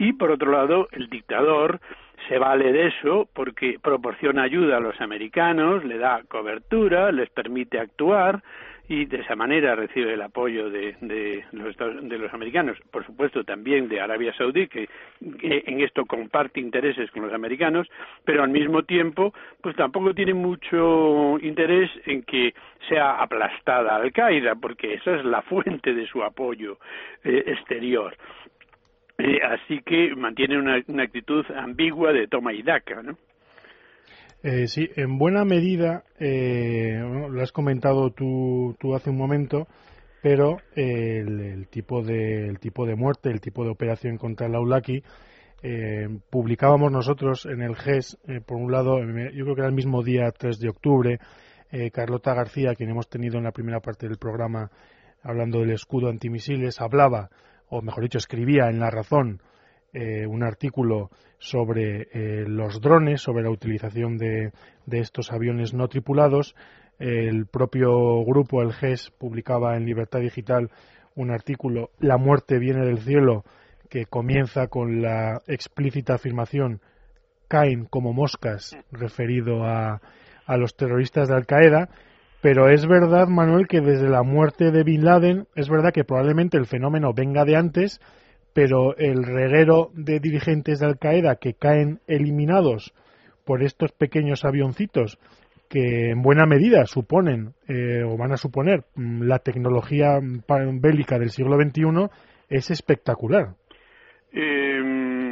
Y, 0.01 0.13
por 0.13 0.31
otro 0.31 0.51
lado, 0.51 0.87
el 0.93 1.11
dictador 1.11 1.79
se 2.27 2.39
vale 2.39 2.71
de 2.71 2.87
eso 2.87 3.29
porque 3.35 3.77
proporciona 3.79 4.41
ayuda 4.41 4.77
a 4.77 4.79
los 4.79 4.99
americanos, 4.99 5.85
le 5.85 5.99
da 5.99 6.23
cobertura, 6.27 7.11
les 7.11 7.29
permite 7.29 7.79
actuar, 7.79 8.41
y 8.89 9.05
de 9.05 9.17
esa 9.17 9.35
manera 9.35 9.75
recibe 9.75 10.15
el 10.15 10.21
apoyo 10.23 10.71
de, 10.71 10.95
de, 11.01 11.45
los, 11.51 11.77
de 11.77 12.17
los 12.17 12.33
americanos, 12.33 12.79
por 12.89 13.05
supuesto 13.05 13.43
también 13.43 13.87
de 13.89 14.01
Arabia 14.01 14.33
Saudí, 14.33 14.67
que, 14.67 14.89
en 15.21 15.81
esto 15.81 16.03
comparte 16.07 16.59
intereses 16.59 17.11
con 17.11 17.21
los 17.21 17.33
americanos, 17.33 17.87
pero 18.25 18.41
al 18.41 18.49
mismo 18.49 18.81
tiempo, 18.81 19.35
pues 19.61 19.75
tampoco 19.75 20.15
tiene 20.15 20.33
mucho 20.33 21.37
interés 21.41 21.91
en 22.07 22.23
que 22.23 22.55
sea 22.89 23.21
aplastada 23.21 23.97
Al 23.97 24.11
Qaeda, 24.11 24.55
porque 24.55 24.95
esa 24.95 25.15
es 25.15 25.25
la 25.25 25.41
fuente 25.43 25.93
de 25.93 26.07
su 26.07 26.23
apoyo 26.23 26.79
eh, 27.23 27.43
exterior. 27.45 28.17
Eh, 29.23 29.39
así 29.43 29.81
que 29.85 30.15
mantiene 30.15 30.57
una, 30.57 30.81
una 30.87 31.03
actitud 31.03 31.45
ambigua 31.55 32.11
de 32.11 32.27
toma 32.27 32.53
y 32.53 32.63
daca, 32.63 33.03
¿no? 33.03 33.15
Eh, 34.43 34.67
sí, 34.67 34.89
en 34.95 35.19
buena 35.19 35.45
medida, 35.45 36.03
eh, 36.19 36.99
lo 36.99 37.41
has 37.43 37.51
comentado 37.51 38.09
tú, 38.09 38.75
tú 38.79 38.95
hace 38.95 39.11
un 39.11 39.17
momento, 39.17 39.67
pero 40.23 40.57
el, 40.75 41.67
tipo 41.69 42.01
de, 42.01 42.47
el 42.47 42.59
tipo 42.59 42.87
de 42.87 42.95
muerte, 42.95 43.29
el 43.29 43.39
tipo 43.39 43.63
de 43.63 43.69
operación 43.69 44.17
contra 44.17 44.47
el 44.47 44.55
Aulaki, 44.55 45.03
eh, 45.61 46.07
publicábamos 46.31 46.91
nosotros 46.91 47.45
en 47.45 47.61
el 47.61 47.75
GES, 47.75 48.17
eh, 48.27 48.41
por 48.43 48.57
un 48.57 48.71
lado, 48.71 48.99
yo 48.99 49.43
creo 49.43 49.53
que 49.53 49.61
era 49.61 49.69
el 49.69 49.75
mismo 49.75 50.01
día 50.01 50.31
3 50.31 50.59
de 50.59 50.69
octubre, 50.69 51.19
Carlota 51.93 52.33
García, 52.33 52.75
quien 52.75 52.89
hemos 52.89 53.07
tenido 53.07 53.37
en 53.37 53.45
la 53.45 53.53
primera 53.53 53.79
parte 53.79 54.05
del 54.05 54.17
programa 54.17 54.69
hablando 55.23 55.61
del 55.61 55.71
escudo 55.71 56.09
antimisiles, 56.09 56.81
hablaba, 56.81 57.29
o 57.71 57.81
mejor 57.81 58.03
dicho, 58.03 58.17
escribía 58.17 58.69
en 58.69 58.79
La 58.79 58.91
Razón 58.91 59.41
eh, 59.93 60.27
un 60.27 60.43
artículo 60.43 61.09
sobre 61.39 62.09
eh, 62.11 62.45
los 62.45 62.81
drones, 62.81 63.21
sobre 63.21 63.43
la 63.43 63.49
utilización 63.49 64.17
de, 64.17 64.51
estos 64.91 65.31
aviones 65.31 65.73
no 65.73 65.87
tripulados. 65.87 66.53
El 66.99 67.47
propio 67.47 68.23
grupo, 68.25 68.61
el 68.61 68.73
GES, 68.73 69.11
publicaba 69.17 69.77
en 69.77 69.85
Libertad 69.85 70.19
Digital 70.19 70.69
un 71.15 71.31
artículo, 71.31 71.91
La 71.99 72.17
muerte 72.17 72.59
viene 72.59 72.85
del 72.85 72.99
cielo, 72.99 73.45
que 73.89 74.05
comienza 74.05 74.67
con 74.67 75.01
la 75.01 75.41
explícita 75.47 76.15
afirmación 76.15 76.81
caen 77.47 77.85
como 77.85 78.13
moscas 78.13 78.77
referido 78.91 79.63
a, 79.65 80.01
a 80.45 80.57
los 80.57 80.75
terroristas 80.75 81.29
de 81.29 81.35
Al 81.35 81.45
Qaeda. 81.45 81.89
Pero 82.41 82.69
es 82.69 82.87
verdad, 82.87 83.27
Manuel, 83.27 83.67
que 83.67 83.81
desde 83.81 84.09
la 84.09 84.23
muerte 84.23 84.71
de 84.71 84.83
Bin 84.83 85.05
Laden, 85.05 85.47
es 85.55 85.69
verdad 85.69 85.93
que 85.93 86.03
probablemente 86.03 86.57
el 86.57 86.65
fenómeno 86.65 87.13
venga 87.13 87.45
de 87.45 87.55
antes, 87.55 87.99
pero 88.53 88.97
el 88.97 89.23
reguero 89.23 89.91
de 89.93 90.19
dirigentes 90.19 90.79
de 90.79 90.87
Al 90.87 90.97
Qaeda 90.97 91.35
que 91.35 91.53
caen 91.53 91.99
eliminados 92.07 92.93
por 93.45 93.63
estos 93.63 93.91
pequeños 93.91 94.43
avioncitos 94.43 95.19
que 95.69 96.09
en 96.09 96.21
buena 96.21 96.45
medida 96.45 96.85
suponen 96.85 97.53
eh, 97.67 98.03
o 98.03 98.17
van 98.17 98.33
a 98.33 98.37
suponer 98.37 98.83
mm, 98.95 99.23
la 99.23 99.39
tecnología 99.39 100.19
bélica 100.19 101.17
del 101.17 101.29
siglo 101.29 101.55
XXI 101.55 102.09
es 102.49 102.71
espectacular. 102.71 103.55
Em, 104.33 105.30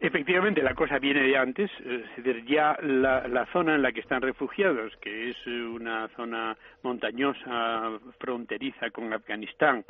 efectivamente, 0.00 0.62
la 0.62 0.74
cosa 0.74 0.98
viene 0.98 1.22
de 1.22 1.36
antes, 1.36 1.70
es 1.80 2.24
decir, 2.24 2.44
ya 2.46 2.76
la, 2.82 3.46
zona 3.52 3.74
en 3.74 3.82
la 3.82 3.92
que 3.92 4.00
están 4.00 4.22
refugiados, 4.22 4.96
que 4.96 5.30
es 5.30 5.46
una 5.46 6.08
zona 6.16 6.56
montañosa 6.82 7.98
fronteriza 8.18 8.90
con 8.90 9.12
Afganistán, 9.12 9.84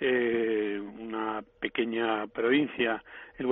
eh, 0.00 0.80
una 0.98 1.42
pequeña 1.60 2.26
provincia, 2.26 3.02
el, 3.38 3.46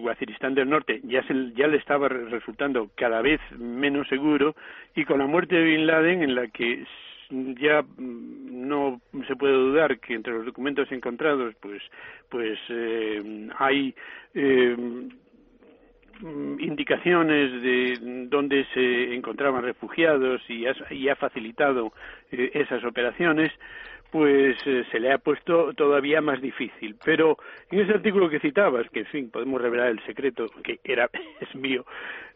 Guaziristán 0.00 0.54
del 0.54 0.68
Norte, 0.68 1.00
ya, 1.04 1.22
se, 1.22 1.34
le 1.34 1.76
estaba 1.76 2.08
resultando 2.08 2.90
cada 2.94 3.22
vez 3.22 3.40
menos 3.56 4.08
seguro 4.08 4.56
y 4.94 5.04
con 5.04 5.18
la 5.18 5.26
muerte 5.26 5.54
de 5.54 5.64
Bin 5.64 5.86
Laden, 5.86 6.22
en 6.22 6.34
la 6.34 6.48
que 6.48 6.84
ya 7.30 7.84
no 7.98 9.00
se 9.26 9.36
puede 9.36 9.54
dudar 9.54 9.98
que 9.98 10.14
entre 10.14 10.32
los 10.32 10.46
documentos 10.46 10.90
encontrados 10.92 11.54
pues 11.60 11.82
pues 12.28 12.58
eh, 12.68 13.48
hay 13.58 13.94
eh, 14.34 14.76
indicaciones 16.22 17.62
de 17.62 18.26
dónde 18.28 18.66
se 18.74 19.14
encontraban 19.14 19.62
refugiados 19.62 20.42
y 20.48 20.66
y 20.90 21.08
ha 21.08 21.16
facilitado 21.16 21.92
eh, 22.30 22.50
esas 22.54 22.84
operaciones 22.84 23.52
pues 24.10 24.56
eh, 24.66 24.84
se 24.90 25.00
le 25.00 25.12
ha 25.12 25.18
puesto 25.18 25.74
todavía 25.74 26.20
más 26.20 26.40
difícil. 26.40 26.96
Pero 27.04 27.36
en 27.70 27.80
ese 27.80 27.92
artículo 27.92 28.28
que 28.28 28.40
citabas, 28.40 28.88
que 28.90 29.00
en 29.00 29.06
fin, 29.06 29.30
podemos 29.30 29.60
revelar 29.60 29.88
el 29.88 30.02
secreto, 30.04 30.46
que 30.62 30.78
era, 30.84 31.10
es 31.40 31.54
mío, 31.54 31.84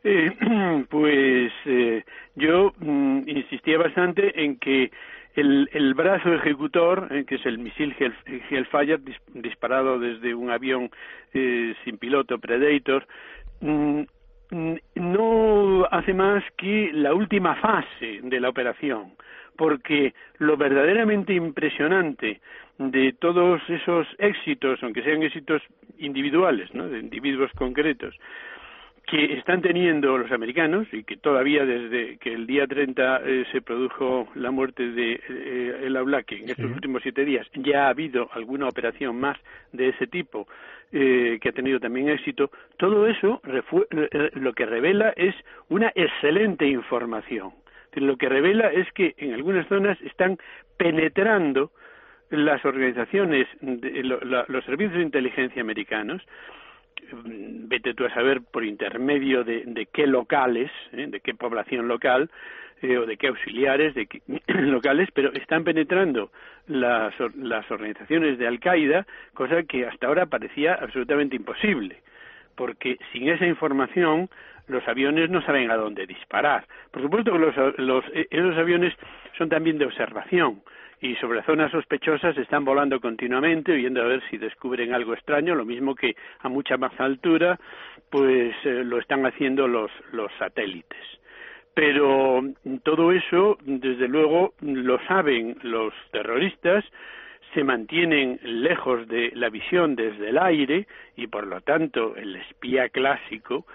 eh, 0.05 0.31
pues 0.91 1.53
eh, 1.67 2.05
yo 2.35 2.73
mm, 2.79 3.29
insistía 3.29 3.79
bastante 3.79 4.45
en 4.45 4.59
que 4.59 4.91
el, 5.37 5.71
el 5.73 5.95
brazo 5.95 6.35
ejecutor, 6.35 7.09
que 7.25 7.37
es 7.37 7.47
el 7.47 7.59
misil 7.59 7.95
Hellfire 8.51 8.99
disparado 9.29 9.99
desde 9.99 10.35
un 10.35 10.51
avión 10.51 10.91
sin 11.33 11.99
piloto 11.99 12.39
Predator, 12.41 13.07
mm, 13.07 13.07
mm, 13.07 13.40
no 13.61 14.07
hace 15.91 16.15
más 16.15 16.45
que 16.57 16.91
la 16.93 17.15
última 17.15 17.57
fase 17.57 18.21
de 18.23 18.41
la 18.41 18.49
operación 18.49 19.13
porque 19.61 20.15
lo 20.39 20.57
verdaderamente 20.57 21.35
impresionante 21.35 22.41
de 22.79 23.13
todos 23.13 23.61
esos 23.69 24.07
éxitos, 24.17 24.83
aunque 24.83 25.03
sean 25.03 25.23
éxitos 25.23 25.61
individuales, 25.99 26.73
¿no? 26.73 26.89
de 26.89 26.99
individuos 26.99 27.53
concretos, 27.53 28.17
que 29.11 29.35
están 29.35 29.61
teniendo 29.61 30.17
los 30.17 30.31
americanos 30.31 30.87
y 30.93 31.03
que 31.03 31.17
todavía 31.17 31.67
desde 31.67 32.17
que 32.19 32.33
el 32.33 32.47
día 32.47 32.67
30 32.69 33.23
eh, 33.25 33.45
se 33.51 33.61
produjo 33.61 34.29
la 34.37 34.53
muerte 34.53 34.89
de 34.93 35.21
eh, 35.29 35.81
el 35.83 35.97
Aulaque 35.97 36.37
en 36.37 36.49
estos 36.49 36.71
últimos 36.71 37.03
siete 37.03 37.25
días 37.25 37.45
ya 37.55 37.87
ha 37.87 37.89
habido 37.89 38.31
alguna 38.33 38.69
operación 38.69 39.19
más 39.19 39.37
de 39.73 39.89
ese 39.89 40.07
tipo 40.07 40.47
eh, 40.93 41.39
que 41.41 41.49
ha 41.49 41.53
tenido 41.53 41.81
también 41.81 42.09
éxito 42.09 42.53
todo 42.77 43.09
eso 43.09 43.43
lo 44.35 44.53
que 44.53 44.67
revela 44.67 45.13
es 45.17 45.35
una 45.69 45.91
excelente 45.95 46.67
información. 46.67 47.53
Lo 47.95 48.17
que 48.17 48.29
revela 48.29 48.69
es 48.69 48.91
que 48.93 49.15
en 49.19 49.35
algunas 49.35 49.67
zonas 49.67 50.01
están 50.03 50.39
penetrando 50.77 51.73
las 52.31 52.65
organizaciones 52.65 53.49
de, 53.61 54.05
los 54.05 54.65
servicios 54.65 54.99
de 54.99 55.03
inteligencia 55.03 55.61
americanos 55.61 56.23
vete 57.13 57.95
tú 57.95 58.05
a 58.05 58.15
saber 58.15 58.43
por 58.43 58.65
intermedio 58.65 59.45
de, 59.45 59.89
qué 59.93 60.07
locales, 60.07 60.71
¿eh? 60.93 61.07
de 61.09 61.21
qué 61.21 61.35
población 61.35 61.89
local 61.89 62.31
eh, 62.83 62.99
o 62.99 63.07
de 63.07 63.17
qué 63.17 63.29
auxiliares 63.29 63.95
de 63.95 64.07
qué 64.07 64.23
locales, 64.49 65.09
pero 65.13 65.33
están 65.33 65.65
penetrando 65.65 66.31
las, 66.67 67.15
las 67.37 67.71
organizaciones 67.71 68.39
de 68.39 68.47
Al-Qaeda, 68.47 69.07
cosa 69.35 69.63
que 69.65 69.87
hasta 69.87 70.07
ahora 70.07 70.27
parecía 70.27 70.75
absolutamente 70.75 71.37
imposible, 71.37 72.03
porque 72.55 72.99
sin 73.13 73.29
esa 73.29 73.47
información 73.47 74.29
los 74.69 74.87
aviones 74.87 75.31
no 75.31 75.43
saben 75.43 75.71
a 75.71 75.77
dónde 75.77 76.07
disparar. 76.07 76.65
Por 76.91 77.03
supuesto 77.03 77.33
que 77.33 77.39
los, 77.39 77.55
los, 77.79 78.05
eh, 78.15 78.29
esos 78.31 78.57
aviones 78.57 78.95
son 79.37 79.49
también 79.49 79.79
de 79.79 79.87
observación, 79.87 80.63
y 81.01 81.15
sobre 81.17 81.43
zonas 81.43 81.71
sospechosas 81.73 82.37
están 82.37 82.65
volando 82.65 83.01
continuamente, 83.01 83.73
viendo 83.73 84.03
a 84.03 84.07
ver 84.07 84.23
si 84.31 84.37
descubren 84.37 84.93
algo 84.93 85.15
extraño, 85.15 85.55
lo 85.55 85.65
mismo 85.65 85.95
que 85.95 86.15
a 86.41 86.49
mucha 86.49 86.77
más 86.77 86.99
altura, 87.01 87.59
pues 88.11 88.55
eh, 88.65 88.85
lo 88.85 88.99
están 88.99 89.25
haciendo 89.25 89.67
los, 89.67 89.91
los 90.13 90.31
satélites. 90.39 90.99
Pero 91.75 92.43
todo 92.83 93.13
eso, 93.13 93.57
desde 93.63 94.09
luego, 94.09 94.55
lo 94.61 94.99
saben 95.07 95.57
los 95.63 95.95
terroristas, 96.11 96.85
se 97.55 97.65
mantienen 97.65 98.39
lejos 98.43 99.09
de 99.09 99.33
la 99.35 99.49
visión 99.49 99.97
desde 99.97 100.29
el 100.29 100.39
aire 100.39 100.87
y 101.17 101.27
por 101.27 101.47
lo 101.47 101.61
tanto 101.61 102.15
el 102.17 102.37
espía 102.37 102.89
clásico 102.89 103.67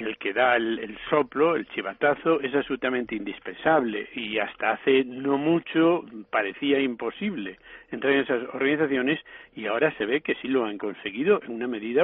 el 0.00 0.18
que 0.18 0.32
da 0.32 0.56
el, 0.56 0.96
soplo, 1.10 1.56
el 1.56 1.66
chivatazo, 1.68 2.40
es 2.40 2.54
absolutamente 2.54 3.14
indispensable 3.14 4.08
y 4.14 4.38
hasta 4.38 4.72
hace 4.72 5.04
no 5.04 5.38
mucho 5.38 6.04
parecía 6.30 6.80
imposible 6.80 7.58
entrar 7.90 8.12
en 8.12 8.20
esas 8.20 8.42
organizaciones 8.54 9.20
y 9.54 9.66
ahora 9.66 9.92
se 9.96 10.06
ve 10.06 10.20
que 10.20 10.34
sí 10.42 10.48
lo 10.48 10.64
han 10.64 10.78
conseguido 10.78 11.42
en 11.42 11.52
una 11.52 11.66
medida 11.66 12.02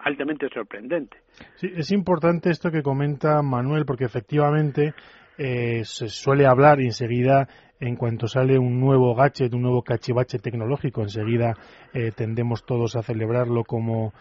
altamente 0.00 0.48
sorprendente. 0.48 1.16
Sí, 1.56 1.70
es 1.74 1.90
importante 1.90 2.50
esto 2.50 2.70
que 2.70 2.82
comenta 2.82 3.42
Manuel 3.42 3.84
porque 3.84 4.04
efectivamente 4.04 4.92
eh, 5.38 5.84
se 5.84 6.08
suele 6.08 6.46
hablar 6.46 6.80
y 6.80 6.86
enseguida 6.86 7.48
en 7.80 7.96
cuanto 7.96 8.26
sale 8.26 8.58
un 8.58 8.78
nuevo 8.78 9.14
gadget, 9.14 9.54
un 9.54 9.62
nuevo 9.62 9.82
cachivache 9.82 10.38
tecnológico, 10.38 11.00
enseguida 11.00 11.54
eh, 11.94 12.12
tendemos 12.14 12.64
todos 12.66 12.94
a 12.94 13.02
celebrarlo 13.02 13.64
como 13.64 14.12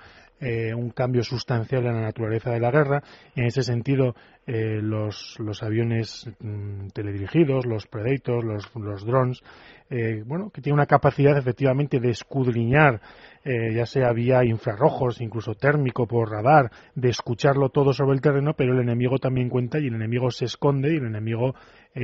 eh, 0.42 0.74
un 0.74 0.92
cambio 0.92 1.22
sustancial 1.22 1.86
en 1.86 1.96
la 1.96 2.02
naturaleza 2.02 2.52
de 2.52 2.62
la 2.62 2.72
guerra. 2.72 3.04
En 3.36 3.46
ese 3.46 3.62
sentido, 3.62 4.16
eh, 4.48 4.80
los, 4.82 5.36
los, 5.40 5.62
aviones 5.62 6.30
mm, 6.40 6.88
teledirigidos, 6.94 7.66
los 7.66 7.88
Predators, 7.88 8.46
los, 8.46 8.76
los 8.76 9.06
drones, 9.06 9.42
eh, 9.90 10.24
bueno, 10.26 10.50
que 10.50 10.62
tienen 10.62 10.76
una 10.76 10.86
capacidad 10.86 11.38
efectivamente 11.38 12.00
de 12.00 12.12
escudriñar, 12.12 13.02
ya 13.44 13.86
sea 13.86 14.12
vía 14.14 14.44
infrarrojos, 14.44 15.22
incluso 15.22 15.56
térmico 15.56 16.06
por 16.06 16.30
radar, 16.30 16.70
de 16.94 17.10
escucharlo 17.10 17.70
todo 17.70 17.94
sobre 17.94 18.14
el 18.14 18.22
terreno, 18.22 18.54
pero 18.54 18.74
el 18.74 18.82
enemigo 18.82 19.18
también 19.18 19.50
cuenta 19.50 19.80
y 19.80 19.88
el 19.88 19.96
enemigo 19.96 20.30
se 20.30 20.46
esconde 20.46 20.94
y 20.94 20.98
el 20.98 21.08
enemigo 21.08 21.56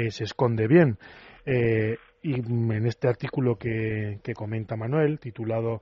se 0.09 0.23
esconde 0.23 0.67
bien. 0.67 0.97
y 1.45 2.33
en 2.33 2.87
este 2.87 3.07
artículo 3.07 3.57
que, 3.57 4.17
que 4.23 4.33
comenta 4.33 4.75
Manuel, 4.75 5.19
titulado 5.19 5.81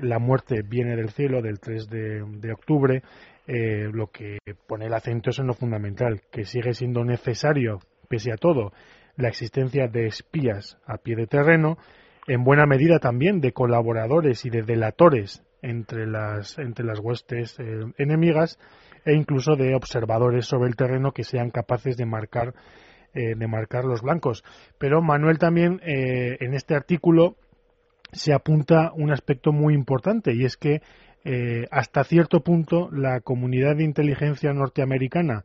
la 0.00 0.18
muerte 0.18 0.62
viene 0.62 0.96
del 0.96 1.10
cielo 1.10 1.42
del 1.42 1.60
3 1.60 1.88
de, 1.88 2.52
octubre, 2.52 3.02
eh, 3.46 3.88
lo 3.92 4.08
que 4.08 4.38
pone 4.66 4.86
el 4.86 4.94
acento 4.94 5.30
es 5.30 5.38
en 5.38 5.46
lo 5.46 5.54
fundamental, 5.54 6.20
que 6.30 6.44
sigue 6.44 6.74
siendo 6.74 7.04
necesario, 7.04 7.80
pese 8.08 8.32
a 8.32 8.36
todo, 8.36 8.72
la 9.16 9.28
existencia 9.28 9.88
de 9.88 10.06
espías 10.06 10.78
a 10.86 10.98
pie 10.98 11.16
de 11.16 11.26
terreno, 11.26 11.78
en 12.26 12.44
buena 12.44 12.66
medida 12.66 12.98
también 12.98 13.40
de 13.40 13.52
colaboradores 13.52 14.44
y 14.44 14.50
de 14.50 14.62
delatores 14.62 15.42
entre 15.62 16.06
las, 16.06 16.58
entre 16.58 16.84
las 16.84 17.00
huestes 17.00 17.58
eh, 17.58 17.64
enemigas 17.96 18.58
e 19.04 19.14
incluso 19.14 19.56
de 19.56 19.74
observadores 19.74 20.46
sobre 20.46 20.68
el 20.68 20.76
terreno 20.76 21.12
que 21.12 21.24
sean 21.24 21.50
capaces 21.50 21.96
de 21.96 22.04
marcar, 22.04 22.54
eh, 23.14 23.34
de 23.34 23.46
marcar 23.48 23.84
los 23.84 24.02
blancos. 24.02 24.44
Pero 24.78 25.00
Manuel 25.00 25.38
también 25.38 25.80
en 25.82 26.54
este 26.54 26.74
artículo 26.74 27.36
se 28.12 28.32
apunta 28.32 28.92
un 28.94 29.12
aspecto 29.12 29.52
muy 29.52 29.74
importante 29.74 30.34
y 30.34 30.44
es 30.44 30.56
que 30.56 30.80
eh, 31.24 31.66
hasta 31.70 32.04
cierto 32.04 32.40
punto 32.40 32.88
la 32.92 33.20
comunidad 33.20 33.76
de 33.76 33.84
inteligencia 33.84 34.52
norteamericana, 34.52 35.44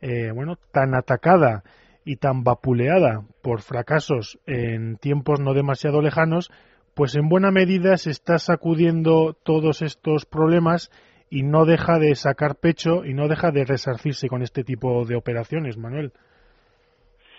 eh, 0.00 0.30
bueno, 0.32 0.56
tan 0.72 0.94
atacada 0.94 1.62
y 2.04 2.16
tan 2.16 2.44
vapuleada 2.44 3.22
por 3.42 3.62
fracasos 3.62 4.38
en 4.46 4.96
tiempos 4.98 5.40
no 5.40 5.54
demasiado 5.54 6.02
lejanos, 6.02 6.50
pues 6.94 7.16
en 7.16 7.28
buena 7.28 7.50
medida 7.50 7.96
se 7.96 8.10
está 8.10 8.38
sacudiendo 8.38 9.34
todos 9.42 9.82
estos 9.82 10.26
problemas 10.26 10.90
y 11.30 11.42
no 11.42 11.64
deja 11.64 11.98
de 11.98 12.14
sacar 12.14 12.56
pecho 12.60 13.04
y 13.04 13.14
no 13.14 13.26
deja 13.26 13.50
de 13.50 13.64
resarcirse 13.64 14.28
con 14.28 14.42
este 14.42 14.62
tipo 14.62 15.04
de 15.04 15.16
operaciones, 15.16 15.76
Manuel. 15.76 16.12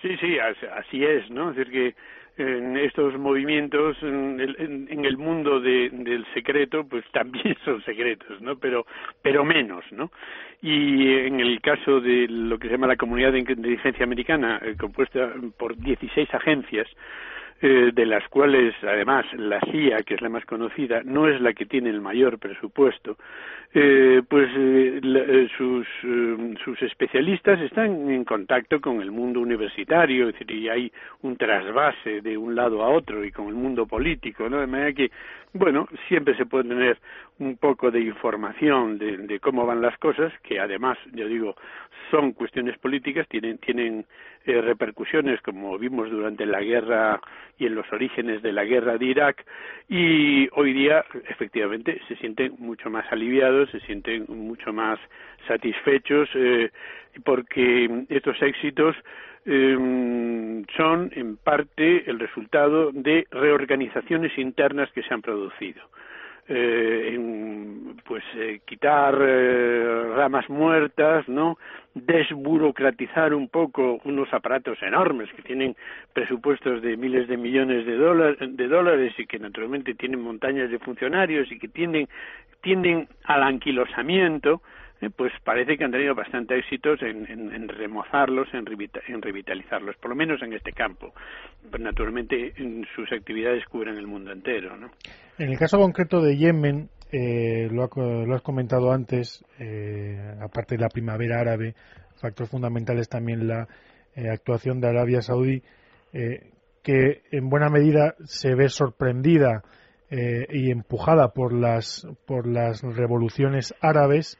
Sí, 0.01 0.09
sí, 0.17 0.37
así 0.39 1.03
es, 1.03 1.29
¿no? 1.31 1.51
Es 1.51 1.55
decir, 1.55 1.71
que 1.71 1.95
en 2.37 2.77
estos 2.77 3.17
movimientos 3.17 3.97
en 4.01 4.39
el, 4.39 5.17
mundo 5.17 5.59
del 5.59 6.25
secreto 6.33 6.85
pues 6.87 7.05
también 7.11 7.55
son 7.63 7.83
secretos 7.83 8.41
no 8.41 8.57
pero 8.57 8.85
pero 9.21 9.45
menos 9.45 9.83
no 9.91 10.11
y 10.61 11.07
en 11.13 11.39
el 11.39 11.61
caso 11.61 12.01
de 12.01 12.27
lo 12.27 12.57
que 12.57 12.67
se 12.67 12.73
llama 12.73 12.87
la 12.87 12.97
comunidad 12.97 13.31
de 13.31 13.39
inteligencia 13.39 14.03
americana 14.03 14.59
eh, 14.63 14.75
compuesta 14.77 15.33
por 15.57 15.77
16 15.77 16.33
agencias 16.33 16.87
eh, 17.61 17.91
de 17.93 18.05
las 18.05 18.27
cuales 18.27 18.75
además 18.83 19.25
la 19.33 19.61
CIA, 19.71 20.03
que 20.03 20.15
es 20.15 20.21
la 20.21 20.27
más 20.27 20.45
conocida, 20.45 21.01
no 21.03 21.29
es 21.29 21.39
la 21.39 21.53
que 21.53 21.65
tiene 21.65 21.89
el 21.89 22.01
mayor 22.01 22.37
presupuesto, 22.37 23.17
eh, 23.73 24.21
pues 24.27 24.49
eh, 24.55 25.47
sus, 25.57 25.87
sus 26.63 26.81
especialistas 26.81 27.59
están 27.61 28.09
en 28.09 28.25
contacto 28.25 28.81
con 28.81 29.01
el 29.01 29.09
mundo 29.09 29.39
universitario, 29.39 30.27
es 30.27 30.33
decir, 30.33 30.51
y 30.51 30.69
hay 30.69 30.91
un 31.21 31.37
trasvase 31.37 32.21
de 32.21 32.37
un 32.37 32.55
lado 32.55 32.83
a 32.83 32.89
otro 32.89 33.23
y 33.23 33.31
con 33.31 33.47
el 33.47 33.55
mundo 33.55 33.85
político, 33.85 34.49
¿no? 34.49 34.59
De 34.59 34.67
manera 34.67 34.91
que, 34.91 35.09
bueno, 35.55 35.87
siempre 36.09 36.35
se 36.35 36.45
puede 36.45 36.67
tener 36.67 36.97
un 37.39 37.55
poco 37.55 37.89
de 37.89 38.01
información 38.01 38.97
de, 38.97 39.15
de 39.17 39.39
cómo 39.39 39.65
van 39.65 39.81
las 39.81 39.97
cosas, 39.99 40.33
que 40.43 40.59
además, 40.59 40.97
yo 41.13 41.27
digo, 41.29 41.55
son 42.11 42.33
cuestiones 42.33 42.77
políticas, 42.77 43.25
tienen, 43.29 43.57
tienen 43.59 44.05
eh, 44.45 44.61
repercusiones 44.61 45.41
como 45.41 45.77
vimos 45.77 46.11
durante 46.11 46.45
la 46.45 46.61
guerra 46.61 47.21
y 47.57 47.67
en 47.67 47.75
los 47.75 47.89
orígenes 47.93 48.41
de 48.41 48.51
la 48.51 48.65
guerra 48.65 48.97
de 48.97 49.05
Irak 49.05 49.45
y 49.87 50.49
hoy 50.51 50.73
día 50.73 51.05
efectivamente 51.29 52.01
se 52.09 52.17
sienten 52.17 52.55
mucho 52.59 52.89
más 52.89 53.09
aliviados, 53.09 53.69
se 53.69 53.79
sienten 53.79 54.25
mucho 54.27 54.73
más 54.73 54.99
satisfechos 55.47 56.29
eh, 56.35 56.69
porque 57.23 58.05
estos 58.09 58.41
éxitos 58.41 58.95
eh, 59.45 60.63
son 60.75 61.11
en 61.13 61.37
parte 61.37 62.09
el 62.09 62.19
resultado 62.19 62.91
de 62.91 63.27
reorganizaciones 63.31 64.37
internas 64.37 64.91
que 64.91 65.03
se 65.03 65.13
han 65.13 65.21
producido 65.21 65.81
eh, 66.47 67.09
en, 67.13 67.97
pues 68.05 68.23
eh, 68.35 68.61
quitar 68.65 69.17
eh, 69.19 70.13
ramas 70.15 70.47
muertas, 70.47 71.27
¿no? 71.27 71.57
Desburocratizar 71.95 73.33
un 73.33 73.49
poco 73.49 73.99
unos 74.03 74.31
aparatos 74.31 74.77
enormes 74.83 75.27
que 75.33 75.41
tienen 75.41 75.75
presupuestos 76.13 76.83
de 76.83 76.97
miles 76.97 77.27
de 77.27 77.37
millones 77.37 77.87
de, 77.87 77.95
dólares, 77.95 78.37
de 78.41 78.67
dólares 78.67 79.13
y 79.17 79.25
que 79.25 79.39
naturalmente 79.39 79.95
tienen 79.95 80.21
montañas 80.21 80.69
de 80.69 80.77
funcionarios 80.77 81.51
y 81.51 81.57
que 81.57 81.67
tienden, 81.67 82.07
tienden 82.61 83.07
al 83.23 83.41
anquilosamiento, 83.41 84.61
eh, 85.01 85.09
pues 85.15 85.33
parece 85.43 85.77
que 85.77 85.83
han 85.83 85.91
tenido 85.91 86.15
bastante 86.15 86.57
éxitos 86.57 87.01
en, 87.01 87.67
remozarlos, 87.67 88.47
en, 88.53 88.65
revitalizarlos, 89.21 89.97
por 89.97 90.09
lo 90.09 90.15
menos 90.15 90.41
en 90.41 90.53
este 90.53 90.71
campo. 90.71 91.13
Pero 91.69 91.83
naturalmente 91.83 92.53
en 92.57 92.85
sus 92.95 93.11
actividades 93.11 93.65
cubren 93.65 93.97
el 93.97 94.07
mundo 94.07 94.31
entero. 94.31 94.77
¿no? 94.77 94.91
En 95.37 95.49
el 95.51 95.57
caso 95.57 95.77
concreto 95.77 96.21
de 96.21 96.37
Yemen, 96.37 96.89
eh, 97.11 97.67
lo, 97.71 97.83
has 97.83 98.41
comentado 98.41 98.91
antes, 98.91 99.43
eh, 99.59 100.17
aparte 100.41 100.75
de 100.75 100.81
la 100.81 100.89
primavera 100.89 101.41
árabe, 101.41 101.75
factor 102.21 102.47
fundamental 102.47 102.97
es 102.99 103.09
también 103.09 103.47
la 103.47 103.67
actuación 104.31 104.79
de 104.79 104.87
Arabia 104.87 105.21
Saudí, 105.21 105.61
que 106.13 107.21
en 107.31 107.49
buena 107.49 107.67
medida 107.67 108.15
se 108.23 108.55
ve 108.55 108.69
sorprendida 108.69 109.63
y 110.09 110.71
empujada 110.71 111.33
por 111.33 111.51
las, 111.51 112.07
por 112.25 112.47
las 112.47 112.81
revoluciones 112.81 113.75
árabes 113.81 114.39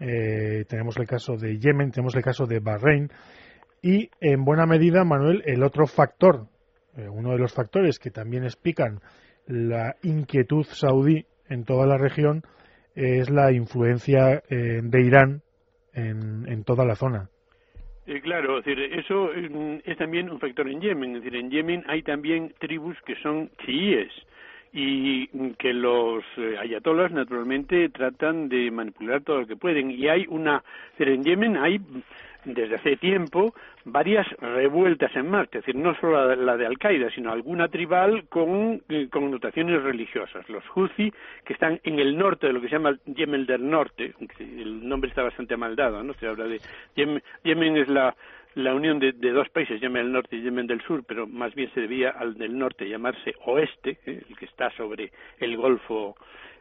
eh, 0.00 0.64
tenemos 0.68 0.96
el 0.98 1.06
caso 1.06 1.36
de 1.36 1.58
Yemen, 1.58 1.90
tenemos 1.90 2.14
el 2.14 2.22
caso 2.22 2.46
de 2.46 2.60
Bahrein 2.60 3.08
y 3.82 4.10
en 4.20 4.44
buena 4.44 4.66
medida, 4.66 5.04
Manuel, 5.04 5.42
el 5.46 5.62
otro 5.62 5.86
factor, 5.86 6.46
eh, 6.96 7.08
uno 7.08 7.32
de 7.32 7.38
los 7.38 7.54
factores 7.54 7.98
que 7.98 8.10
también 8.10 8.44
explican 8.44 9.00
la 9.46 9.94
inquietud 10.02 10.64
saudí 10.64 11.24
en 11.48 11.64
toda 11.64 11.86
la 11.86 11.98
región 11.98 12.42
es 12.94 13.30
la 13.30 13.52
influencia 13.52 14.42
eh, 14.48 14.80
de 14.82 15.00
Irán 15.02 15.42
en, 15.92 16.48
en, 16.48 16.64
toda 16.64 16.84
la 16.84 16.94
zona. 16.94 17.28
claro, 18.22 18.58
es 18.58 18.64
decir, 18.64 18.82
eso 18.98 19.30
mm, 19.34 19.80
es 19.84 19.98
también 19.98 20.30
un 20.30 20.40
factor 20.40 20.66
en 20.68 20.80
Yemen. 20.80 21.12
Decir, 21.12 21.36
en 21.36 21.50
Yemen 21.50 21.84
hay 21.86 22.02
también 22.02 22.54
tribus 22.58 22.96
que 23.06 23.14
son 23.16 23.50
chiíes 23.64 24.10
y 24.78 25.26
que 25.54 25.72
los 25.72 26.22
eh, 26.36 26.58
ayatolas 26.60 27.10
naturalmente 27.10 27.88
tratan 27.88 28.50
de 28.50 28.70
manipular 28.70 29.22
todo 29.22 29.40
lo 29.40 29.46
que 29.46 29.56
pueden 29.56 29.90
y 29.90 30.06
hay 30.06 30.26
una 30.28 30.62
en 30.98 31.24
Yemen 31.24 31.56
hay 31.56 31.80
desde 32.44 32.74
hace 32.74 32.96
tiempo 32.96 33.54
varias 33.86 34.26
revueltas 34.38 35.16
en 35.16 35.30
marcha, 35.30 35.58
es 35.58 35.64
decir, 35.64 35.80
no 35.80 35.94
solo 35.98 36.34
la 36.36 36.58
de, 36.58 36.66
Al-Qaeda, 36.66 37.08
sino 37.10 37.32
alguna 37.32 37.68
tribal 37.68 38.26
con 38.28 38.82
eh, 38.88 39.08
connotaciones 39.10 39.82
religiosas. 39.82 40.46
Los 40.48 40.64
Houthi, 40.74 41.10
que 41.44 41.54
están 41.54 41.80
en 41.82 41.98
el 41.98 42.16
norte 42.18 42.46
de 42.46 42.52
lo 42.52 42.60
que 42.60 42.68
se 42.68 42.74
llama 42.74 42.98
Yemen 43.06 43.46
del 43.46 43.68
Norte, 43.68 44.12
el 44.38 44.86
nombre 44.86 45.08
está 45.08 45.22
bastante 45.22 45.56
mal 45.56 45.74
dado, 45.74 46.02
¿no? 46.02 46.12
Se 46.14 46.26
habla 46.26 46.44
de 46.44 46.60
Yemen, 46.96 47.22
Yemen 47.44 47.76
es 47.78 47.88
la 47.88 48.14
la 48.56 48.74
unión 48.74 48.98
de, 48.98 49.12
dos 49.12 49.50
países, 49.50 49.80
Yemen 49.82 50.04
del 50.04 50.12
Norte 50.12 50.36
y 50.36 50.40
Yemen 50.40 50.66
del 50.66 50.80
Sur, 50.80 51.04
pero 51.06 51.26
más 51.26 51.54
bien 51.54 51.70
se 51.74 51.82
debía 51.82 52.10
al 52.10 52.38
del 52.38 52.58
norte 52.58 52.88
llamarse 52.88 53.34
Oeste, 53.44 53.98
¿eh? 54.06 54.22
el 54.28 54.36
que 54.36 54.46
está 54.46 54.70
sobre 54.70 55.12
el 55.38 55.58
Golfo, 55.58 56.16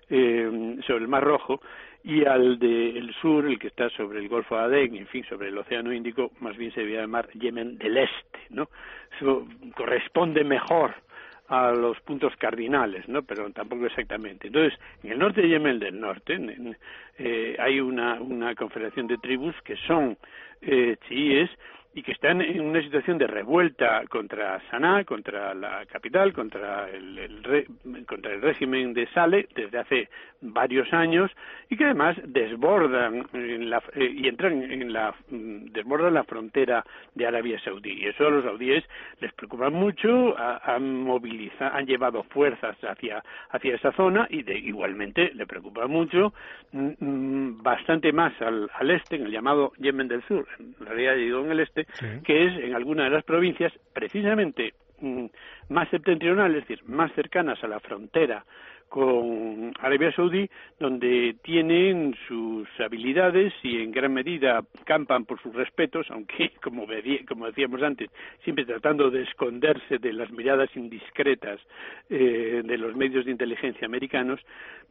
eh, 0.09 0.77
sobre 0.85 1.03
el 1.03 1.07
Mar 1.07 1.23
Rojo, 1.23 1.61
y 2.03 2.25
al 2.25 2.59
del 2.59 3.13
sur, 3.21 3.45
el 3.45 3.57
que 3.57 3.67
está 3.67 3.89
sobre 3.91 4.19
el 4.19 4.27
Golfo 4.27 4.57
de 4.67 4.83
en 4.83 5.07
fin, 5.07 5.23
sobre 5.23 5.47
el 5.47 5.57
Océano 5.57 5.93
Índico, 5.93 6.31
más 6.41 6.57
bien 6.57 6.73
se 6.73 6.81
debía 6.81 6.99
llamar 6.99 7.29
Yemen 7.31 7.77
del 7.77 7.97
Este, 7.97 8.39
¿no? 8.49 8.67
Eso 9.15 9.47
corresponde 9.73 10.43
mejor 10.43 10.93
a 11.47 11.71
los 11.71 11.97
puntos 12.01 12.35
cardinales, 12.37 13.07
¿no? 13.07 13.23
Pero 13.23 13.49
tampoco 13.51 13.85
exactamente. 13.85 14.47
Entonces, 14.47 14.77
en 15.01 15.13
el 15.13 15.19
norte 15.19 15.41
de 15.41 15.49
Yemen 15.49 15.79
del 15.79 15.97
Norte 15.97 16.37
eh, 17.19 17.55
hay 17.57 17.79
una, 17.79 18.15
una 18.15 18.53
confederación 18.53 19.07
de 19.07 19.17
tribus 19.17 19.55
que 19.63 19.77
son 19.87 20.17
eh, 20.61 20.97
chiíes 21.07 21.49
y 21.95 22.03
que 22.03 22.11
están 22.11 22.41
en 22.41 22.59
una 22.59 22.81
situación 22.81 23.17
de 23.17 23.25
revuelta 23.25 24.03
contra 24.09 24.61
Sanaa, 24.69 25.05
contra 25.05 25.53
la 25.53 25.85
capital, 25.85 26.33
contra 26.33 26.89
el, 26.89 27.65
contra 28.05 28.33
el 28.33 28.41
régimen 28.41 28.93
de 28.93 29.07
Saleh 29.07 29.47
desde 29.55 29.79
hace 29.79 30.09
varios 30.41 30.91
años 30.91 31.31
y 31.69 31.77
que 31.77 31.85
además 31.85 32.17
desbordan 32.25 33.25
en 33.31 33.69
la, 33.69 33.81
eh, 33.93 34.11
y 34.13 34.27
entran 34.27 34.61
en 34.61 34.91
la 34.91 35.15
mm, 35.29 35.67
desbordan 35.71 36.13
la 36.13 36.25
frontera 36.25 36.85
de 37.13 37.27
Arabia 37.27 37.59
Saudí. 37.63 37.93
Y 37.93 38.07
eso 38.07 38.27
a 38.27 38.29
los 38.29 38.43
saudíes 38.43 38.83
les 39.21 39.31
preocupa 39.33 39.69
mucho, 39.69 40.35
han 40.37 41.01
movilizado, 41.01 41.75
han 41.75 41.85
llevado 41.85 42.23
fuerzas 42.23 42.75
hacia 42.83 43.23
hacia 43.51 43.75
esa 43.75 43.93
zona 43.93 44.27
y 44.29 44.43
de, 44.43 44.59
igualmente 44.59 45.31
le 45.33 45.47
preocupa 45.47 45.87
mucho 45.87 46.33
mm, 46.73 46.89
mm, 46.99 47.63
bastante 47.63 48.11
más 48.11 48.33
al, 48.41 48.69
al 48.73 48.91
este, 48.91 49.15
en 49.15 49.27
el 49.27 49.31
llamado 49.31 49.71
Yemen 49.77 50.09
del 50.09 50.23
Sur, 50.23 50.45
en 50.59 50.85
realidad 50.85 51.15
digo 51.15 51.39
en 51.39 51.51
el 51.51 51.61
este 51.61 51.84
que 52.23 52.45
es 52.45 52.53
en 52.63 52.75
alguna 52.75 53.05
de 53.05 53.09
las 53.09 53.23
provincias 53.23 53.73
precisamente 53.93 54.73
mm, 54.99 55.25
más 55.69 55.89
septentrionales, 55.89 56.63
es 56.63 56.67
decir, 56.67 56.85
más 56.85 57.11
cercanas 57.13 57.63
a 57.63 57.67
la 57.67 57.79
frontera 57.79 58.45
con 58.89 59.73
Arabia 59.79 60.11
Saudí, 60.13 60.49
donde 60.79 61.35
tienen 61.43 62.15
sus 62.27 62.67
habilidades 62.79 63.53
y 63.63 63.81
en 63.81 63.91
gran 63.91 64.13
medida 64.13 64.63
campan 64.85 65.25
por 65.25 65.41
sus 65.41 65.53
respetos, 65.53 66.07
aunque, 66.09 66.51
como, 66.63 66.85
como 67.27 67.47
decíamos 67.47 67.81
antes, 67.81 68.09
siempre 68.43 68.65
tratando 68.65 69.09
de 69.09 69.23
esconderse 69.23 69.97
de 69.97 70.13
las 70.13 70.31
miradas 70.31 70.69
indiscretas 70.75 71.59
eh, 72.09 72.61
de 72.63 72.77
los 72.77 72.95
medios 72.95 73.25
de 73.25 73.31
inteligencia 73.31 73.85
americanos, 73.85 74.39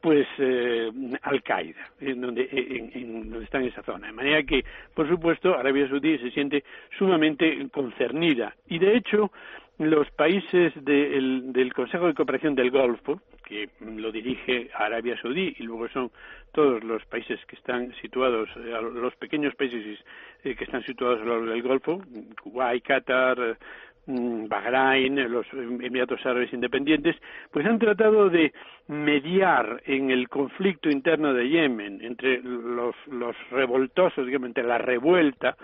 pues 0.00 0.26
eh, 0.38 0.90
Al-Qaeda, 1.22 1.90
en 2.00 2.20
donde, 2.20 2.48
en, 2.52 3.30
donde 3.30 3.44
está 3.44 3.58
en 3.58 3.68
esa 3.68 3.82
zona. 3.82 4.08
De 4.08 4.12
manera 4.12 4.42
que, 4.42 4.64
por 4.94 5.08
supuesto, 5.08 5.54
Arabia 5.54 5.88
Saudí 5.88 6.18
se 6.18 6.30
siente 6.30 6.62
sumamente 6.98 7.68
concernida. 7.70 8.54
Y, 8.68 8.78
de 8.78 8.96
hecho, 8.96 9.30
los 9.78 10.10
países 10.12 10.72
del 10.84 11.72
Consejo 11.74 12.06
de 12.06 12.14
Cooperación 12.14 12.54
del 12.54 12.70
Golfo, 12.70 13.20
que 13.44 13.68
lo 13.80 14.12
dirige 14.12 14.70
Arabia 14.74 15.20
Saudí 15.20 15.54
y 15.58 15.64
luego 15.64 15.88
son 15.88 16.10
todos 16.52 16.82
los 16.84 17.04
países 17.06 17.40
que 17.46 17.56
están 17.56 17.92
situados, 18.00 18.48
eh, 18.56 18.78
los 18.94 19.14
pequeños 19.16 19.54
países 19.56 19.98
eh, 20.44 20.54
que 20.54 20.64
están 20.64 20.84
situados 20.84 21.20
a 21.20 21.24
lo 21.24 21.38
largo 21.38 21.50
del 21.50 21.62
Golfo, 21.62 22.02
Kuwait, 22.42 22.84
Qatar, 22.84 23.58
mm, 24.06 24.46
Bahrein, 24.46 25.30
los 25.30 25.46
Emiratos 25.52 26.24
Árabes 26.24 26.52
Independientes, 26.52 27.16
pues 27.50 27.66
han 27.66 27.78
tratado 27.80 28.30
de 28.30 28.52
mediar 28.86 29.82
en 29.84 30.10
el 30.10 30.28
conflicto 30.28 30.88
interno 30.88 31.34
de 31.34 31.48
Yemen 31.48 32.00
entre 32.02 32.40
los, 32.42 32.94
los 33.08 33.34
revoltosos, 33.50 34.24
digamos, 34.26 34.48
entre 34.48 34.64
la 34.64 34.78
revuelta 34.78 35.56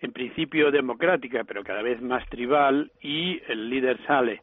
en 0.00 0.12
principio 0.12 0.70
democrática, 0.70 1.44
pero 1.44 1.62
cada 1.62 1.82
vez 1.82 2.00
más 2.00 2.26
tribal, 2.28 2.90
y 3.00 3.40
el 3.48 3.68
líder 3.70 3.98
Saleh. 4.06 4.40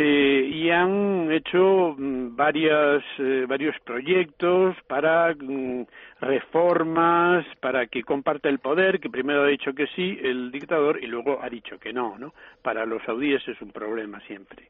Eh, 0.00 0.48
y 0.54 0.70
han 0.70 1.28
hecho 1.32 1.96
mm, 1.98 2.36
varias, 2.36 3.02
eh, 3.18 3.46
varios 3.48 3.74
proyectos 3.84 4.76
para 4.86 5.34
mm, 5.34 5.86
reformas, 6.20 7.44
para 7.60 7.88
que 7.88 8.04
comparta 8.04 8.48
el 8.48 8.60
poder, 8.60 9.00
que 9.00 9.10
primero 9.10 9.42
ha 9.42 9.48
dicho 9.48 9.72
que 9.72 9.88
sí 9.96 10.16
el 10.22 10.52
dictador 10.52 11.02
y 11.02 11.08
luego 11.08 11.42
ha 11.42 11.48
dicho 11.48 11.80
que 11.80 11.92
no, 11.92 12.16
¿no? 12.16 12.32
Para 12.62 12.86
los 12.86 13.02
saudíes 13.02 13.42
es 13.48 13.60
un 13.60 13.72
problema 13.72 14.20
siempre. 14.20 14.68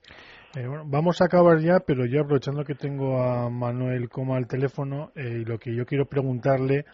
Eh, 0.56 0.66
bueno, 0.66 0.84
vamos 0.86 1.20
a 1.20 1.26
acabar 1.26 1.58
ya, 1.58 1.80
pero 1.86 2.06
yo 2.06 2.22
aprovechando 2.22 2.64
que 2.64 2.74
tengo 2.74 3.20
a 3.20 3.50
Manuel 3.50 4.08
como 4.08 4.34
al 4.34 4.46
teléfono, 4.46 5.10
y 5.14 5.44
lo 5.44 5.58
que 5.58 5.76
yo 5.76 5.84
quiero 5.84 6.06
preguntarle 6.06 6.86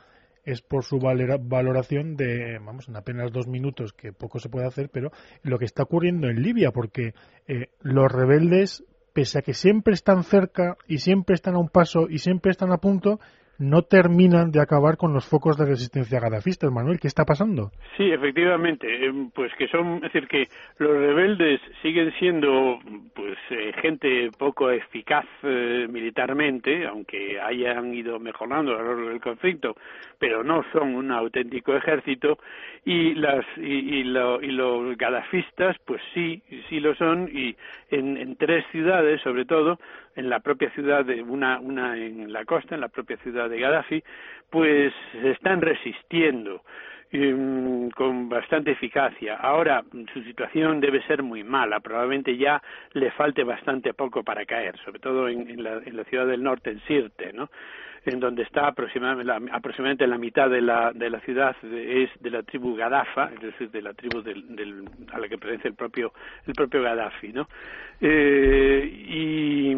es 0.44 0.62
por 0.62 0.84
su 0.84 0.98
valoración 0.98 2.16
de, 2.16 2.58
vamos, 2.58 2.88
en 2.88 2.96
apenas 2.96 3.32
dos 3.32 3.46
minutos, 3.46 3.92
que 3.92 4.12
poco 4.12 4.38
se 4.38 4.48
puede 4.48 4.66
hacer, 4.66 4.90
pero 4.90 5.10
lo 5.42 5.58
que 5.58 5.64
está 5.64 5.82
ocurriendo 5.82 6.28
en 6.28 6.42
Libia, 6.42 6.70
porque 6.70 7.14
eh, 7.46 7.68
los 7.80 8.10
rebeldes, 8.10 8.84
pese 9.12 9.38
a 9.38 9.42
que 9.42 9.54
siempre 9.54 9.94
están 9.94 10.24
cerca 10.24 10.76
y 10.86 10.98
siempre 10.98 11.34
están 11.34 11.54
a 11.54 11.58
un 11.58 11.68
paso 11.68 12.08
y 12.08 12.18
siempre 12.18 12.50
están 12.50 12.72
a 12.72 12.78
punto, 12.78 13.20
no 13.58 13.82
terminan 13.82 14.50
de 14.50 14.60
acabar 14.60 14.96
con 14.96 15.12
los 15.12 15.28
focos 15.28 15.56
de 15.56 15.66
resistencia 15.66 16.20
gadafistas. 16.20 16.70
Manuel, 16.72 16.98
¿qué 17.00 17.08
está 17.08 17.24
pasando? 17.24 17.70
Sí, 17.96 18.10
efectivamente, 18.10 18.86
eh, 19.06 19.12
pues 19.34 19.52
que 19.56 19.68
son, 19.68 19.96
es 19.96 20.12
decir, 20.12 20.26
que 20.26 20.44
los 20.78 20.90
rebeldes 20.90 21.60
siguen 21.82 22.12
siendo, 22.18 22.78
pues, 23.14 23.38
eh, 23.50 23.72
gente 23.80 24.30
poco 24.36 24.70
eficaz 24.70 25.26
eh, 25.42 25.86
militarmente, 25.88 26.86
aunque 26.86 27.40
hayan 27.40 27.94
ido 27.94 28.18
mejorando 28.18 28.72
a 28.72 28.82
lo 28.82 28.84
largo 28.84 29.08
del 29.08 29.20
conflicto, 29.20 29.74
pero 30.18 30.42
no 30.42 30.62
son 30.72 30.94
un 30.94 31.10
auténtico 31.12 31.74
ejército, 31.76 32.38
y 32.84 33.14
las 33.14 33.44
y, 33.56 34.00
y, 34.00 34.04
los 34.04 34.96
gadafistas, 34.96 35.76
pues 35.84 36.00
sí, 36.12 36.42
sí 36.68 36.80
lo 36.80 36.94
son, 36.94 37.28
y 37.32 37.56
en, 37.90 38.16
en 38.16 38.36
tres 38.36 38.64
ciudades, 38.70 39.20
sobre 39.22 39.44
todo, 39.44 39.78
en 40.16 40.30
la 40.30 40.40
propia 40.40 40.70
ciudad 40.70 41.04
de 41.04 41.22
una 41.22 41.58
una 41.60 41.96
en 41.96 42.32
la 42.32 42.44
costa 42.44 42.74
en 42.74 42.80
la 42.80 42.88
propia 42.88 43.16
ciudad 43.18 43.48
de 43.48 43.60
Gaddafi 43.60 44.02
pues 44.50 44.92
se 45.12 45.30
están 45.30 45.60
resistiendo 45.60 46.62
em, 47.14 47.90
con 47.90 48.28
bastante 48.28 48.72
eficacia. 48.72 49.36
Ahora 49.36 49.84
su 50.12 50.22
situación 50.22 50.80
debe 50.80 51.00
ser 51.06 51.22
muy 51.22 51.44
mala, 51.44 51.80
probablemente 51.80 52.36
ya 52.36 52.60
le 52.92 53.10
falte 53.12 53.44
bastante 53.44 53.94
poco 53.94 54.22
para 54.24 54.44
caer, 54.44 54.76
sobre 54.84 54.98
todo 54.98 55.28
en, 55.28 55.48
en, 55.48 55.62
la, 55.62 55.74
en 55.84 55.96
la 55.96 56.04
ciudad 56.04 56.26
del 56.26 56.42
norte, 56.42 56.70
en 56.70 56.80
Sirte, 56.80 57.32
¿no? 57.32 57.48
en 58.06 58.20
donde 58.20 58.42
está 58.42 58.66
aproximadamente 58.66 59.24
la, 59.24 59.56
aproximadamente 59.56 60.06
la 60.06 60.18
mitad 60.18 60.50
de 60.50 60.60
la, 60.60 60.92
de 60.92 61.08
la 61.08 61.20
ciudad 61.20 61.56
es 61.62 62.10
de 62.20 62.30
la 62.30 62.42
tribu 62.42 62.74
Gaddafa, 62.76 63.30
es 63.34 63.40
decir, 63.40 63.70
de 63.70 63.82
la 63.82 63.94
tribu 63.94 64.20
del, 64.22 64.54
del, 64.54 64.84
a 65.12 65.18
la 65.18 65.28
que 65.28 65.38
pertenece 65.38 65.68
el 65.68 65.74
propio 65.74 66.12
el 66.46 66.52
propio 66.52 66.82
Gaddafi, 66.82 67.32
¿no? 67.32 67.48
Eh, 68.00 69.06
y, 69.08 69.74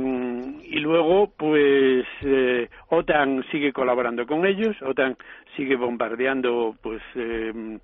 luego, 0.81 1.33
pues, 1.37 2.07
eh, 2.23 2.69
OTAN 2.89 3.45
sigue 3.51 3.73
colaborando 3.73 4.25
con 4.27 4.47
ellos, 4.47 4.81
OTAN 4.83 5.17
sigue 5.57 5.77
bombardeando, 5.77 6.77
pues, 6.83 7.03
eh, 7.15 7.79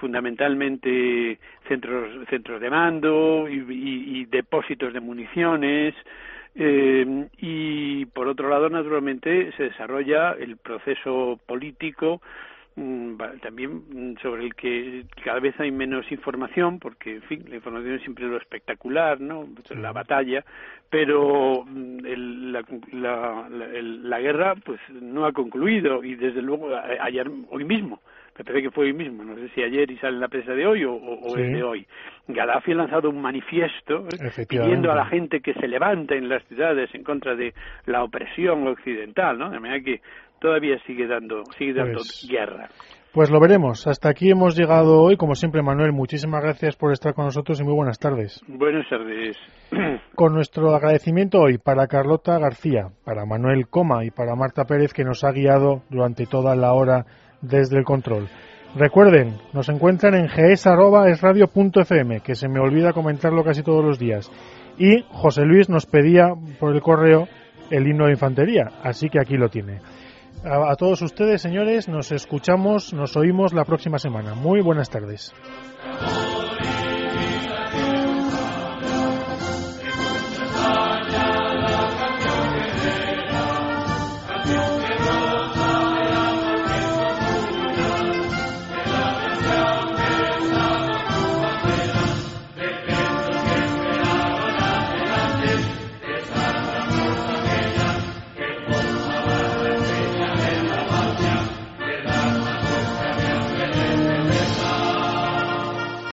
fundamentalmente 0.00 1.38
centros 1.68 2.26
centros 2.28 2.60
de 2.60 2.70
mando 2.70 3.48
y, 3.48 3.58
y, 3.58 4.20
y 4.20 4.24
depósitos 4.26 4.92
de 4.92 5.00
municiones 5.00 5.94
eh, 6.54 7.28
y 7.38 8.04
por 8.06 8.28
otro 8.28 8.48
lado, 8.48 8.68
naturalmente, 8.68 9.52
se 9.56 9.64
desarrolla 9.64 10.32
el 10.32 10.56
proceso 10.58 11.38
político 11.46 12.20
también 13.42 14.16
sobre 14.22 14.44
el 14.44 14.54
que 14.54 15.04
cada 15.24 15.40
vez 15.40 15.58
hay 15.60 15.70
menos 15.70 16.10
información, 16.10 16.78
porque, 16.78 17.16
en 17.16 17.22
fin, 17.22 17.44
la 17.48 17.56
información 17.56 17.94
es 17.94 18.02
siempre 18.02 18.26
lo 18.26 18.36
espectacular, 18.36 19.20
¿no? 19.20 19.46
La 19.70 19.92
batalla, 19.92 20.44
pero 20.88 21.64
mm, 21.66 21.98
la, 22.52 22.64
la, 22.92 23.48
la, 23.50 24.20
guerra, 24.20 24.54
pues, 24.64 24.80
no 24.90 25.26
ha 25.26 25.32
concluido 25.32 26.02
y, 26.02 26.14
desde 26.14 26.42
luego, 26.42 26.70
ayer, 27.00 27.30
hoy 27.50 27.64
mismo, 27.64 28.00
me 28.38 28.44
parece 28.44 28.62
que 28.62 28.70
fue 28.70 28.86
hoy 28.86 28.94
mismo, 28.94 29.24
no 29.24 29.34
sé 29.36 29.50
si 29.54 29.62
ayer 29.62 29.90
y 29.90 29.98
sale 29.98 30.14
en 30.14 30.20
la 30.20 30.28
prensa 30.28 30.52
de 30.52 30.66
hoy 30.66 30.84
o, 30.84 30.94
o 30.94 31.36
es 31.36 31.52
de 31.52 31.62
hoy. 31.62 31.86
Gaddafi 32.28 32.72
ha 32.72 32.76
lanzado 32.76 33.10
un 33.10 33.20
manifiesto 33.20 34.06
¿eh? 34.08 34.46
pidiendo 34.48 34.90
a 34.90 34.94
la 34.94 35.04
gente 35.04 35.40
que 35.40 35.52
se 35.54 35.68
levante 35.68 36.16
en 36.16 36.30
las 36.30 36.42
ciudades 36.44 36.88
en 36.94 37.04
contra 37.04 37.34
de 37.34 37.52
la 37.84 38.02
opresión 38.02 38.66
occidental, 38.66 39.38
¿no? 39.38 39.50
De 39.50 39.60
manera 39.60 39.84
que 39.84 40.00
todavía 40.42 40.76
sigue 40.86 41.06
dando, 41.06 41.44
sigue 41.56 41.72
dando 41.72 41.98
pues 41.98 42.26
guerra. 42.28 42.68
Pues 43.12 43.30
lo 43.30 43.40
veremos. 43.40 43.86
Hasta 43.86 44.08
aquí 44.08 44.30
hemos 44.30 44.56
llegado 44.56 45.00
hoy. 45.02 45.16
Como 45.16 45.34
siempre, 45.34 45.62
Manuel, 45.62 45.92
muchísimas 45.92 46.42
gracias 46.42 46.76
por 46.76 46.92
estar 46.92 47.14
con 47.14 47.26
nosotros 47.26 47.60
y 47.60 47.64
muy 47.64 47.74
buenas 47.74 47.98
tardes. 47.98 48.42
Buenas 48.48 48.88
tardes. 48.88 49.36
Con 50.14 50.32
nuestro 50.34 50.74
agradecimiento 50.74 51.38
hoy 51.38 51.58
para 51.58 51.86
Carlota 51.86 52.38
García, 52.38 52.88
para 53.04 53.26
Manuel 53.26 53.68
Coma 53.68 54.04
y 54.04 54.10
para 54.10 54.34
Marta 54.34 54.64
Pérez, 54.64 54.94
que 54.94 55.04
nos 55.04 55.24
ha 55.24 55.32
guiado 55.32 55.82
durante 55.90 56.26
toda 56.26 56.56
la 56.56 56.72
hora 56.72 57.04
desde 57.42 57.78
el 57.78 57.84
control. 57.84 58.28
Recuerden, 58.74 59.36
nos 59.52 59.68
encuentran 59.68 60.14
en 60.14 60.26
gs.esradio.fm, 60.28 62.20
que 62.20 62.34
se 62.34 62.48
me 62.48 62.60
olvida 62.60 62.94
comentarlo 62.94 63.44
casi 63.44 63.62
todos 63.62 63.84
los 63.84 63.98
días. 63.98 64.30
Y 64.78 65.04
José 65.10 65.44
Luis 65.44 65.68
nos 65.68 65.84
pedía 65.84 66.28
por 66.58 66.74
el 66.74 66.80
correo 66.80 67.28
el 67.70 67.86
himno 67.86 68.06
de 68.06 68.12
infantería, 68.12 68.70
así 68.82 69.10
que 69.10 69.20
aquí 69.20 69.36
lo 69.36 69.50
tiene. 69.50 69.80
A, 70.44 70.74
todos 70.74 71.00
ustedes, 71.02 71.40
señores, 71.40 71.88
nos 71.88 72.10
escuchamos, 72.10 72.92
nos 72.92 73.16
oímos 73.16 73.52
la 73.52 73.64
próxima 73.64 73.98
semana. 73.98 74.34
Muy 74.34 74.60
buenas 74.60 74.90
tardes. 74.90 75.32